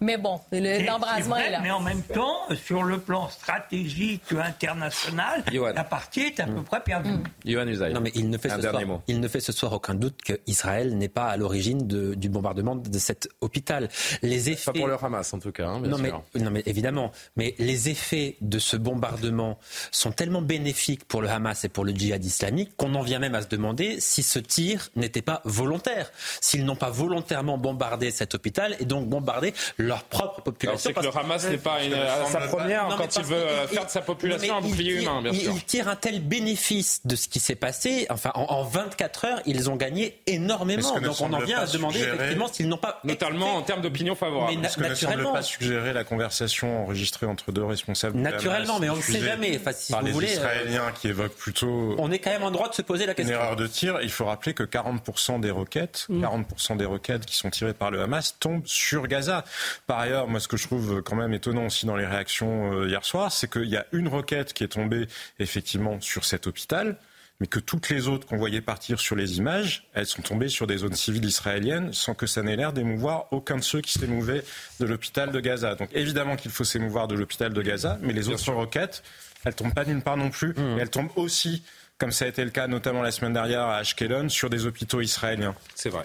[0.00, 1.60] Mais bon, l'embrasement est, là.
[1.60, 5.44] Mais en même temps, sur le plan stratégique international,
[5.74, 7.10] la partie est à peu près perdue.
[7.10, 7.92] Mm.
[7.92, 10.96] Non, mais il ne fait, ce soir, il ne fait ce soir aucun doute qu'Israël
[10.96, 13.88] n'est pas à l'origine du bombardement de cet hôpital.
[14.22, 14.72] Les effets...
[14.72, 15.68] Pas pour le Hamas en tout cas.
[15.68, 17.12] Hein, non, Mais, non mais évidemment.
[17.36, 19.58] Mais les effets de ce bombardement
[19.90, 23.34] sont tellement bénéfiques pour le Hamas et pour le djihad islamique qu'on en vient même
[23.34, 26.10] à se demander si ce tir n'était pas volontaire,
[26.40, 30.90] s'ils n'ont pas volontairement bombardé cet hôpital et donc bombardé leur propre population.
[30.90, 34.00] C'est que le Hamas n'est pas à sa première quand il veut faire de sa
[34.00, 35.52] population un bouclier humain, bien sûr.
[35.54, 38.06] Il tire un tel bénéfice de ce qui s'est passé.
[38.10, 41.76] Enfin, en, en 24 heures, ils ont gagné énormément donc on en vient à se
[41.76, 43.00] demander effectivement s'ils n'ont pas.
[43.04, 44.58] Notamment en termes d'opinion favorable.
[44.60, 45.30] Mais Est-ce naturellement.
[45.30, 49.56] ne pas suggérer la conversation enregistrée entre deux responsables Naturellement, mais on ne sait jamais.
[49.58, 51.94] Enfin, si par vous les voulez, euh, Israéliens qui évoquent plutôt.
[51.98, 53.34] On est quand même en droit de se poser la question.
[53.34, 53.98] Une erreur de tir.
[54.02, 56.76] Il faut rappeler que 40% des roquettes, 40% mm.
[56.76, 59.44] des roquettes qui sont tirées par le Hamas tombent sur Gaza.
[59.86, 62.88] Par ailleurs, moi, ce que je trouve quand même étonnant aussi dans les réactions euh,
[62.88, 65.06] hier soir, c'est qu'il y a une roquette qui est tombée
[65.38, 66.98] effectivement sur cet hôpital
[67.40, 70.66] mais que toutes les autres qu'on voyait partir sur les images, elles sont tombées sur
[70.66, 74.44] des zones civiles israéliennes sans que ça n'ait l'air d'émouvoir aucun de ceux qui s'émouvaient
[74.78, 75.74] de l'hôpital de Gaza.
[75.74, 79.02] Donc évidemment qu'il faut s'émouvoir de l'hôpital de Gaza, mais les autres roquettes,
[79.44, 80.78] elles tombent pas d'une part non plus, mmh.
[80.78, 81.62] elles tombent aussi
[81.96, 85.02] comme ça a été le cas notamment la semaine dernière à Ashkelon, sur des hôpitaux
[85.02, 85.54] israéliens.
[85.74, 86.04] C'est vrai.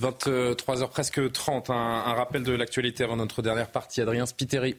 [0.00, 4.00] 23h presque 30, un, un rappel de l'actualité avant notre dernière partie.
[4.00, 4.78] Adrien Spiteri.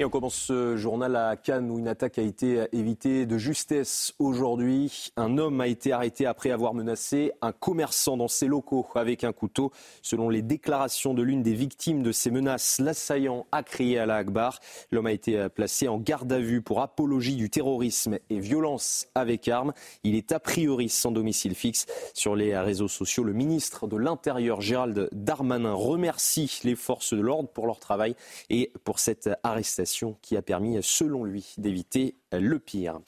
[0.00, 4.14] Et on commence ce journal à Cannes où une attaque a été évitée de justesse
[4.20, 5.10] aujourd'hui.
[5.16, 9.32] Un homme a été arrêté après avoir menacé un commerçant dans ses locaux avec un
[9.32, 9.72] couteau.
[10.00, 14.14] Selon les déclarations de l'une des victimes de ces menaces, l'assaillant a crié à la
[14.18, 14.60] Akbar.
[14.92, 19.48] L'homme a été placé en garde à vue pour apologie du terrorisme et violence avec
[19.48, 19.72] armes.
[20.04, 21.86] Il est a priori sans domicile fixe.
[22.14, 27.48] Sur les réseaux sociaux, le ministre de l'Intérieur, Gérald Darmanin, remercie les forces de l'ordre
[27.48, 28.14] pour leur travail
[28.48, 29.87] et pour cette arrestation
[30.22, 33.00] qui a permis, selon lui, d'éviter le pire.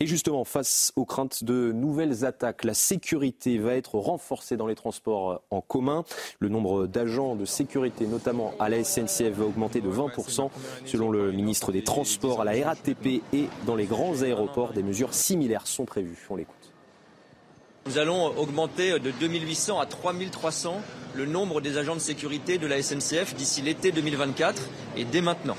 [0.00, 4.74] Et justement, face aux craintes de nouvelles attaques, la sécurité va être renforcée dans les
[4.74, 6.04] transports en commun.
[6.40, 10.50] Le nombre d'agents de sécurité, notamment à la SNCF, va augmenter de 20%.
[10.84, 15.14] Selon le ministre des Transports, à la RATP et dans les grands aéroports, des mesures
[15.14, 16.26] similaires sont prévues.
[16.28, 16.56] On l'écoute.
[17.86, 20.80] Nous allons augmenter de 2800 à 3300
[21.14, 24.62] le nombre des agents de sécurité de la SNCF d'ici l'été 2024
[24.96, 25.56] et dès maintenant.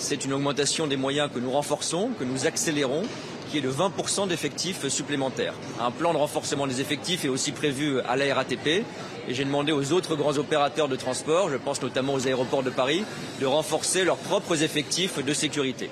[0.00, 3.02] C'est une augmentation des moyens que nous renforçons, que nous accélérons,
[3.50, 5.52] qui est de 20% d'effectifs supplémentaires.
[5.78, 8.84] Un plan de renforcement des effectifs est aussi prévu à la RATP et
[9.28, 13.04] j'ai demandé aux autres grands opérateurs de transport, je pense notamment aux aéroports de Paris,
[13.40, 15.90] de renforcer leurs propres effectifs de sécurité.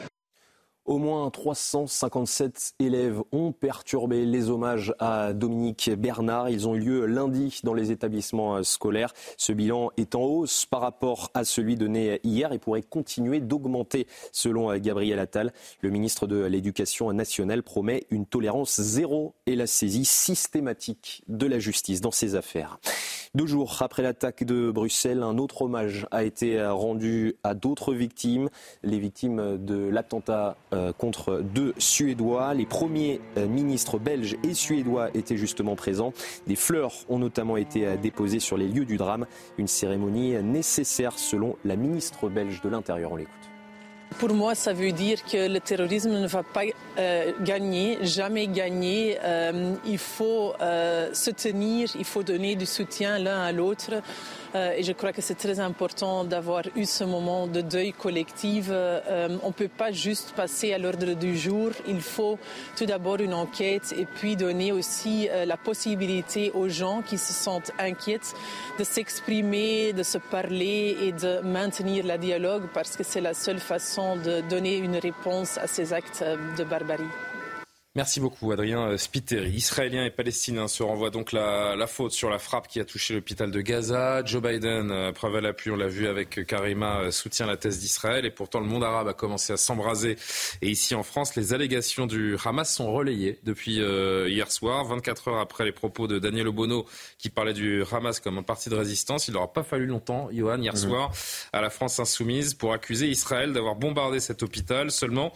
[0.89, 6.49] Au moins 357 élèves ont perturbé les hommages à Dominique Bernard.
[6.49, 9.13] Ils ont eu lieu lundi dans les établissements scolaires.
[9.37, 14.07] Ce bilan est en hausse par rapport à celui donné hier et pourrait continuer d'augmenter
[14.33, 15.53] selon Gabriel Attal.
[15.83, 21.59] Le ministre de l'Éducation nationale promet une tolérance zéro et la saisie systématique de la
[21.59, 22.79] justice dans ces affaires.
[23.35, 28.49] Deux jours après l'attaque de Bruxelles, un autre hommage a été rendu à d'autres victimes,
[28.83, 32.55] les victimes de l'attentat euh, contre deux Suédois.
[32.55, 36.13] Les premiers euh, ministres belges et suédois étaient justement présents.
[36.47, 39.27] Des fleurs ont notamment été euh, déposées sur les lieux du drame.
[39.59, 43.13] Une cérémonie nécessaire selon la ministre belge de l'Intérieur.
[43.13, 43.33] On l'écoute.
[44.19, 46.63] Pour moi, ça veut dire que le terrorisme ne va pas
[47.45, 49.19] gagner, jamais gagner.
[49.85, 54.01] il faut se tenir, il faut donner du soutien l'un à l'autre.
[54.55, 58.67] Euh, et je crois que c'est très important d'avoir eu ce moment de deuil collectif.
[58.71, 61.71] Euh, on ne peut pas juste passer à l'ordre du jour.
[61.87, 62.39] Il faut
[62.77, 67.33] tout d'abord une enquête et puis donner aussi euh, la possibilité aux gens qui se
[67.33, 68.19] sentent inquiets
[68.79, 73.61] de s'exprimer, de se parler et de maintenir le dialogue parce que c'est la seule
[73.61, 76.25] façon de donner une réponse à ces actes
[76.57, 77.05] de barbarie.
[77.99, 79.51] Merci beaucoup, Adrien Spiteri.
[79.51, 83.51] Israéliens et Palestiniens se renvoient donc la, faute sur la frappe qui a touché l'hôpital
[83.51, 84.25] de Gaza.
[84.25, 87.81] Joe Biden, euh, preuve à l'appui, on l'a vu avec Karima, euh, soutient la thèse
[87.81, 88.25] d'Israël.
[88.25, 90.17] Et pourtant, le monde arabe a commencé à s'embraser.
[90.63, 95.27] Et ici en France, les allégations du Hamas sont relayées depuis euh, hier soir, 24
[95.27, 96.87] heures après les propos de Daniel Obono
[97.19, 99.27] qui parlait du Hamas comme un parti de résistance.
[99.27, 100.79] Il n'aura pas fallu longtemps, Johan, hier mhm.
[100.79, 101.13] soir,
[101.53, 104.93] à la France insoumise pour accuser Israël d'avoir bombardé cet hôpital.
[104.93, 105.33] Seulement,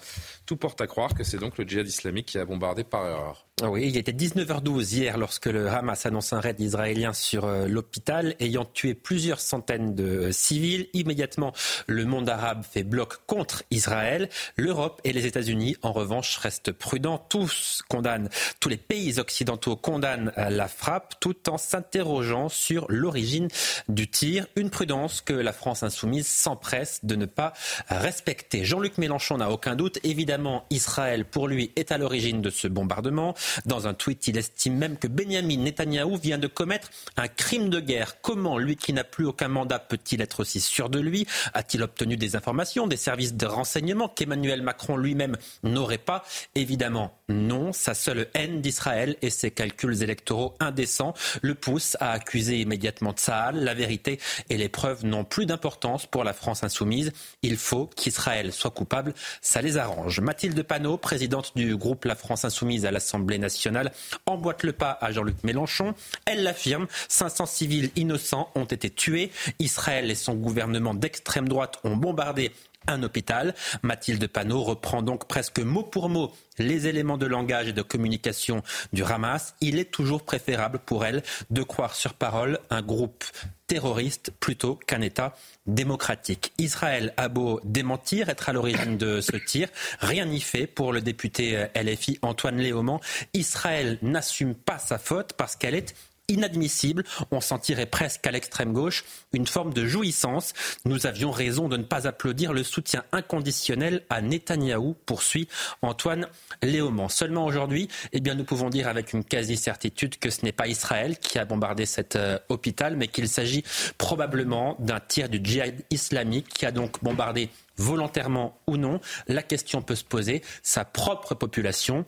[0.46, 3.46] tout porte à croire que c'est donc le djihad islamique qui a bombardé par erreur.
[3.60, 7.68] Ah oui, il était 19h12 hier lorsque le Hamas annonce un raid israélien sur euh,
[7.68, 10.88] l'hôpital ayant tué plusieurs centaines de euh, civils.
[10.94, 11.52] Immédiatement,
[11.86, 14.30] le monde arabe fait bloc contre Israël.
[14.56, 17.24] L'Europe et les États-Unis, en revanche, restent prudents.
[17.28, 23.46] Tous condamnent, tous les pays occidentaux condamnent euh, la frappe tout en s'interrogeant sur l'origine
[23.88, 24.46] du tir.
[24.56, 27.52] Une prudence que la France insoumise s'empresse de ne pas
[27.88, 28.64] respecter.
[28.64, 30.00] Jean-Luc Mélenchon n'a aucun doute.
[30.02, 33.36] Évidemment, Israël, pour lui, est à l'origine de ce bombardement.
[33.66, 37.80] Dans un tweet, il estime même que Benjamin Netanyahou vient de commettre un crime de
[37.80, 38.20] guerre.
[38.20, 41.26] Comment, lui qui n'a plus aucun mandat, peut-il être aussi sûr de lui?
[41.54, 46.24] A-t-il obtenu des informations, des services de renseignement qu'Emmanuel Macron lui-même n'aurait pas?
[46.54, 47.72] Évidemment, non.
[47.72, 53.64] Sa seule haine d'Israël et ses calculs électoraux indécents le poussent à accuser immédiatement Tsahal.
[53.64, 57.12] La vérité et les preuves n'ont plus d'importance pour la France insoumise.
[57.42, 59.14] Il faut qu'Israël soit coupable.
[59.40, 60.20] Ça les arrange.
[60.20, 63.92] Mathilde Panot, présidente du groupe La France insoumise à l'Assemblée nationale
[64.26, 65.94] emboîte le pas à Jean-Luc Mélenchon.
[66.26, 69.30] Elle l'affirme, 500 civils innocents ont été tués.
[69.58, 72.52] Israël et son gouvernement d'extrême droite ont bombardé
[72.86, 73.54] un hôpital.
[73.82, 78.62] Mathilde Panot reprend donc presque mot pour mot les éléments de langage et de communication
[78.92, 79.54] du Hamas.
[79.60, 83.24] Il est toujours préférable pour elle de croire sur parole un groupe
[83.66, 85.34] terroriste plutôt qu'un État
[85.66, 86.52] démocratique.
[86.58, 89.68] Israël a beau démentir, être à l'origine de ce tir,
[90.00, 93.00] rien n'y fait pour le député LFI Antoine Léaumont.
[93.32, 95.94] Israël n'assume pas sa faute parce qu'elle est
[96.28, 97.04] inadmissible.
[97.30, 100.52] On sentirait presque à l'extrême gauche une forme de jouissance.
[100.84, 105.48] Nous avions raison de ne pas applaudir le soutien inconditionnel à Netanyahou, poursuit
[105.82, 106.28] Antoine
[106.62, 107.08] Léaumont.
[107.08, 111.18] Seulement aujourd'hui, eh bien, nous pouvons dire avec une quasi-certitude que ce n'est pas Israël
[111.18, 113.64] qui a bombardé cet euh, hôpital, mais qu'il s'agit
[113.98, 119.82] probablement d'un tir du djihad islamique qui a donc bombardé volontairement ou non, la question
[119.82, 122.04] peut se poser, sa propre population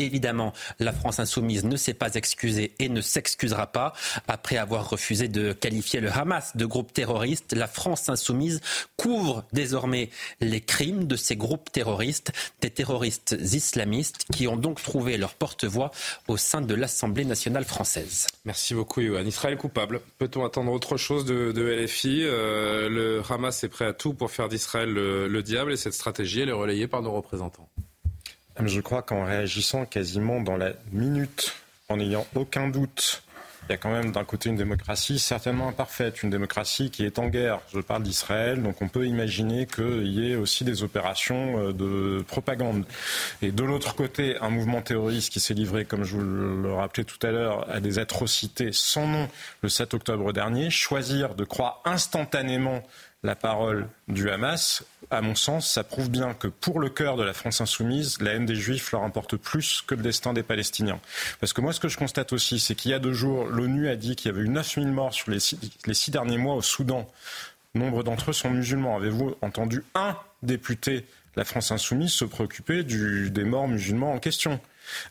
[0.00, 3.92] Évidemment, la France insoumise ne s'est pas excusée et ne s'excusera pas.
[4.28, 8.62] Après avoir refusé de qualifier le Hamas de groupe terroriste, la France insoumise
[8.96, 10.08] couvre désormais
[10.40, 12.32] les crimes de ces groupes terroristes,
[12.62, 15.90] des terroristes islamistes qui ont donc trouvé leur porte-voix
[16.28, 18.26] au sein de l'Assemblée nationale française.
[18.46, 19.26] Merci beaucoup, Yohann.
[19.26, 20.00] Israël coupable.
[20.16, 24.48] Peut-on attendre autre chose de, LFI euh, Le Hamas est prêt à tout pour faire
[24.48, 27.68] d'Israël le diable et cette stratégie, est relayée par nos représentants.
[28.66, 31.54] Je crois qu'en réagissant quasiment dans la minute,
[31.88, 33.22] en n'ayant aucun doute,
[33.68, 37.18] il y a quand même d'un côté une démocratie certainement imparfaite, une démocratie qui est
[37.18, 37.60] en guerre.
[37.72, 42.22] Je parle d'Israël, donc on peut imaginer qu'il y ait aussi des opérations euh, de
[42.22, 42.84] propagande.
[43.42, 47.04] Et de l'autre côté, un mouvement terroriste qui s'est livré, comme je vous le rappelais
[47.04, 49.28] tout à l'heure, à des atrocités sans nom
[49.62, 52.82] le 7 octobre dernier, choisir de croire instantanément
[53.22, 57.22] la parole du Hamas, à mon sens, ça prouve bien que pour le cœur de
[57.22, 61.00] la France insoumise, la haine des Juifs leur importe plus que le destin des Palestiniens.
[61.38, 63.88] Parce que moi, ce que je constate aussi, c'est qu'il y a deux jours, l'ONU
[63.88, 67.06] a dit qu'il y avait eu 9000 morts sur les six, derniers mois au Soudan.
[67.74, 68.96] Nombre d'entre eux sont musulmans.
[68.96, 71.04] Avez-vous entendu un député de
[71.36, 74.60] la France insoumise se préoccuper des morts musulmans en question?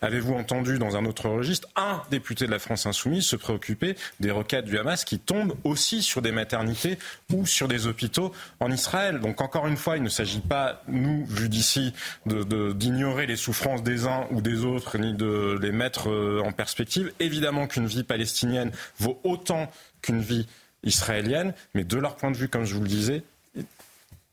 [0.01, 4.31] Avez-vous entendu dans un autre registre un député de la France insoumise se préoccuper des
[4.31, 6.97] requêtes du Hamas qui tombent aussi sur des maternités
[7.33, 9.19] ou sur des hôpitaux en Israël?
[9.19, 11.93] Donc encore une fois, il ne s'agit pas, nous, vu d'ici,
[12.25, 17.11] d'ignorer les souffrances des uns ou des autres, ni de les mettre euh, en perspective.
[17.19, 20.47] Évidemment qu'une vie palestinienne vaut autant qu'une vie
[20.83, 23.23] israélienne, mais de leur point de vue, comme je vous le disais,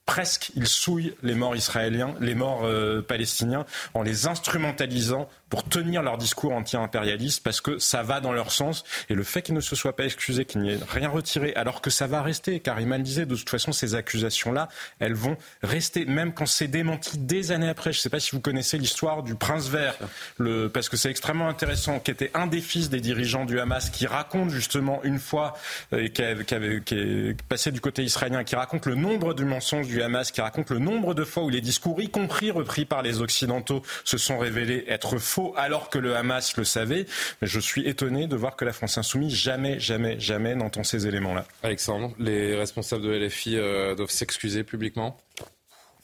[0.06, 6.02] presque ils souillent les morts israéliens, les morts euh, palestiniens, en les instrumentalisant pour tenir
[6.02, 8.84] leur discours anti-impérialiste parce que ça va dans leur sens.
[9.08, 11.80] Et le fait qu'ils ne se soient pas excusés, qu'ils n'y aient rien retiré, alors
[11.80, 14.68] que ça va rester, car il disait, de toute façon, ces accusations-là,
[14.98, 17.92] elles vont rester, même quand c'est démenti des années après.
[17.92, 19.96] Je ne sais pas si vous connaissez l'histoire du prince vert,
[20.38, 23.90] le, parce que c'est extrêmement intéressant, qui était un des fils des dirigeants du Hamas,
[23.90, 25.54] qui raconte justement une fois,
[25.92, 29.86] euh, qui, avait, qui, est passé du côté israélien, qui raconte le nombre de mensonges
[29.86, 33.02] du Hamas, qui raconte le nombre de fois où les discours, y compris repris par
[33.02, 37.06] les Occidentaux, se sont révélés être faux alors que le Hamas le savait.
[37.40, 41.06] Mais je suis étonné de voir que la France insoumise jamais, jamais, jamais n'entend ces
[41.06, 41.44] éléments-là.
[41.62, 45.18] Alexandre, les responsables de LFI euh, doivent s'excuser publiquement?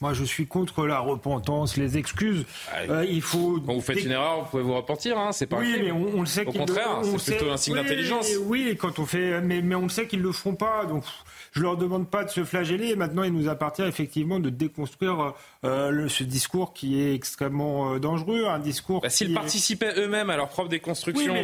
[0.03, 2.45] Moi, je suis contre la repentance, les excuses.
[2.73, 3.61] Ah, euh, il faut.
[3.65, 5.17] Quand vous faites une erreur, vous pouvez vous repentir.
[5.17, 5.59] Hein, c'est pas.
[5.59, 6.45] Oui, mais on, le sait.
[6.45, 8.29] Au contraire, c'est plutôt un signe d'intelligence.
[8.47, 10.87] Oui, quand on fait, mais, mais on le sait qu'ils le feront pas.
[10.87, 11.05] Donc,
[11.53, 12.97] je leur demande pas de se flageller.
[12.97, 15.35] Maintenant, il nous appartient effectivement de déconstruire
[15.65, 19.01] euh, le, ce discours qui est extrêmement euh, dangereux, un discours.
[19.01, 21.35] Bah, S'ils participaient eux-mêmes à leur propre déconstruction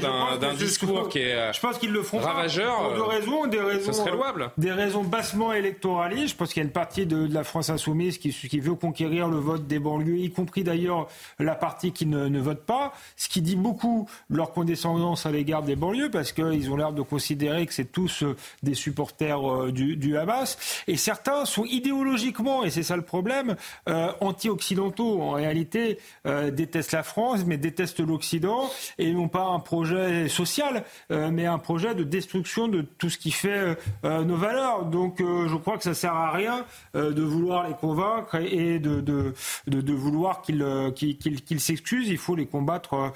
[0.40, 3.93] d'un discours qui est je pense qu'ils le feront ravageur, pour deux raisons, des raisons,
[3.93, 4.51] ce serait louable.
[4.59, 6.31] Des raisons bassement électoralistes.
[6.31, 8.74] Je pense qu'il y a une partie de, de la France insoumise qui, qui, veut
[8.74, 11.09] conquérir le vote des banlieues, y compris d'ailleurs
[11.39, 15.62] la partie qui ne, ne vote pas, ce qui dit beaucoup leur condescendance à l'égard
[15.62, 19.97] des banlieues, parce qu'ils ont l'air de considérer que c'est tous euh, des supporters du,
[19.97, 20.59] du Hamas.
[20.89, 23.57] Et certains sont idéologiquement, et c'est ça le problème,
[23.89, 25.20] euh, anti-occidentaux.
[25.22, 30.85] En réalité, euh, détestent la France, mais détestent l'Occident, et n'ont pas un projet social,
[31.10, 34.85] euh, mais un projet de destruction de tout ce qui fait nos valeurs.
[34.85, 36.64] Donc je crois que ça sert à rien
[36.94, 39.35] de vouloir les convaincre et de, de,
[39.66, 42.09] de, vouloir qu'ils s'excusent.
[42.09, 43.12] Il faut les combattre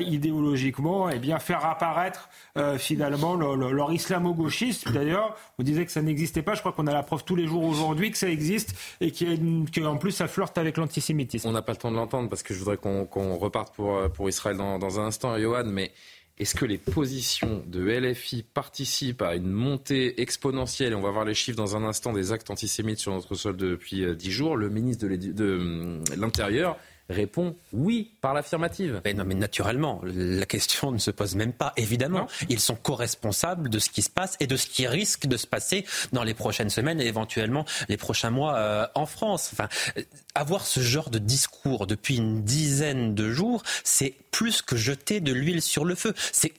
[0.00, 2.28] idéologiquement et bien faire apparaître
[2.78, 4.92] finalement leur, leur islamo-gauchisme.
[4.92, 6.54] D'ailleurs, on disait que ça n'existe pas.
[6.54, 9.96] Je crois qu'on a la preuve tous les jours aujourd'hui que ça existe et qu'en
[9.96, 11.48] plus ça flirte avec l'antisémitisme.
[11.48, 14.08] On n'a pas le temps de l'entendre parce que je voudrais qu'on reparte pour, euh,
[14.08, 15.92] pour Israël dans, dans un instant, Johan, mais
[16.38, 20.94] est-ce que les positions de LFI participent à une montée exponentielle?
[20.94, 24.04] On va voir les chiffres dans un instant des actes antisémites sur notre sol depuis
[24.04, 24.56] euh, dix jours.
[24.56, 26.78] Le ministre de hum, l'Intérieur
[27.10, 29.00] répond oui par l'affirmative.
[29.04, 31.72] Mais non, mais naturellement, la question ne se pose même pas.
[31.76, 35.36] Évidemment, ils sont co-responsables de ce qui se passe et de ce qui risque de
[35.36, 39.50] se passer dans les prochaines semaines et éventuellement les prochains mois euh, en France.
[39.52, 39.68] Enfin,
[39.98, 40.02] euh,
[40.34, 45.32] avoir ce genre de discours depuis une dizaine de jours, c'est plus que jeter de
[45.32, 46.14] l'huile sur le feu.
[46.32, 46.52] C'est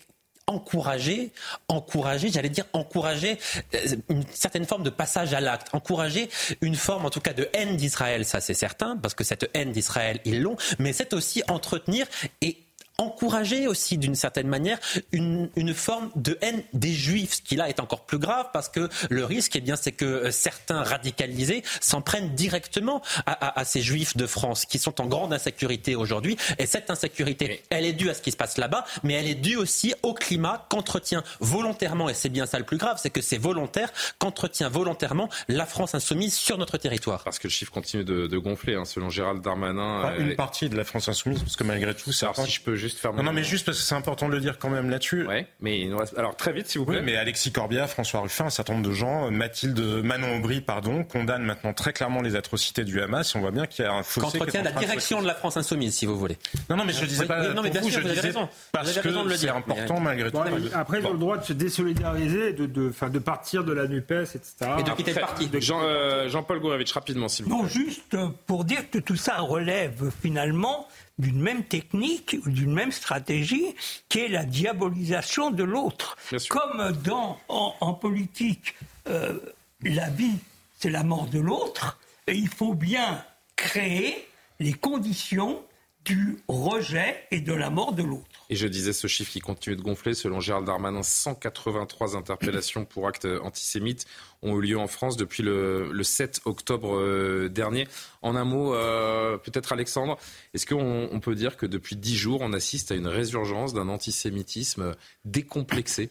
[0.47, 1.31] encourager,
[1.67, 3.37] encourager, j'allais dire encourager
[3.75, 6.29] euh, une certaine forme de passage à l'acte, encourager
[6.61, 9.71] une forme en tout cas de haine d'Israël, ça c'est certain, parce que cette haine
[9.71, 12.07] d'Israël, ils l'ont, mais c'est aussi entretenir
[12.41, 12.57] et
[13.01, 14.79] encourager aussi d'une certaine manière
[15.11, 18.69] une, une, forme de haine des juifs, ce qui là est encore plus grave parce
[18.69, 23.65] que le risque, eh bien, c'est que euh, certains radicalisés s'en prennent directement à, à,
[23.65, 26.37] ces juifs de France qui sont en grande insécurité aujourd'hui.
[26.59, 29.35] Et cette insécurité, elle est due à ce qui se passe là-bas, mais elle est
[29.35, 33.21] due aussi au climat qu'entretient volontairement, et c'est bien ça le plus grave, c'est que
[33.21, 37.23] c'est volontaire, qu'entretient volontairement la France insoumise sur notre territoire.
[37.23, 40.15] Parce que le chiffre continue de, de gonfler, hein, selon Gérald Darmanin.
[40.17, 42.27] une partie de la France insoumise, parce que malgré tout, c'est.
[42.35, 43.13] si je peux juste faire.
[43.13, 45.25] Non, non, mais juste parce que c'est important de le dire quand même là-dessus.
[45.27, 46.17] Ouais, mais il nous reste...
[46.17, 46.97] alors très vite, s'il vous plaît.
[46.99, 51.03] Oui, mais Alexis Corbière, François Ruffin, un certain nombre de gens, Mathilde Manon Aubry, pardon,
[51.03, 53.35] condamnent maintenant très clairement les atrocités du Hamas.
[53.35, 54.37] On voit bien qu'il y a un fossé.
[54.39, 56.37] Qu'entretient la direction de la France insoumise, si vous voulez.
[56.69, 57.49] Non, non, mais je ne disais pas.
[57.49, 58.49] Non, mais bien vous, sûr, je vous avez raison.
[58.71, 60.39] Parce que c'est important malgré tout.
[60.73, 64.11] Après, ils ont le droit de se désolidariser, de, de, de partir de la Nupes,
[64.11, 64.51] etc.
[64.79, 65.49] Et de quitter le parti.
[65.71, 67.61] Euh, Jean-Paul Gourevitch, rapidement, s'il vous plaît.
[67.63, 68.15] Non, juste
[68.45, 70.87] pour dire que tout ça relève finalement
[71.21, 73.75] d'une même technique ou d'une même stratégie
[74.09, 76.17] qui est la diabolisation de l'autre.
[76.49, 78.75] Comme dans, en, politique,
[79.07, 79.39] euh,
[79.83, 80.37] la vie,
[80.79, 83.23] c'est la mort de l'autre, et il faut bien
[83.55, 84.27] créer
[84.59, 85.63] les conditions
[86.05, 88.30] du rejet et de la mort de l'autre.
[88.51, 90.13] Et je disais ce chiffre qui continue de gonfler.
[90.13, 94.05] Selon Gérald Darmanin, 183 interpellations pour actes antisémites
[94.41, 97.87] ont eu lieu en France depuis le, 7 octobre euh, dernier.
[98.21, 100.17] En un mot, euh, peut-être Alexandre,
[100.53, 104.95] est-ce qu'on peut dire que depuis dix jours, on assiste à une résurgence d'un antisémitisme
[105.23, 106.09] décomplexé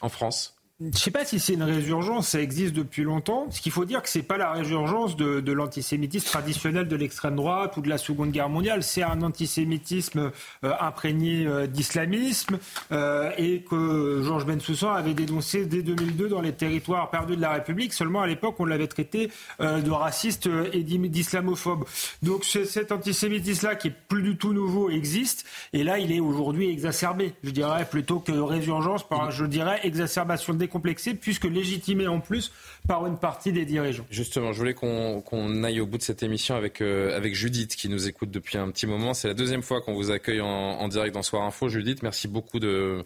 [0.00, 0.55] en France?
[0.78, 3.46] Je ne sais pas si c'est une résurgence, ça existe depuis longtemps.
[3.50, 7.34] Ce qu'il faut dire que c'est pas la résurgence de, de l'antisémitisme traditionnel de l'extrême
[7.34, 8.82] droite ou de la Seconde Guerre mondiale.
[8.82, 10.32] C'est un antisémitisme
[10.64, 12.58] euh, imprégné euh, d'islamisme
[12.92, 17.52] euh, et que Georges Bensoussan avait dénoncé dès 2002 dans les territoires perdus de la
[17.52, 17.94] République.
[17.94, 19.30] Seulement à l'époque, on l'avait traité
[19.60, 21.86] de raciste et d'islamophobe.
[22.22, 25.46] Donc cet antisémitisme-là, qui est plus du tout nouveau, existe.
[25.72, 27.32] Et là, il est aujourd'hui exacerbé.
[27.42, 32.52] Je dirais plutôt que résurgence, par, je dirais exacerbation des décomplexé puisque légitimé en plus
[32.88, 34.06] par une partie des dirigeants.
[34.10, 37.88] Justement, je voulais qu'on aille au bout de cette émission avec, euh, avec Judith qui
[37.88, 39.14] nous écoute depuis un petit moment.
[39.14, 41.68] C'est la deuxième fois qu'on vous accueille en, direct dans Soir Info.
[41.68, 43.02] Judith, merci beaucoup de,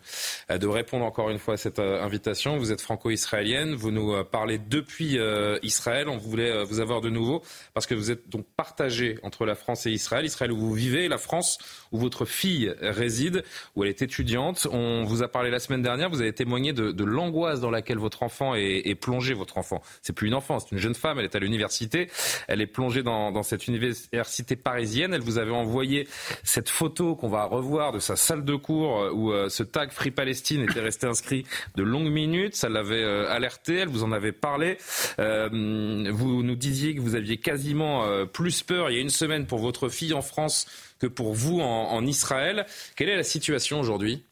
[0.51, 2.59] de répondre encore une fois à cette euh, invitation.
[2.59, 5.19] Vous êtes franco-israélienne, vous nous euh, parlez depuis
[5.63, 6.09] Israël.
[6.09, 7.43] On voulait vous avoir de nouveau
[7.75, 10.25] parce que vous êtes donc partagé entre la France et Israël.
[10.25, 11.59] Israël où vous vivez, la France
[11.93, 13.43] où votre fille réside,
[13.75, 14.67] où elle est étudiante.
[14.71, 17.99] On vous a parlé la semaine dernière, vous avez témoigné de, de l'angoisse dans laquelle
[17.99, 21.19] votre enfant est, est plongé, votre enfant c'est plus une enfant, c'est une jeune femme.
[21.19, 22.09] Elle est à l'université.
[22.49, 25.15] Elle est plongée dans, cette université parisienne.
[25.15, 26.09] Elle vous avait envoyé
[26.43, 29.91] cette photo qu'on va revoir de sa salle de cours euh, où euh, ce tag
[29.91, 31.47] Free Palestine était resté inscrit
[31.77, 32.55] de longues minutes.
[32.55, 33.77] Ça l'avait euh, alerté.
[33.77, 34.79] Elle vous en avait parlé.
[35.19, 39.59] vous nous disiez que vous aviez quasiment plus peur il y a une semaine pour
[39.59, 40.67] votre fille en France
[40.99, 42.67] que pour vous en Israël.
[42.97, 44.25] Quelle est la situation aujourd'hui?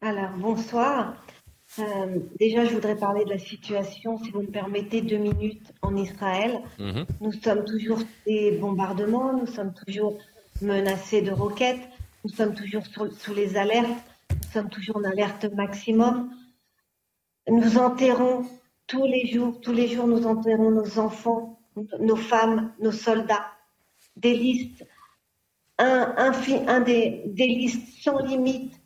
[0.00, 1.16] Alors, bonsoir.
[1.78, 5.96] Euh, déjà, je voudrais parler de la situation, si vous me permettez, deux minutes en
[5.96, 6.60] Israël.
[6.78, 7.06] Mhm.
[7.20, 10.18] Nous sommes toujours des bombardements, nous sommes toujours
[10.62, 11.88] menacés de roquettes,
[12.24, 12.82] nous sommes toujours
[13.18, 16.30] sous les alertes, nous sommes toujours en alerte maximum.
[17.48, 18.46] Nous enterrons
[18.86, 21.60] tous les jours, tous les jours, nous enterrons nos enfants,
[22.00, 23.46] nos femmes, nos soldats.
[24.16, 24.84] Des listes,
[25.78, 26.32] un, un,
[26.66, 28.77] un des, des listes sans limite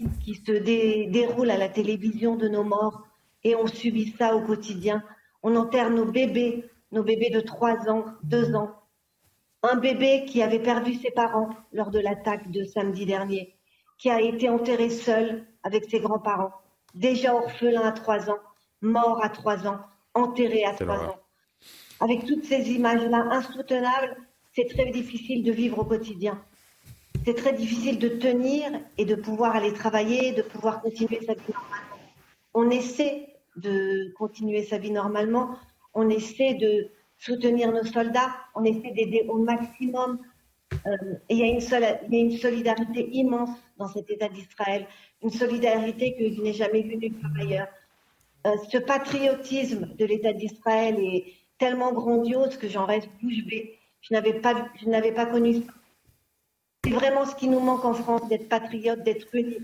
[0.00, 3.02] qui, se déroule à la télévision de nos morts
[3.42, 5.02] et on subit ça au quotidien.
[5.42, 8.70] On enterre nos bébés, nos bébés de 3 ans, 2 ans.
[9.62, 13.54] Un bébé qui avait perdu ses parents lors de l'attaque de samedi dernier,
[13.98, 16.52] qui a été enterré seul avec ses grands-parents,
[16.94, 18.38] déjà orphelin à 3 ans,
[18.82, 19.80] mort à 3 ans,
[20.14, 21.16] enterré à 3 ans.
[22.00, 24.16] Avec toutes ces images-là insoutenables,
[24.52, 26.42] c'est très difficile de vivre au quotidien
[27.24, 31.52] c'est très difficile de tenir et de pouvoir aller travailler, de pouvoir continuer sa vie
[31.52, 31.96] normalement.
[32.52, 35.56] On essaie de continuer sa vie normalement,
[35.94, 36.88] on essaie de
[37.18, 40.18] soutenir nos soldats, on essaie d'aider au maximum.
[40.86, 40.90] Euh,
[41.28, 44.86] et il y, a une solidarité immense dans cet État d'Israël,
[45.22, 47.68] une solidarité que je n'ai jamais vue nulle part ailleurs.
[48.46, 51.24] Euh, ce patriotisme de l'État d'Israël est
[51.58, 53.78] tellement grandiose que j'en reste bouche bée.
[54.02, 54.42] Je n'avais
[54.82, 55.72] je n'avais pas connu ça
[56.84, 59.62] c'est vraiment ce qui nous manque en France, d'être patriote, d'être unis.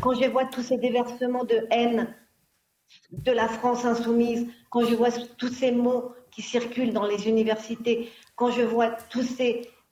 [0.00, 2.14] Quand je vois tous ces déversements de haine
[3.10, 8.10] de la France insoumise, quand je vois tous ces mots qui circulent dans les universités,
[8.36, 9.26] quand je vois tous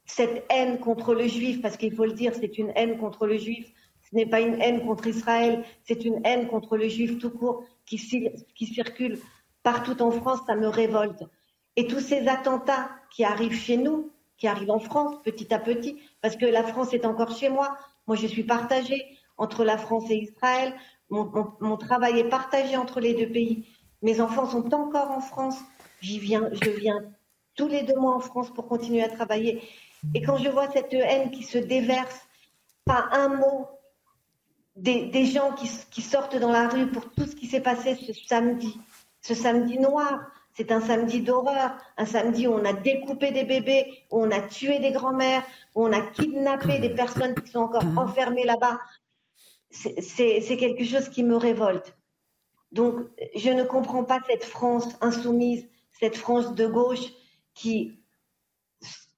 [0.07, 3.37] cette haine contre le juif, parce qu'il faut le dire, c'est une haine contre le
[3.37, 3.67] juif,
[4.09, 7.65] ce n'est pas une haine contre Israël, c'est une haine contre le juif tout court
[7.85, 9.19] qui circule
[9.65, 11.25] partout en France, ça me révolte.
[11.75, 16.01] Et tous ces attentats qui arrivent chez nous, qui arrivent en France petit à petit,
[16.21, 17.77] parce que la France est encore chez moi.
[18.07, 19.05] Moi, je suis partagée
[19.37, 20.75] entre la France et Israël.
[21.11, 23.67] Mon, travail est partagé entre les deux pays.
[24.03, 25.59] Mes enfants sont encore en France.
[26.01, 27.01] J'y viens, je viens
[27.55, 29.63] tous les deux mois en France pour continuer à travailler.
[30.15, 32.21] Et quand je vois cette haine qui se déverse,
[32.85, 33.69] pas un mot
[34.77, 38.13] des, gens qui, qui, sortent dans la rue pour tout ce qui s'est passé ce
[38.13, 38.79] samedi,
[39.21, 40.21] ce samedi noir,
[40.55, 44.41] c'est un samedi d'horreur, un samedi où on a découpé des bébés, où on a
[44.41, 45.43] tué des grands-mères,
[45.75, 48.79] où on a kidnappé des personnes qui sont encore enfermées là-bas.
[49.71, 51.97] C'est quelque chose qui me révolte.
[52.71, 53.01] Donc,
[53.35, 55.67] je ne comprends pas cette France insoumise,
[55.99, 57.13] cette France de gauche
[57.55, 57.99] qui,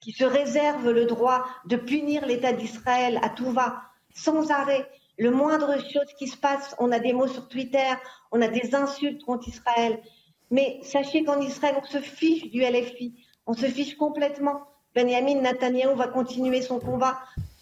[0.01, 3.83] qui se réserve le droit de punir l'État d'Israël à tout va,
[4.15, 4.89] sans arrêt.
[5.19, 7.93] Le moindre chose qui se passe, on a des mots sur Twitter,
[8.31, 10.03] on a des insultes contre Israël.
[10.51, 13.15] Mais sachez qu'en Israël, on se fiche du LFI.
[13.47, 14.63] On se fiche complètement.
[14.95, 17.19] Benjamin Netanyahu va continuer son combat.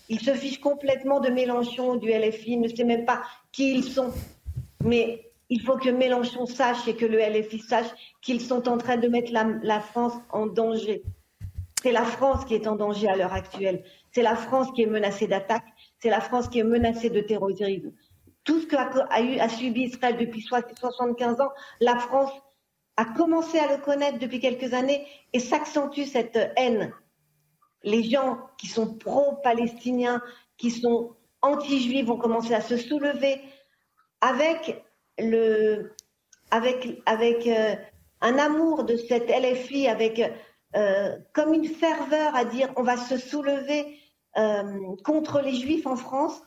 [0.08, 2.52] Il se fiche complètement de Mélenchon, du LFI.
[2.52, 4.12] Il ne sait même pas qui ils sont.
[4.82, 7.86] Mais il faut que Mélenchon sache et que le LFI sache
[8.20, 11.02] qu'ils sont en train de mettre la, France en danger.
[11.82, 13.82] C'est la France qui est en danger à l'heure actuelle.
[14.12, 15.66] C'est la France qui est menacée d'attaque.
[16.00, 17.92] C'est la France qui est menacée de terrorisme.
[18.44, 21.50] Tout ce qu'a a, a subi Israël depuis 75 ans,
[21.80, 22.30] la France
[22.96, 26.92] a commencé à le connaître depuis quelques années et s'accentue cette haine.
[27.82, 30.22] Les gens qui sont pro-palestiniens,
[30.56, 33.40] qui sont anti-juifs vont commencer à se soulever
[34.20, 34.82] avec,
[35.20, 35.84] euh,
[38.20, 40.22] un amour de cette LFI, avec
[40.76, 43.98] euh, comme une ferveur à dire on va se soulever
[44.38, 46.42] euh, contre les juifs en France,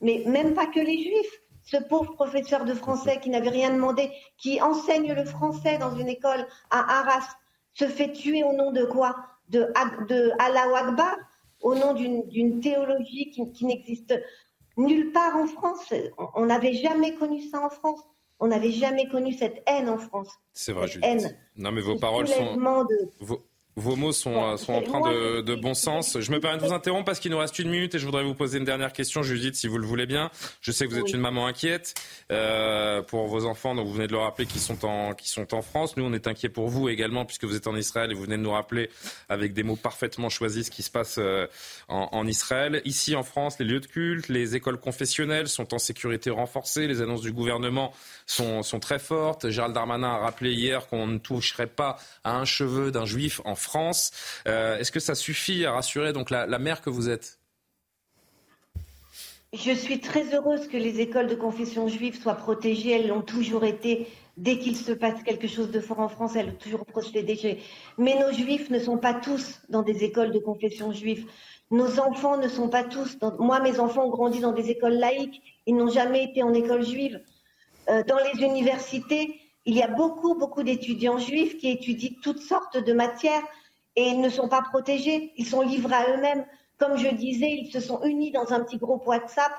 [0.00, 4.10] mais même pas que les juifs ce pauvre professeur de français qui n'avait rien demandé,
[4.38, 7.28] qui enseigne le français dans une école à Arras,
[7.74, 9.16] se fait tuer au nom de quoi?
[9.48, 9.72] De,
[10.08, 11.16] de Allah Akbar,
[11.60, 14.14] au nom d'une théologie qui, n'existe
[14.76, 15.92] nulle part en France?
[16.34, 18.00] On n'avait jamais connu ça en France.
[18.38, 20.30] On n'avait jamais connu cette haine en France.
[20.54, 21.36] C'est vrai, Judith.
[21.56, 22.56] Non, mais vos paroles sont.
[23.18, 23.42] Vos
[23.80, 26.18] mots sont, euh, sont empreints de, de, bon sens.
[26.20, 28.24] Je me permets de vous interrompre parce qu'il nous reste une minute et je voudrais
[28.24, 30.30] vous poser une dernière question, Judith, si vous le voulez bien.
[30.60, 31.94] Je sais que vous êtes une maman inquiète
[32.30, 35.54] euh, pour vos enfants, donc vous venez de le rappeler, qui sont en qui sont
[35.54, 35.96] en France.
[35.96, 38.36] Nous, on est inquiets pour vous également puisque vous êtes en Israël et vous venez
[38.36, 38.90] de nous rappeler
[39.28, 41.46] avec des mots parfaitement choisis ce qui se passe euh,
[41.88, 42.82] en, en, Israël.
[42.84, 46.86] Ici, en France, les lieux de culte, les écoles confessionnelles sont en sécurité renforcée.
[46.86, 47.92] Les annonces du gouvernement
[48.26, 49.48] sont, sont très fortes.
[49.50, 53.54] Gérald Darmanin a rappelé hier qu'on ne toucherait pas à un cheveu d'un juif en
[53.54, 53.69] France.
[54.46, 57.38] Euh, est-ce que ça suffit à rassurer donc la, mère que vous êtes?
[59.52, 62.92] Je suis très heureuse que les écoles de confession juive soient protégées.
[62.92, 64.06] Elles l'ont toujours été.
[64.36, 67.60] Dès qu'il se passe quelque chose de fort en France, elles ont toujours protégé.
[67.98, 71.26] Mais nos juifs ne sont pas tous dans des écoles de confession juive.
[71.72, 73.18] Nos enfants ne sont pas tous.
[73.38, 75.42] Moi, mes enfants ont grandi dans des écoles laïques.
[75.66, 77.20] Ils n'ont jamais été en école juive.
[77.88, 82.78] Euh, dans les universités, il y a beaucoup, beaucoup d'étudiants juifs qui étudient toutes sortes
[82.78, 83.42] de matières
[83.96, 86.46] et ils ne sont pas protégés, ils sont livrés à eux-mêmes.
[86.78, 89.52] Comme je disais, ils se sont unis dans un petit groupe WhatsApp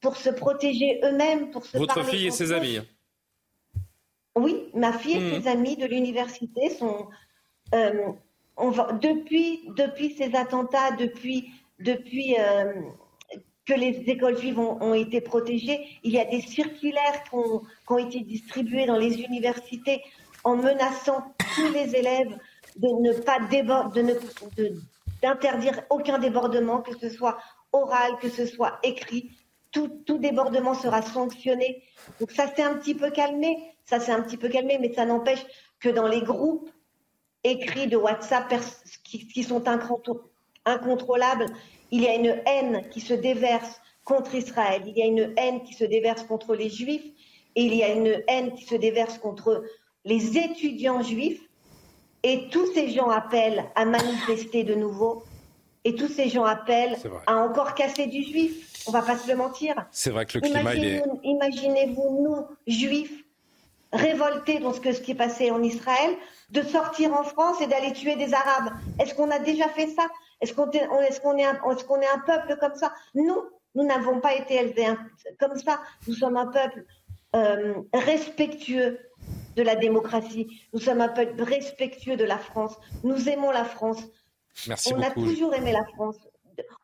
[0.00, 2.80] pour se protéger eux-mêmes, pour se Votre fille et ses amis
[4.34, 5.42] Oui, ma fille et hmm.
[5.42, 7.08] ses amis de l'université sont...
[7.74, 8.12] Euh,
[8.58, 12.72] on va, depuis, depuis ces attentats, depuis, depuis euh,
[13.66, 17.92] que les écoles juives ont, été protégées, il y a des circulaires qui ont, qui
[17.92, 20.02] ont été distribués dans les universités
[20.44, 22.38] en menaçant tous les élèves
[22.76, 23.38] de ne pas
[25.22, 27.38] d'interdire aucun débordement, que ce soit
[27.72, 29.30] oral, que ce soit écrit.
[29.72, 31.82] Tout, débordement sera sanctionné.
[32.18, 35.04] Donc ça s'est un petit peu calmé, ça s'est un petit peu calmé, mais ça
[35.04, 35.44] n'empêche
[35.80, 36.70] que dans les groupes
[37.44, 38.54] écrits de WhatsApp
[39.04, 39.64] qui sont
[40.64, 41.46] incontrôlables,
[41.90, 45.62] il y a une haine qui se déverse contre Israël, il y a une haine
[45.62, 47.04] qui se déverse contre les Juifs,
[47.56, 49.64] et il y a une haine qui se déverse contre
[50.04, 51.42] les étudiants juifs,
[52.26, 55.22] et tous ces gens appellent à manifester de nouveau.
[55.84, 56.96] Et tous ces gens appellent
[57.28, 58.82] à encore casser du juif.
[58.88, 59.86] On va pas se le mentir.
[59.92, 61.04] C'est vrai que le climat, est...
[61.22, 63.22] Imaginez-vous, nous, juifs,
[63.92, 66.16] révoltés dans ce, que, ce qui est passé en Israël,
[66.50, 68.72] de sortir en France et d'aller tuer des Arabes.
[68.98, 70.08] Est-ce qu'on a déjà fait ça?
[70.40, 72.92] Est-ce qu'on est, est, qu'on est, un, est, qu'on est un peuple comme ça?
[73.14, 73.44] Non,
[73.76, 74.88] nous n'avons pas été élevés
[75.38, 75.78] comme ça.
[76.08, 76.84] Nous sommes un peuple
[77.36, 78.98] euh, respectueux
[79.56, 80.60] de la démocratie.
[80.72, 82.76] Nous sommes un peuple respectueux de la France.
[83.02, 84.02] Nous aimons la France.
[84.68, 86.16] Merci On a toujours aimé la France.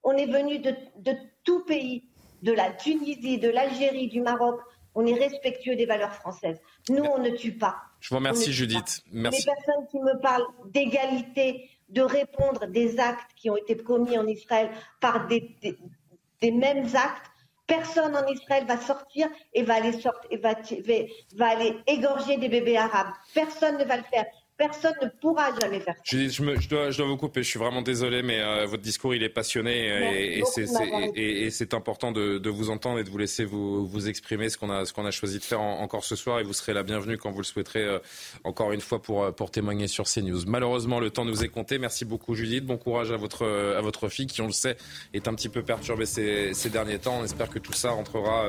[0.02, 0.74] On est venu de,
[1.44, 2.04] tout pays,
[2.42, 4.60] de la Tunisie, de l'Algérie, du Maroc.
[4.94, 6.60] On est respectueux des valeurs françaises.
[6.90, 7.76] Nous, on ne tue pas.
[8.00, 9.02] Je vous remercie, Judith.
[9.10, 9.46] Merci.
[9.46, 14.26] Les personnes qui me parlent d'égalité, de répondre des actes qui ont été commis en
[14.26, 14.70] Israël
[15.00, 15.56] par des,
[16.40, 17.30] des, mêmes actes,
[17.66, 20.54] personne en Israël va sortir et va aller, sortir, et va,
[21.36, 23.12] va aller égorger des bébés arabes.
[23.34, 24.26] Personne ne va le faire
[24.62, 26.02] personne ne pourra jamais faire ça.
[26.04, 29.14] Je, je, dois, je, dois, vous couper, je suis vraiment désolé, mais euh, votre discours,
[29.14, 30.40] il est passionné
[31.14, 34.58] et, c'est important de, de, vous entendre et de vous laisser vous, vous exprimer ce
[34.58, 36.82] qu'on a, ce qu'on a choisi de faire encore ce soir et vous serez la
[36.82, 37.98] bienvenue quand vous le souhaiterez euh,
[38.44, 40.44] encore une fois pour, euh, pour témoigner sur CNews.
[40.46, 41.78] Malheureusement, le temps nous est compté.
[41.78, 44.76] Merci beaucoup Judith, bon courage à votre, à votre fille qui, on le sait,
[45.12, 47.18] est un petit peu perturbée ces, ces derniers temps.
[47.20, 48.46] On espère que tout ça rentrera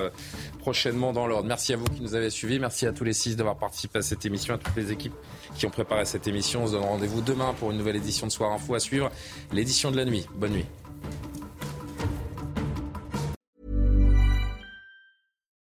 [0.60, 1.48] prochainement dans l'ordre.
[1.48, 4.02] Merci à vous qui nous avez suivis, merci à tous les six d'avoir participé à
[4.02, 5.14] cette émission, à toutes les équipes
[5.58, 6.64] qui ont préparé cette émission.
[6.64, 9.12] On se donne rendez-vous demain pour une nouvelle édition de Soir Info à suivre,
[9.52, 10.26] l'édition de la nuit.
[10.36, 10.66] Bonne nuit.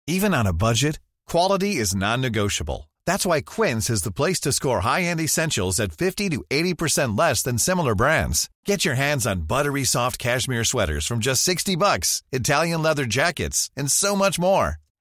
[0.08, 2.90] Even on a budget, quality is non-negotiable.
[3.06, 7.42] That's why Quince is the place to score high-end essentials at 50 to 80% less
[7.42, 8.50] than similar brands.
[8.66, 13.70] Get your hands on buttery soft cashmere sweaters from just 60 bucks, Italian leather jackets,
[13.76, 14.76] and so much more.